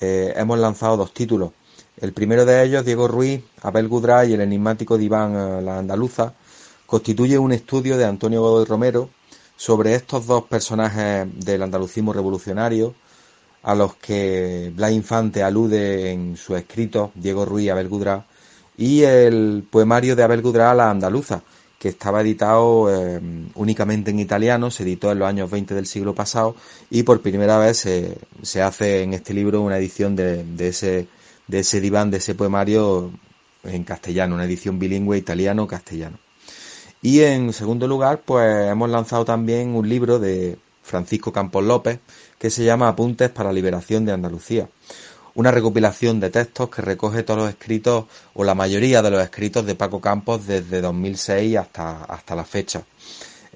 eh, 0.00 0.34
hemos 0.36 0.58
lanzado 0.58 0.96
dos 0.96 1.14
títulos. 1.14 1.52
El 1.96 2.12
primero 2.12 2.44
de 2.44 2.64
ellos, 2.64 2.84
Diego 2.84 3.06
Ruiz, 3.06 3.40
Abel 3.62 3.86
Gudra 3.86 4.24
y 4.24 4.32
el 4.32 4.40
enigmático 4.40 4.98
diván 4.98 5.32
eh, 5.36 5.62
La 5.62 5.78
Andaluza, 5.78 6.34
constituye 6.86 7.38
un 7.38 7.52
estudio 7.52 7.96
de 7.96 8.04
Antonio 8.04 8.40
Godoy 8.40 8.64
Romero 8.64 9.10
sobre 9.56 9.94
estos 9.94 10.26
dos 10.26 10.46
personajes 10.46 11.28
del 11.36 11.62
andalucismo 11.62 12.12
revolucionario 12.12 12.96
a 13.62 13.76
los 13.76 13.94
que 13.94 14.72
Blas 14.74 14.90
Infante 14.90 15.44
alude 15.44 16.10
en 16.10 16.36
su 16.36 16.56
escrito 16.56 17.12
Diego 17.14 17.44
Ruiz 17.44 17.70
Abel 17.70 17.88
Gudra 17.88 18.26
y 18.76 19.02
el 19.04 19.64
poemario 19.70 20.16
de 20.16 20.24
Abel 20.24 20.42
Gudra 20.42 20.74
La 20.74 20.90
Andaluza, 20.90 21.44
que 21.84 21.90
estaba 21.90 22.22
editado 22.22 22.88
eh, 22.88 23.20
únicamente 23.56 24.10
en 24.10 24.18
italiano, 24.18 24.70
se 24.70 24.84
editó 24.84 25.12
en 25.12 25.18
los 25.18 25.28
años 25.28 25.50
20 25.50 25.74
del 25.74 25.84
siglo 25.84 26.14
pasado 26.14 26.56
y 26.88 27.02
por 27.02 27.20
primera 27.20 27.58
vez 27.58 27.76
se, 27.76 28.62
hace 28.62 29.02
en 29.02 29.12
este 29.12 29.34
libro 29.34 29.60
una 29.60 29.76
edición 29.76 30.16
de 30.16 30.46
ese 30.66 31.80
diván, 31.82 32.10
de 32.10 32.16
ese 32.16 32.34
poemario 32.34 33.12
en 33.64 33.84
castellano, 33.84 34.34
una 34.34 34.46
edición 34.46 34.78
bilingüe 34.78 35.18
italiano-castellano. 35.18 36.18
Y 37.02 37.20
en 37.20 37.52
segundo 37.52 37.86
lugar, 37.86 38.22
pues 38.24 38.70
hemos 38.70 38.88
lanzado 38.88 39.26
también 39.26 39.74
un 39.74 39.86
libro 39.86 40.18
de 40.18 40.56
Francisco 40.82 41.34
Campos 41.34 41.64
López 41.64 41.98
que 42.38 42.48
se 42.48 42.64
llama 42.64 42.88
Apuntes 42.88 43.28
para 43.28 43.50
la 43.50 43.52
Liberación 43.52 44.06
de 44.06 44.12
Andalucía 44.12 44.70
una 45.34 45.50
recopilación 45.50 46.20
de 46.20 46.30
textos 46.30 46.70
que 46.70 46.82
recoge 46.82 47.22
todos 47.22 47.40
los 47.40 47.50
escritos 47.50 48.06
o 48.34 48.44
la 48.44 48.54
mayoría 48.54 49.02
de 49.02 49.10
los 49.10 49.22
escritos 49.22 49.66
de 49.66 49.74
Paco 49.74 50.00
Campos 50.00 50.46
desde 50.46 50.80
2006 50.80 51.56
hasta, 51.56 52.04
hasta 52.04 52.34
la 52.34 52.44
fecha. 52.44 52.82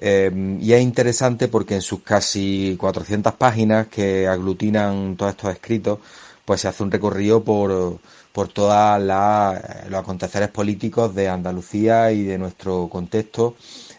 Eh, 0.01 0.57
y 0.61 0.71
es 0.73 0.81
interesante 0.81 1.47
porque 1.47 1.75
en 1.75 1.81
sus 1.81 2.01
casi 2.01 2.75
400 2.79 3.33
páginas 3.33 3.87
que 3.87 4.27
aglutinan 4.27 5.15
todos 5.17 5.31
estos 5.31 5.51
escritos, 5.51 5.99
pues 6.45 6.61
se 6.61 6.67
hace 6.67 6.83
un 6.83 6.91
recorrido 6.91 7.43
por, 7.43 7.99
por 8.31 8.47
todos 8.47 9.01
los 9.01 9.99
aconteceres 9.99 10.49
políticos 10.49 11.13
de 11.15 11.29
Andalucía 11.29 12.11
y 12.11 12.23
de 12.23 12.37
nuestro 12.37 12.87
contexto 12.89 13.55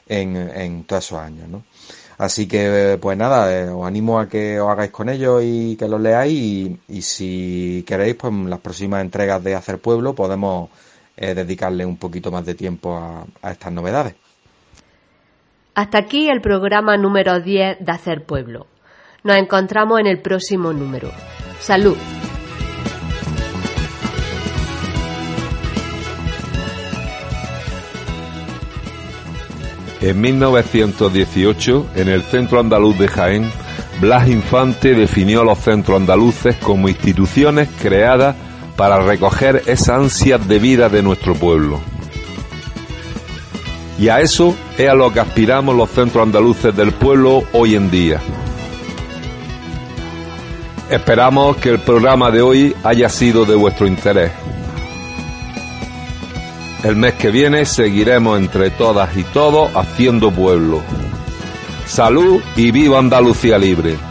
en, 0.09 0.37
en 0.37 0.85
todos 0.85 1.05
esos 1.05 1.19
años. 1.19 1.49
Así 2.21 2.47
que, 2.47 2.99
pues 3.01 3.17
nada, 3.17 3.51
eh, 3.51 3.71
os 3.71 3.87
animo 3.87 4.21
a 4.21 4.29
que 4.29 4.61
os 4.61 4.69
hagáis 4.69 4.91
con 4.91 5.09
ellos 5.09 5.41
y 5.43 5.75
que 5.77 5.89
los 5.89 5.99
leáis 5.99 6.79
y, 6.87 7.01
si 7.01 7.83
queréis, 7.87 8.15
pues 8.17 8.31
en 8.31 8.51
las 8.51 8.61
próximas 8.61 9.01
entregas 9.01 9.43
de 9.43 9.55
Hacer 9.55 9.79
Pueblo 9.79 10.15
podemos 10.15 10.69
eh, 11.17 11.33
dedicarle 11.33 11.87
un 11.87 11.97
poquito 11.97 12.31
más 12.31 12.45
de 12.45 12.55
tiempo 12.55 12.95
a, 12.95 13.25
a 13.41 13.53
estas 13.53 13.73
novedades. 13.73 14.17
Hasta 15.75 15.97
aquí 15.97 16.29
el 16.29 16.43
programa 16.43 16.99
número 16.99 17.41
10 17.41 17.79
de 17.81 17.91
Hacer 17.91 18.27
Pueblo. 18.27 18.67
Nos 19.25 19.39
encontramos 19.39 19.99
en 19.99 20.07
el 20.07 20.21
próximo 20.21 20.75
número. 20.75 21.11
Salud. 21.59 21.97
En 30.01 30.19
1918, 30.21 31.87
en 31.95 32.09
el 32.09 32.23
Centro 32.23 32.59
Andaluz 32.59 32.99
de 32.99 33.09
Jaén, 33.09 33.51
Blas 34.01 34.29
Infante 34.29 34.95
definió 34.95 35.43
a 35.43 35.45
los 35.45 35.59
centros 35.59 36.01
andaluces 36.01 36.57
como 36.57 36.89
instituciones 36.89 37.69
creadas 37.83 38.35
para 38.77 39.03
recoger 39.03 39.63
esa 39.67 39.97
ansia 39.97 40.39
de 40.39 40.59
vida 40.59 40.89
de 40.89 41.03
nuestro 41.03 41.35
pueblo. 41.35 41.81
Y 43.99 44.09
a 44.09 44.21
eso 44.21 44.57
es 44.79 44.89
a 44.89 44.95
lo 44.95 45.13
que 45.13 45.21
aspiramos 45.21 45.77
los 45.77 45.91
centros 45.91 46.23
andaluces 46.23 46.75
del 46.75 46.93
pueblo 46.93 47.43
hoy 47.53 47.75
en 47.75 47.91
día. 47.91 48.21
Esperamos 50.89 51.59
que 51.59 51.69
el 51.69 51.81
programa 51.81 52.31
de 52.31 52.41
hoy 52.41 52.75
haya 52.83 53.11
sido 53.11 53.45
de 53.45 53.55
vuestro 53.55 53.87
interés. 53.87 54.33
El 56.83 56.97
mes 56.97 57.15
que 57.15 57.31
viene 57.31 57.67
seguiremos 57.67 58.39
entre 58.39 58.71
todas 58.71 59.15
y 59.15 59.23
todos 59.23 59.71
haciendo 59.77 60.31
pueblo. 60.31 60.83
Salud 61.87 62.41
y 62.57 62.71
viva 62.71 62.99
Andalucía 62.99 63.59
libre. 63.59 64.10